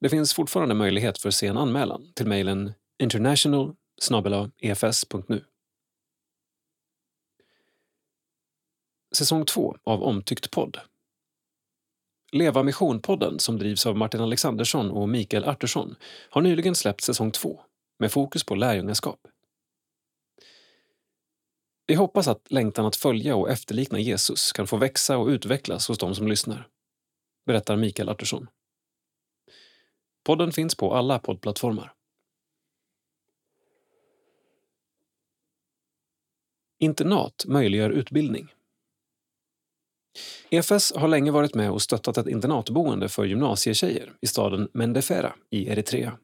[0.00, 3.74] Det finns fortfarande möjlighet för sen anmälan till mejlen international
[4.60, 5.44] efs.nu.
[9.12, 10.80] säsong 2 av Omtyckt podd.
[12.32, 15.96] Leva Mission-podden, som drivs av Martin Alexandersson och Mikael Artursson,
[16.30, 17.60] har nyligen släppt säsong 2
[17.98, 19.20] med fokus på lärjungaskap.
[21.86, 25.98] Vi hoppas att längtan att följa och efterlikna Jesus kan få växa och utvecklas hos
[25.98, 26.68] de som lyssnar,
[27.46, 28.46] berättar Mikael Artursson.
[30.24, 31.92] Podden finns på alla poddplattformar.
[36.78, 38.55] Internat möjliggör utbildning.
[40.50, 45.68] EFS har länge varit med och stöttat ett internatboende för gymnasietjejer i staden Mendefera i
[45.68, 46.18] Eritrea.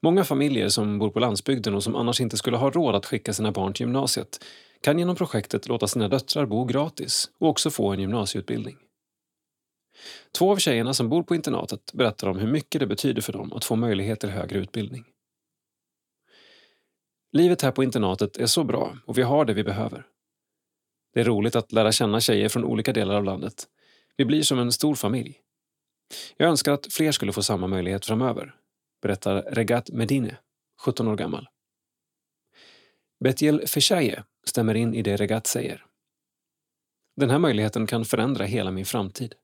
[0.00, 3.32] Många familjer som bor på landsbygden och som annars inte skulle ha råd att skicka
[3.32, 4.44] sina barn till gymnasiet
[4.80, 8.76] kan genom projektet låta sina döttrar bo gratis och också få en gymnasieutbildning.
[10.38, 13.52] Två av tjejerna som bor på internatet berättar om hur mycket det betyder för dem
[13.52, 15.04] att få möjlighet till högre utbildning.
[17.32, 20.06] Livet här på internatet är så bra och vi har det vi behöver.
[21.16, 23.68] Det är roligt att lära känna tjejer från olika delar av landet.
[24.16, 25.40] Vi blir som en stor familj.
[26.36, 28.54] Jag önskar att fler skulle få samma möjlighet framöver,
[29.02, 30.36] berättar Regat Medine,
[30.80, 31.48] 17 år gammal.
[33.24, 35.84] Betiel Feshaye stämmer in i det Regat säger.
[37.16, 39.34] Den här möjligheten kan förändra hela min framtid.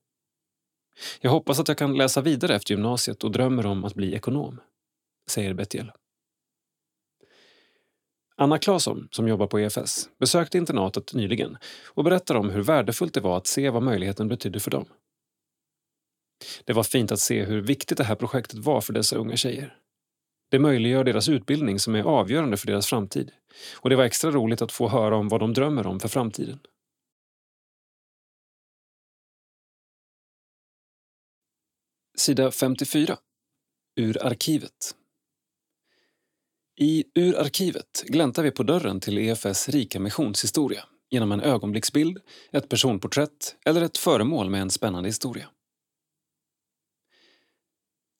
[1.21, 4.59] Jag hoppas att jag kan läsa vidare efter gymnasiet och drömmer om att bli ekonom,
[5.29, 5.91] säger Betiel.
[8.35, 11.57] Anna Claesson, som jobbar på EFS, besökte internatet nyligen
[11.87, 14.85] och berättar om hur värdefullt det var att se vad möjligheten betydde för dem.
[16.65, 19.77] Det var fint att se hur viktigt det här projektet var för dessa unga tjejer.
[20.51, 23.31] Det möjliggör deras utbildning som är avgörande för deras framtid.
[23.75, 26.59] Och det var extra roligt att få höra om vad de drömmer om för framtiden.
[32.17, 33.17] Sida 54.
[33.95, 34.95] Ur arkivet.
[36.75, 42.19] I Ur arkivet gläntar vi på dörren till EFS rika missionshistoria genom en ögonblicksbild,
[42.51, 45.49] ett personporträtt eller ett föremål med en spännande historia.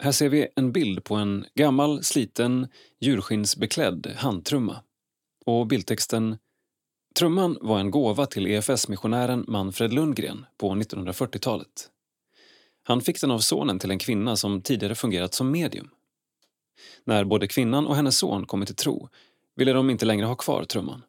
[0.04, 2.68] Här ser vi en bild på en gammal, sliten,
[3.00, 4.82] djurskinnsbeklädd handtrumma.
[5.46, 6.38] Och bildtexten
[7.16, 11.90] Trumman var en gåva till EFS-missionären Manfred Lundgren på 1940-talet.
[12.84, 15.90] Han fick den av sonen till en kvinna som tidigare fungerat som medium.
[17.04, 19.10] När både kvinnan och hennes son kommit till tro
[19.56, 21.04] ville de inte längre ha kvar trumman.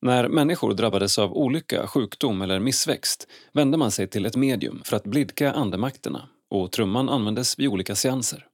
[0.00, 4.96] När människor drabbades av olycka, sjukdom eller missväxt vände man sig till ett medium för
[4.96, 8.46] att blidka andemakterna och trumman användes vid olika seanser.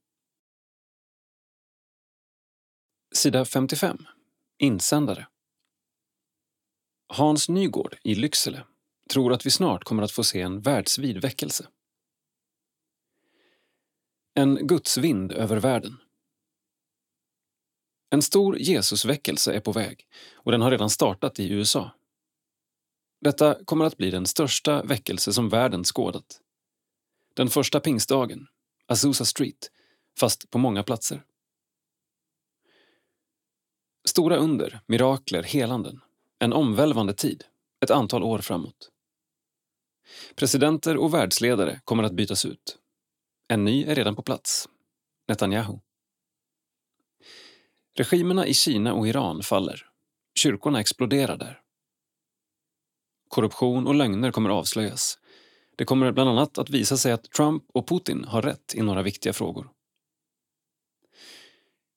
[3.14, 4.06] Sida 55.
[4.58, 5.26] Insändare.
[7.08, 8.64] Hans Nygård i Lycksele
[9.10, 11.66] tror att vi snart kommer att få se en världsvid väckelse.
[14.34, 15.96] En gudsvind över världen.
[18.10, 21.90] En stor Jesusväckelse är på väg och den har redan startat i USA.
[23.20, 26.40] Detta kommer att bli den största väckelse som världen skådat.
[27.34, 28.46] Den första pingstdagen,
[28.86, 29.70] Azusa Street,
[30.18, 31.24] fast på många platser.
[34.04, 36.00] Stora under, mirakler, helanden.
[36.38, 37.44] En omvälvande tid,
[37.80, 38.90] ett antal år framåt.
[40.34, 42.78] Presidenter och världsledare kommer att bytas ut.
[43.52, 44.68] En ny är redan på plats,
[45.28, 45.78] Netanyahu.
[47.94, 49.86] Regimerna i Kina och Iran faller.
[50.34, 51.60] Kyrkorna exploderar där.
[53.28, 55.18] Korruption och lögner kommer avslöjas.
[55.76, 59.02] Det kommer bland annat att visa sig att Trump och Putin har rätt i några
[59.02, 59.70] viktiga frågor.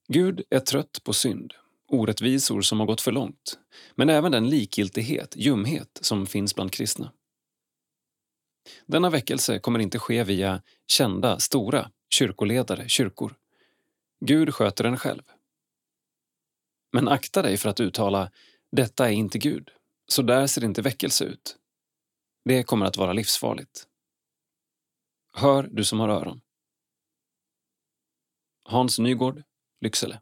[0.07, 1.53] Gud är trött på synd,
[1.88, 3.60] orättvisor som har gått för långt
[3.95, 7.11] men även den likgiltighet, ljumhet som finns bland kristna.
[8.85, 13.35] Denna väckelse kommer inte ske via kända, stora kyrkoledare, kyrkor.
[14.19, 15.23] Gud sköter den själv.
[16.93, 18.31] Men akta dig för att uttala
[18.71, 19.71] “detta är inte Gud,
[20.07, 21.57] så där ser inte väckelse ut”
[22.45, 23.87] Det kommer att vara livsfarligt.
[25.33, 26.41] Hör du som har öron.
[28.63, 29.43] Hans Nygård,
[29.81, 30.21] Lycksele.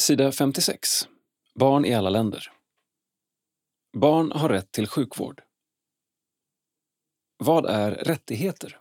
[0.00, 0.88] Sida 56.
[1.54, 2.59] Barn i alla länder.
[3.92, 5.42] Barn har rätt till sjukvård.
[7.36, 8.80] Vad är rättigheter?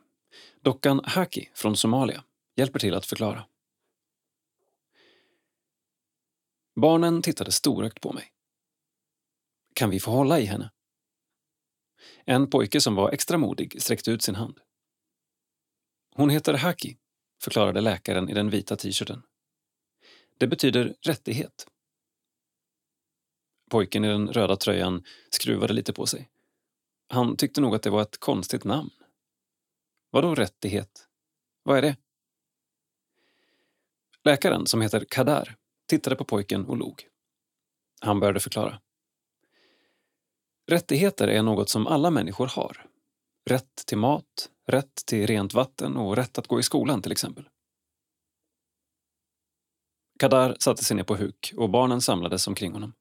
[0.62, 2.24] Dockan Haki från Somalia
[2.56, 3.46] hjälper till att förklara.
[6.76, 8.34] Barnen tittade storögt på mig.
[9.76, 10.72] Kan vi få hålla i henne?
[12.26, 14.60] En pojke som var extra modig sträckte ut sin hand.
[16.16, 16.98] Hon heter Haki,
[17.42, 19.24] förklarade läkaren i den vita t-shirten.
[20.38, 21.68] Det betyder rättighet.
[23.70, 26.30] Pojken i den röda tröjan skruvade lite på sig.
[27.08, 28.90] Han tyckte nog att det var ett konstigt namn.
[30.12, 31.08] Vadå rättighet?
[31.64, 31.96] Vad är det?
[34.24, 35.56] Läkaren, som heter Kadar,
[35.88, 37.08] tittade på pojken och log.
[38.02, 38.80] Han började förklara.
[40.68, 42.86] Rättigheter är något som alla människor har.
[43.50, 47.50] Rätt till mat, rätt till rent vatten och rätt att gå i skolan till exempel.
[50.20, 52.94] Kadar satte sig ner på huk och barnen samlades omkring honom.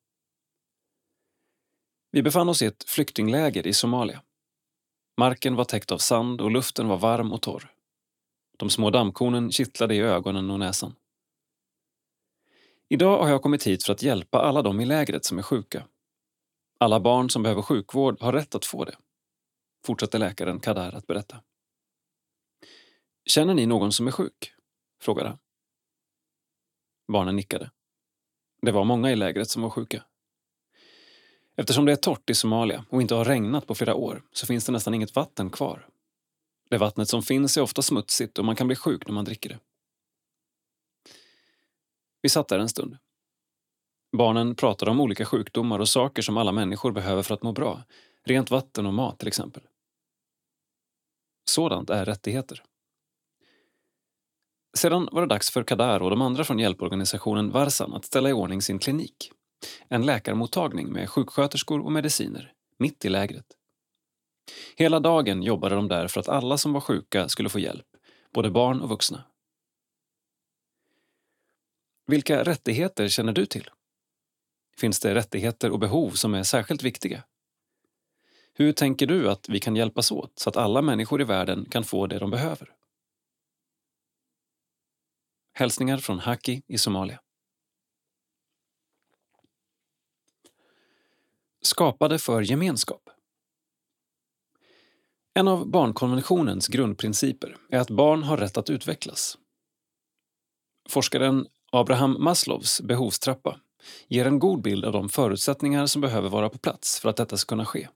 [2.18, 4.22] Vi befann oss i ett flyktingläger i Somalia.
[5.16, 7.72] Marken var täckt av sand och luften var varm och torr.
[8.56, 10.94] De små dammkornen kittlade i ögonen och näsan.
[12.88, 15.84] Idag har jag kommit hit för att hjälpa alla de i lägret som är sjuka
[16.78, 18.96] alla barn som behöver sjukvård har rätt att få det,
[19.86, 21.42] fortsatte läkaren Kadar att berätta.
[23.30, 24.52] Känner ni någon som är sjuk?
[25.02, 25.38] frågade han.
[27.12, 27.70] Barnen nickade.
[28.62, 30.04] Det var många i lägret som var sjuka.
[31.60, 34.64] Eftersom det är torrt i Somalia och inte har regnat på flera år så finns
[34.64, 35.88] det nästan inget vatten kvar.
[36.70, 39.48] Det vattnet som finns är ofta smutsigt och man kan bli sjuk när man dricker
[39.48, 39.58] det.
[42.22, 42.98] Vi satt där en stund.
[44.16, 47.82] Barnen pratade om olika sjukdomar och saker som alla människor behöver för att må bra.
[48.24, 49.62] Rent vatten och mat till exempel.
[51.50, 52.62] Sådant är rättigheter.
[54.76, 58.32] Sedan var det dags för Kadar och de andra från hjälporganisationen Varsan att ställa i
[58.32, 59.32] ordning sin klinik.
[59.88, 63.46] En läkarmottagning med sjuksköterskor och mediciner, mitt i lägret.
[64.76, 67.86] Hela dagen jobbade de där för att alla som var sjuka skulle få hjälp,
[68.32, 69.24] både barn och vuxna.
[72.06, 73.70] Vilka rättigheter känner du till?
[74.76, 77.22] Finns det rättigheter och behov som är särskilt viktiga?
[78.54, 81.84] Hur tänker du att vi kan hjälpas åt så att alla människor i världen kan
[81.84, 82.74] få det de behöver?
[85.52, 87.20] Hälsningar från Haki i Somalia.
[91.68, 93.10] Skapade för gemenskap.
[95.34, 99.38] En av barnkonventionens grundprinciper är att barn har rätt att utvecklas.
[100.88, 103.60] Forskaren Abraham Maslows behovstrappa
[104.08, 107.36] ger en god bild av de förutsättningar som behöver vara på plats för att detta
[107.36, 107.88] ska kunna ske.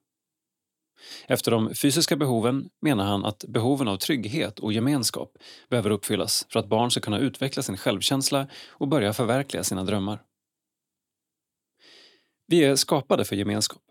[1.27, 5.33] Efter de fysiska behoven menar han att behoven av trygghet och gemenskap
[5.69, 10.23] behöver uppfyllas för att barn ska kunna utveckla sin självkänsla och börja förverkliga sina drömmar.
[12.53, 13.83] Vi är skapade för gemenskap.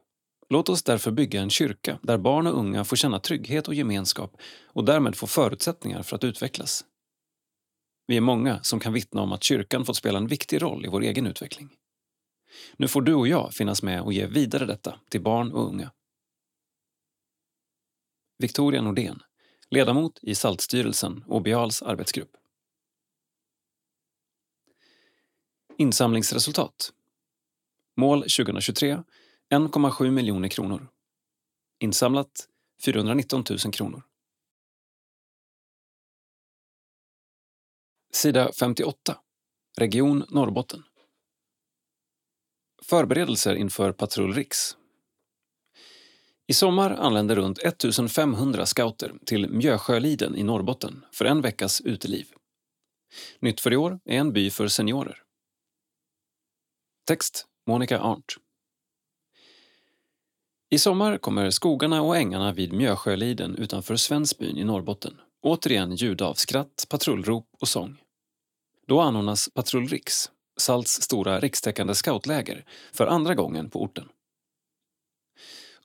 [0.49, 4.37] Låt oss därför bygga en kyrka där barn och unga får känna trygghet och gemenskap
[4.65, 6.85] och därmed få förutsättningar för att utvecklas.
[8.07, 10.87] Vi är många som kan vittna om att kyrkan fått spela en viktig roll i
[10.87, 11.69] vår egen utveckling.
[12.77, 15.91] Nu får du och jag finnas med och ge vidare detta till barn och unga.
[18.37, 19.19] Victoria Nordén,
[19.69, 22.31] ledamot i Saltstyrelsen och Bials arbetsgrupp.
[25.77, 26.93] Insamlingsresultat.
[28.01, 29.03] Mål 2023
[29.49, 30.87] 1,7 miljoner kronor.
[31.79, 32.47] Insamlat
[32.83, 34.03] 419 000 kronor.
[38.13, 39.17] Sida 58.
[39.77, 40.83] Region Norrbotten.
[42.81, 44.77] Förberedelser inför Patrull Riks.
[46.47, 52.25] I sommar anländer runt 1500 scouter till Mjösjöliden i Norrbotten för en veckas uteliv.
[53.39, 55.23] Nytt för i år är en by för seniorer.
[57.07, 58.33] Text Monica Arndt.
[60.69, 66.33] I sommar kommer skogarna och ängarna vid Mjösjöliden utanför Svensbyn i Norrbotten återigen ljuda av
[66.33, 67.97] skratt, patrullrop och sång.
[68.87, 74.09] Då anordnas Patrull Riks, Salts stora rikstäckande scoutläger, för andra gången på orten.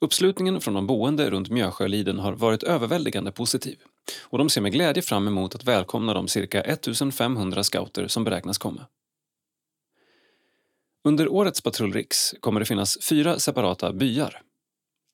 [0.00, 3.78] Uppslutningen från de boende runt Mjösjöliden har varit överväldigande positiv
[4.22, 8.58] och de ser med glädje fram emot att välkomna de cirka 1500 scouter som beräknas
[8.58, 8.86] komma.
[11.06, 14.42] Under årets patrullriks kommer det finnas fyra separata byar.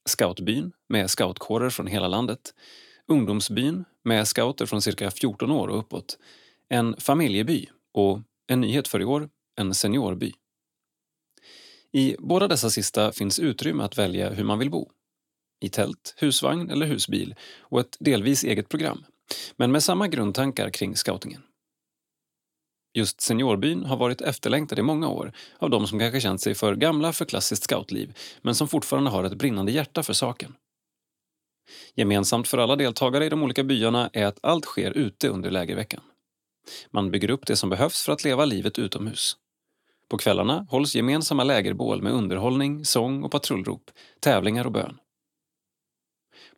[0.08, 2.54] Scoutbyn med scoutkårer från hela landet,
[3.08, 6.18] Ungdomsbyn med scouter från cirka 14 år och uppåt,
[6.68, 9.28] en familjeby och, en nyhet för i år,
[9.58, 10.32] en seniorby.
[11.92, 14.90] I båda dessa sista finns utrymme att välja hur man vill bo.
[15.60, 19.04] I tält, husvagn eller husbil och ett delvis eget program,
[19.56, 21.42] men med samma grundtankar kring scoutingen.
[22.94, 26.74] Just seniorbyn har varit efterlängtad i många år av de som kanske känt sig för
[26.74, 30.54] gamla för klassiskt scoutliv men som fortfarande har ett brinnande hjärta för saken.
[31.94, 36.00] Gemensamt för alla deltagare i de olika byarna är att allt sker ute under lägerveckan.
[36.90, 39.36] Man bygger upp det som behövs för att leva livet utomhus.
[40.08, 43.90] På kvällarna hålls gemensamma lägerbål med underhållning, sång och patrullrop,
[44.20, 44.98] tävlingar och bön.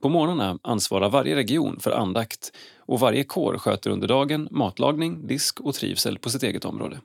[0.04, 5.60] På morgnarna ansvarar varje region för andakt och varje kår sköter under dagen matlagning, disk
[5.60, 7.00] och trivsel på sitt eget område.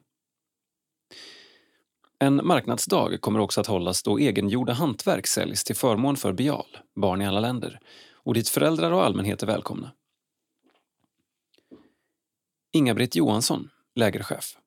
[2.19, 7.21] En marknadsdag kommer också att hållas då egengjorda hantverk säljs till förmån för Bial, Barn
[7.21, 7.79] i alla länder,
[8.13, 9.91] och dit föräldrar och allmänhet är välkomna.
[12.73, 14.57] Inga-Britt Johansson, lägerchef.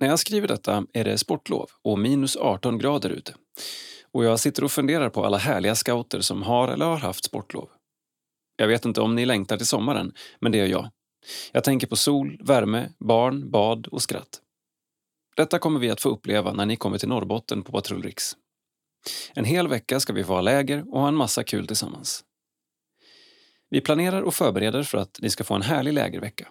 [0.00, 3.34] När jag skriver detta är det sportlov och minus 18 grader ute.
[4.12, 7.68] Och jag sitter och funderar på alla härliga scouter som har eller har haft sportlov.
[8.56, 10.90] Jag vet inte om ni längtar till sommaren, men det gör jag.
[11.52, 14.40] Jag tänker på sol, värme, barn, bad och skratt.
[15.36, 18.36] Detta kommer vi att få uppleva när ni kommer till Norrbotten på Patrullriks.
[19.34, 22.24] En hel vecka ska vi få ha läger och ha en massa kul tillsammans.
[23.70, 26.48] Vi planerar och förbereder för att ni ska få en härlig lägervecka.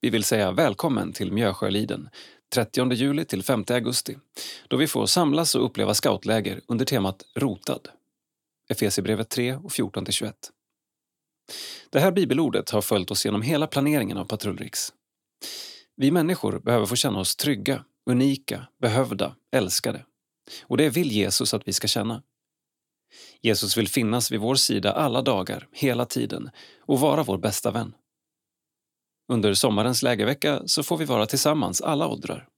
[0.00, 2.08] Vi vill säga välkommen till Mjösjöliden
[2.54, 4.16] 30 juli till 5 augusti
[4.68, 7.80] då vi får samlas och uppleva scoutläger under temat Rotad.
[8.68, 10.32] Efesierbrevet 3 och 14-21.
[11.90, 14.92] Det här bibelordet har följt oss genom hela planeringen av Patrullriks.
[15.96, 20.04] Vi människor behöver få känna oss trygga, unika, behövda, älskade.
[20.62, 22.22] Och det vill Jesus att vi ska känna.
[23.40, 26.50] Jesus vill finnas vid vår sida alla dagar, hela tiden
[26.80, 27.94] och vara vår bästa vän.
[29.32, 32.48] Under sommarens lägervecka så får vi vara tillsammans alla åldrar.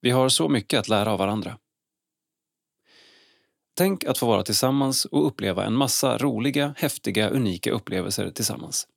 [0.00, 1.58] Vi har så mycket att lära av varandra.
[3.76, 8.88] Tänk att få vara tillsammans och uppleva en massa roliga, häftiga, unika upplevelser tillsammans.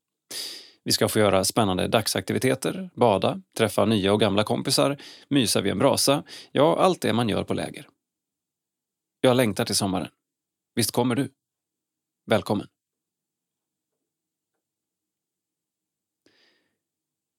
[0.83, 4.97] Vi ska få göra spännande dagsaktiviteter, bada, träffa nya och gamla kompisar,
[5.29, 7.87] mysa vid en brasa, ja, allt det man gör på läger.
[9.21, 10.09] Jag längtar till sommaren.
[10.75, 11.29] Visst kommer du?
[12.25, 12.74] Välkommen!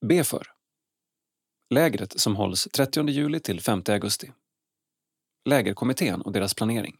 [0.05, 0.47] Be för.
[1.69, 4.31] Lägret som hålls 30 juli till 5 augusti.
[5.45, 6.97] Lägerkommittén och deras planering.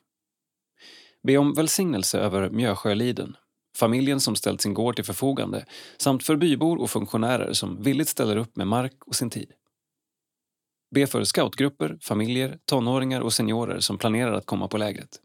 [1.23, 3.37] Be om välsignelse över Mjösjöliden,
[3.77, 5.65] familjen som ställt sin gård till förfogande
[5.97, 9.51] samt för bybor och funktionärer som villigt ställer upp med mark och sin tid.
[10.95, 15.21] Be för scoutgrupper, familjer, tonåringar och seniorer som planerar att komma på lägret.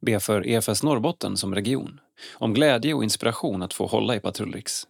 [0.00, 2.00] Be för EFS Norrbotten som region,
[2.34, 4.86] om glädje och inspiration att få hålla i patrullriks.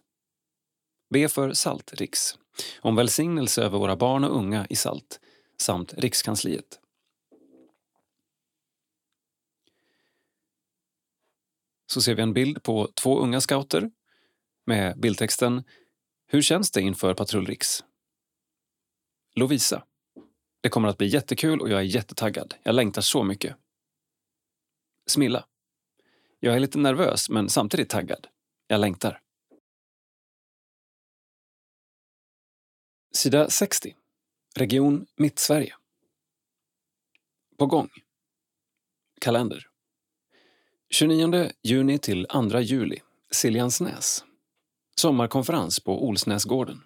[1.13, 2.37] Be för Saltriks,
[2.81, 5.19] om välsignelse över våra barn och unga i Salt,
[5.57, 6.79] samt Rikskansliet.
[11.87, 13.91] Så ser vi en bild på två unga scouter
[14.65, 15.63] med bildtexten
[16.27, 17.83] Hur känns det inför Patrull Riks?
[19.35, 19.83] Lovisa.
[20.61, 22.55] Det kommer att bli jättekul och jag är jättetaggad.
[22.63, 23.55] Jag längtar så mycket.
[25.07, 25.45] Smilla.
[26.39, 28.27] Jag är lite nervös men samtidigt taggad.
[28.67, 29.22] Jag längtar.
[33.15, 33.95] Sida 60.
[34.55, 35.75] Region Mittsverige.
[37.57, 37.89] På gång.
[39.21, 39.67] Kalender.
[40.89, 42.99] 29 juni till 2 juli,
[43.31, 44.23] Siljansnäs.
[44.95, 46.81] Sommarkonferens på Olsnäsgården.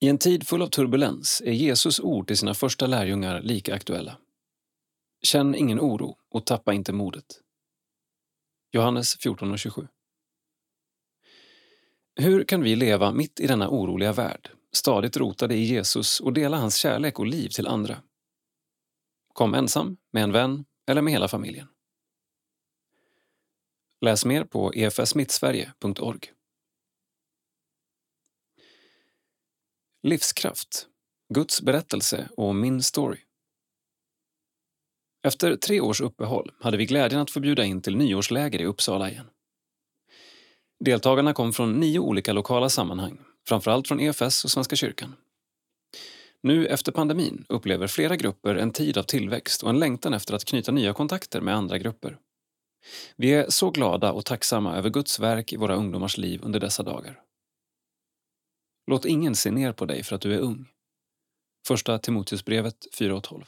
[0.00, 4.18] I en tid full av turbulens är Jesus ord till sina första lärjungar lika aktuella.
[5.22, 7.40] Känn ingen oro och tappa inte modet.
[8.72, 9.88] Johannes 14.27
[12.18, 16.56] hur kan vi leva mitt i denna oroliga värld, stadigt rotade i Jesus och dela
[16.56, 18.02] hans kärlek och liv till andra?
[19.32, 21.68] Kom ensam, med en vän eller med hela familjen.
[24.00, 26.32] Läs mer på efsmittsverige.org.
[30.02, 30.86] Livskraft,
[31.34, 33.18] Guds berättelse och min story.
[35.22, 39.10] Efter tre års uppehåll hade vi glädjen att få bjuda in till nyårsläger i Uppsala
[39.10, 39.26] igen.
[40.84, 45.14] Deltagarna kom från nio olika lokala sammanhang, framförallt från EFS och Svenska kyrkan.
[46.40, 50.44] Nu efter pandemin upplever flera grupper en tid av tillväxt och en längtan efter att
[50.44, 52.18] knyta nya kontakter med andra grupper.
[53.16, 56.82] Vi är så glada och tacksamma över Guds verk i våra ungdomars liv under dessa
[56.82, 57.20] dagar.
[58.86, 60.68] Låt ingen se ner på dig för att du är ung.
[61.66, 63.44] Första Timoteusbrevet 4.12.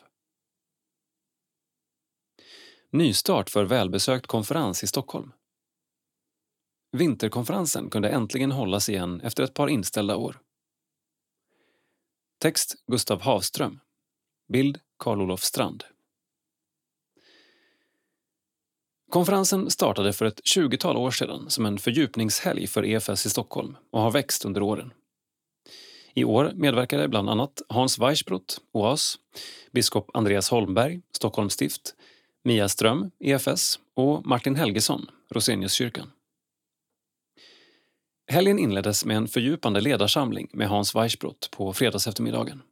[2.91, 5.33] Nystart för välbesökt konferens i Stockholm.
[6.93, 10.40] Vinterkonferensen kunde äntligen hållas igen efter ett par inställda år.
[12.40, 13.81] Text Gustav Havström.
[14.52, 15.85] Bild Karl-Olof Strand.
[19.10, 24.01] Konferensen startade för ett 20-tal år sedan som en fördjupningshelg för EFS i Stockholm och
[24.01, 24.93] har växt under åren.
[26.15, 29.19] I år medverkade bland annat Hans Weissbrot, OAS,
[29.73, 31.94] biskop Andreas Holmberg, Stockholms stift,
[32.44, 36.10] Mia Ström, EFS och Martin Helgesson, Roseniuskyrkan.
[38.31, 42.63] Helgen inleddes med en fördjupande ledarsamling med Hans Weichbrott på fredagseftermiddagen.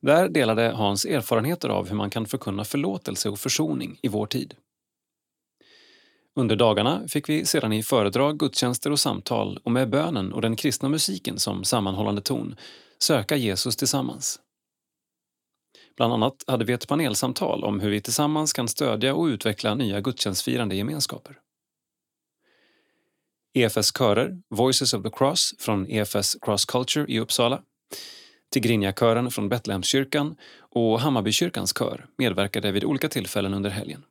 [0.00, 4.54] Där delade Hans erfarenheter av hur man kan förkunna förlåtelse och försoning i vår tid.
[6.36, 10.56] Under dagarna fick vi sedan i föredrag, gudstjänster och samtal och med bönen och den
[10.56, 12.56] kristna musiken som sammanhållande ton
[12.98, 14.40] söka Jesus tillsammans.
[15.96, 20.00] Bland annat hade vi ett panelsamtal om hur vi tillsammans kan stödja och utveckla nya
[20.00, 21.38] gudstjänstfirande gemenskaper.
[23.54, 27.62] EFS körer, Voices of the Cross från EFS Cross Culture i Uppsala,
[28.52, 34.02] Tigrinjakören från Betlehemskyrkan och Hammarbykyrkans kör medverkade vid olika tillfällen under helgen.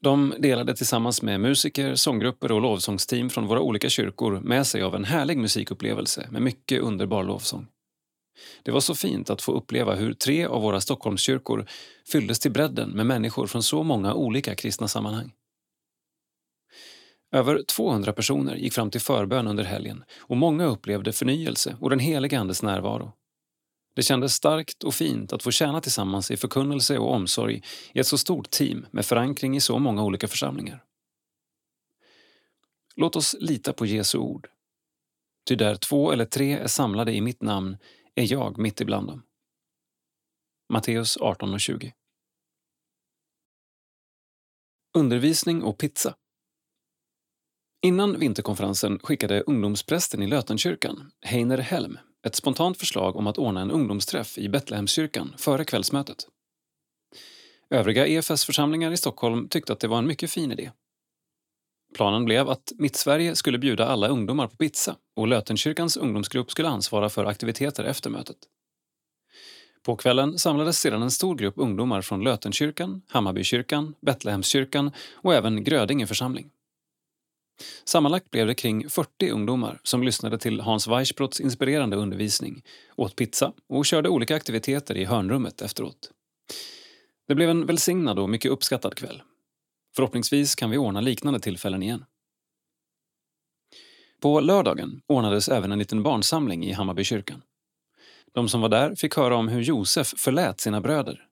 [0.00, 4.94] De delade tillsammans med musiker, sånggrupper och lovsångsteam från våra olika kyrkor med sig av
[4.94, 7.66] en härlig musikupplevelse med mycket underbar lovsång.
[8.62, 11.66] Det var så fint att få uppleva hur tre av våra Stockholmskyrkor
[12.12, 15.32] fylldes till bredden med människor från så många olika kristna sammanhang.
[17.32, 21.98] Över 200 personer gick fram till förbön under helgen och många upplevde förnyelse och den
[21.98, 23.12] helige Andes närvaro.
[23.94, 27.62] Det kändes starkt och fint att få tjäna tillsammans i förkunnelse och omsorg
[27.94, 30.84] i ett så stort team med förankring i så många olika församlingar.
[32.96, 34.48] Låt oss lita på Jesu ord.
[35.48, 37.76] Ty där två eller tre är samlade i mitt namn
[38.14, 39.22] är jag mitt ibland dem.
[40.72, 41.94] Matteus 18 och 20.
[44.94, 46.14] Undervisning och pizza.
[47.82, 53.70] Innan vinterkonferensen skickade ungdomsprästen i Lötenkyrkan, Heiner Helm, ett spontant förslag om att ordna en
[53.70, 56.16] ungdomsträff i Betlehemskyrkan före kvällsmötet.
[57.70, 60.70] Övriga EFS-församlingar i Stockholm tyckte att det var en mycket fin idé.
[61.94, 67.08] Planen blev att Mittsverige skulle bjuda alla ungdomar på pizza och Lötenkyrkans ungdomsgrupp skulle ansvara
[67.08, 68.36] för aktiviteter efter mötet.
[69.82, 76.06] På kvällen samlades sedan en stor grupp ungdomar från Lötenkyrkan, Hammarbykyrkan, Betlehemskyrkan och även Grödinge
[76.06, 76.50] församling.
[77.84, 82.62] Sammanlagt blev det kring 40 ungdomar som lyssnade till Hans Weissbrotts inspirerande undervisning,
[82.96, 86.10] åt pizza och körde olika aktiviteter i hörnrummet efteråt.
[87.28, 89.22] Det blev en välsignad och mycket uppskattad kväll.
[89.96, 92.04] Förhoppningsvis kan vi ordna liknande tillfällen igen.
[94.20, 97.42] På lördagen ordnades även en liten barnsamling i Hammarbykyrkan.
[98.32, 101.26] De som var där fick höra om hur Josef förlät sina bröder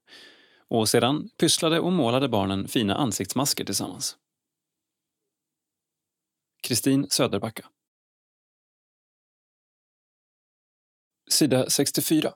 [0.69, 4.17] och sedan pysslade och målade barnen fina ansiktsmasker tillsammans.
[6.67, 7.71] Kristin Söderbacka.
[11.31, 12.35] Sida 64.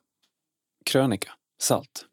[0.84, 1.32] Krönika.
[1.58, 2.06] Salt.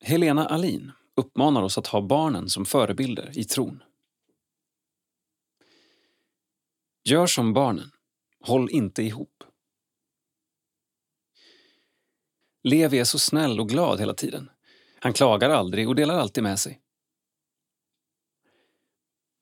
[0.00, 3.82] Helena Alin uppmanar oss att ha barnen som förebilder i tron.
[7.04, 7.90] Gör som barnen.
[8.40, 9.44] Håll inte ihop.
[12.62, 14.50] Levi är så snäll och glad hela tiden.
[15.00, 16.80] Han klagar aldrig och delar alltid med sig.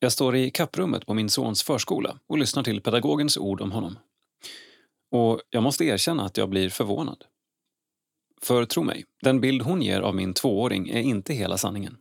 [0.04, 3.98] Jag står i kapprummet på min sons förskola och lyssnar till pedagogens ord om honom.
[5.10, 7.24] Och jag måste erkänna att jag blir förvånad.
[8.42, 11.96] För tro mig, den bild hon ger av min tvååring är inte hela sanningen.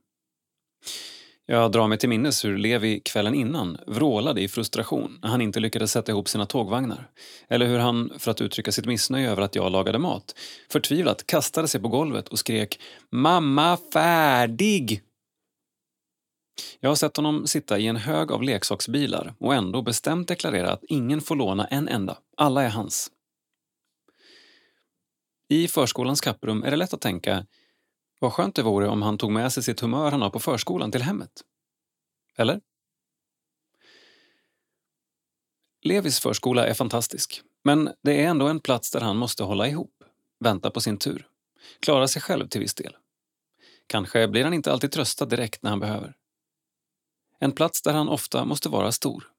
[1.45, 5.59] Jag drar mig till minnes hur Levi kvällen innan vrålade i frustration när han inte
[5.59, 7.09] lyckades sätta ihop sina tågvagnar.
[7.49, 10.35] Eller hur han, för att uttrycka sitt missnöje över att jag lagade mat,
[10.71, 12.79] förtvivlat kastade sig på golvet och skrek
[13.11, 15.01] “Mamma, färdig!”
[16.79, 20.83] Jag har sett honom sitta i en hög av leksaksbilar och ändå bestämt deklarera att
[20.83, 22.17] ingen får låna en enda.
[22.37, 23.11] Alla är hans.
[25.47, 27.45] I förskolans kapprum är det lätt att tänka
[28.19, 30.91] vad skönt det vore om han tog med sig sitt humör han har på förskolan
[30.91, 31.31] till hemmet.
[32.37, 32.61] Eller?
[35.81, 40.03] Levis förskola är fantastisk, men det är ändå en plats där han måste hålla ihop,
[40.39, 41.27] vänta på sin tur,
[41.79, 42.95] klara sig själv till viss del.
[43.87, 46.15] Kanske blir han inte alltid tröstad direkt när han behöver.
[47.43, 49.31] En plats där han ofta måste vara stor.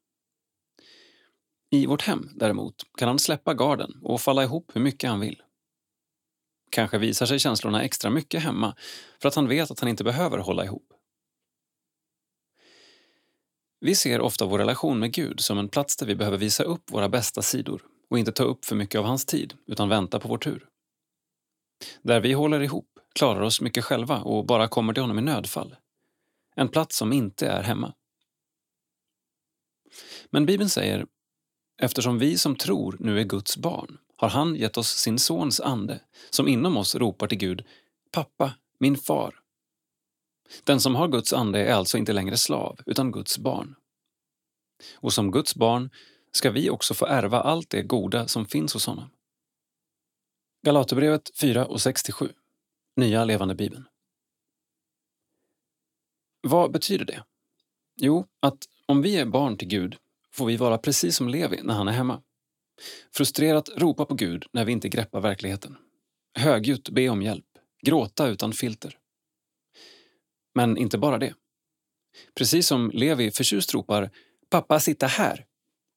[1.70, 5.42] I vårt hem, däremot, kan han släppa garden och falla ihop hur mycket han vill.
[6.70, 8.76] Kanske visar sig känslorna extra mycket hemma
[9.22, 10.92] för att han vet att han inte behöver hålla ihop.
[13.80, 16.90] Vi ser ofta vår relation med Gud som en plats där vi behöver visa upp
[16.90, 20.28] våra bästa sidor och inte ta upp för mycket av hans tid, utan vänta på
[20.28, 20.68] vår tur.
[22.02, 25.76] Där vi håller ihop, klarar oss mycket själva och bara kommer till honom i nödfall.
[26.54, 27.94] En plats som inte är hemma.
[30.30, 31.06] Men Bibeln säger,
[31.82, 36.00] eftersom vi som tror nu är Guds barn har han gett oss sin sons ande
[36.30, 37.64] som inom oss ropar till Gud
[38.12, 39.40] Pappa, min far.
[40.64, 43.74] Den som har Guds ande är alltså inte längre slav, utan Guds barn.
[44.94, 45.90] Och som Guds barn
[46.32, 49.10] ska vi också få ärva allt det goda som finns hos honom.
[50.62, 52.32] Galaterbrevet 4 och 67.
[52.96, 53.84] Nya levande bibeln.
[56.46, 57.24] Vad betyder det?
[57.96, 59.96] Jo, att om vi är barn till Gud
[60.32, 62.22] får vi vara precis som Levi när han är hemma.
[63.12, 65.76] Frustrerat ropa på Gud när vi inte greppar verkligheten.
[66.38, 67.44] Högljutt be om hjälp.
[67.82, 68.98] Gråta utan filter.
[70.54, 71.34] Men inte bara det.
[72.34, 74.10] Precis som Levi förtjust ropar
[74.50, 75.46] “Pappa, sitta här”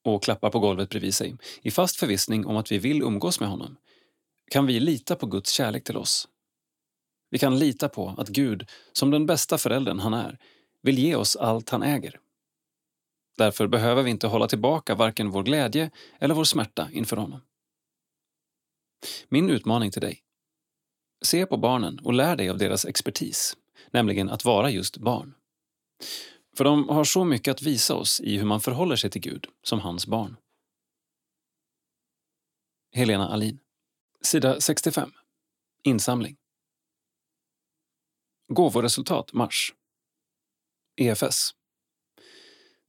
[0.04, 3.48] och klappar på golvet bredvid sig i fast förvissning om att vi vill umgås med
[3.48, 3.76] honom
[4.50, 6.28] kan vi lita på Guds kärlek till oss.
[7.30, 10.38] Vi kan lita på att Gud, som den bästa föräldern han är,
[10.82, 12.20] vill ge oss allt han äger.
[13.36, 17.40] Därför behöver vi inte hålla tillbaka varken vår glädje eller vår smärta inför honom.
[19.28, 20.22] Min utmaning till dig.
[21.22, 23.56] Se på barnen och lär dig av deras expertis,
[23.90, 25.34] nämligen att vara just barn.
[26.56, 29.46] För de har så mycket att visa oss i hur man förhåller sig till Gud
[29.62, 30.36] som hans barn.
[32.92, 33.58] Helena Alin.
[34.22, 35.12] Sida 65.
[35.82, 36.36] Insamling.
[38.52, 39.74] Gåvoresultat mars.
[40.96, 41.50] EFS.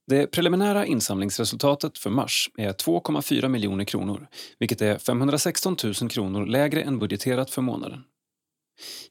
[0.08, 4.28] Det preliminära insamlingsresultatet för mars är 2,4 miljoner kronor
[4.60, 8.04] vilket är 516 000 kronor lägre än budgeterat för månaden.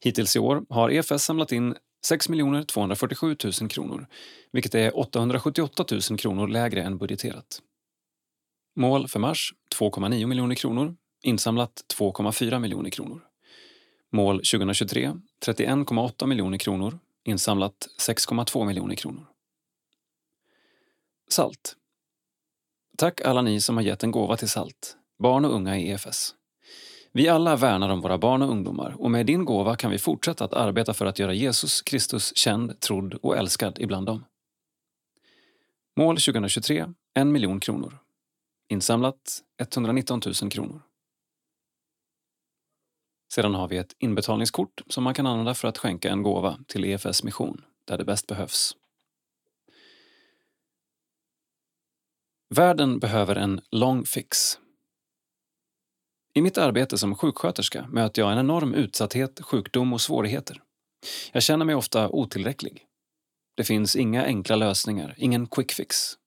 [0.01, 2.27] Hittills i år har EFS samlat in 6
[2.67, 4.07] 247 000 kronor
[4.51, 7.61] vilket är 878 000 kronor lägre än budgeterat.
[8.75, 13.28] Mål för mars 2,9 miljoner kronor, insamlat 2,4 miljoner kronor.
[14.11, 15.13] Mål 2023
[15.45, 19.25] 31,8 miljoner kronor, insamlat 6,2 miljoner kronor.
[21.29, 21.75] Salt.
[22.97, 26.35] Tack alla ni som har gett en gåva till SALT, barn och unga i EFS.
[27.11, 30.45] Vi alla värnar om våra barn och ungdomar och med din gåva kan vi fortsätta
[30.45, 34.25] att arbeta för att göra Jesus Kristus känd, trodd och älskad ibland dem.
[35.97, 36.85] Mål 2023
[37.19, 37.97] 1 miljon kronor.
[38.69, 40.81] Insamlat 119 000 kronor.
[43.33, 46.85] Sedan har vi ett inbetalningskort som man kan använda för att skänka en gåva till
[46.85, 48.75] EFS mission, där det bäst behövs.
[52.55, 54.59] Världen behöver en long fix.
[56.33, 60.61] I mitt arbete som sjuksköterska möter jag en enorm utsatthet, sjukdom och svårigheter.
[61.31, 62.85] Jag känner mig ofta otillräcklig.
[63.55, 66.18] Det finns inga enkla lösningar, ingen quick fix.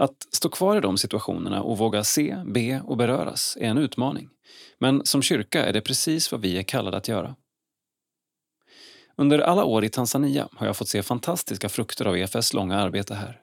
[0.00, 4.28] Att stå kvar i de situationerna och våga se, be och beröras är en utmaning.
[4.78, 7.36] Men som kyrka är det precis vad vi är kallade att göra.
[9.16, 13.14] Under alla år i Tanzania har jag fått se fantastiska frukter av EFS långa arbete
[13.14, 13.40] här.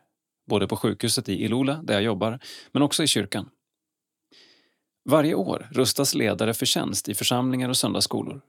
[0.49, 2.39] Både på sjukhuset i Ilula, där jag jobbar,
[2.71, 3.49] men också i kyrkan.
[5.09, 8.41] Varje år rustas ledare för tjänst i församlingar och söndagsskolor.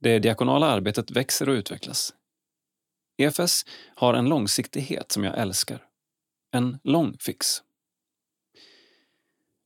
[0.00, 2.14] Det diakonala arbetet växer och utvecklas.
[3.18, 3.64] EFS
[3.94, 5.86] har en långsiktighet som jag älskar.
[6.54, 7.46] En lång fix.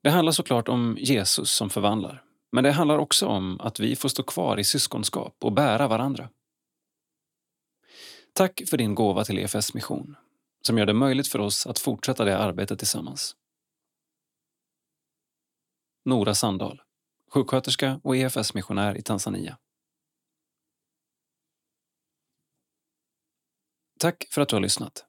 [0.03, 4.09] Det handlar såklart om Jesus som förvandlar, men det handlar också om att vi får
[4.09, 6.31] stå kvar i syskonskap och bära varandra.
[8.33, 10.17] Tack för din gåva till EFS mission,
[10.63, 13.37] som gör det möjligt för oss att fortsätta det arbetet tillsammans.
[16.05, 16.83] Nora Sandahl,
[17.31, 19.59] sjuksköterska och EFS-missionär i Tanzania.
[23.99, 25.08] Tack för att du har lyssnat.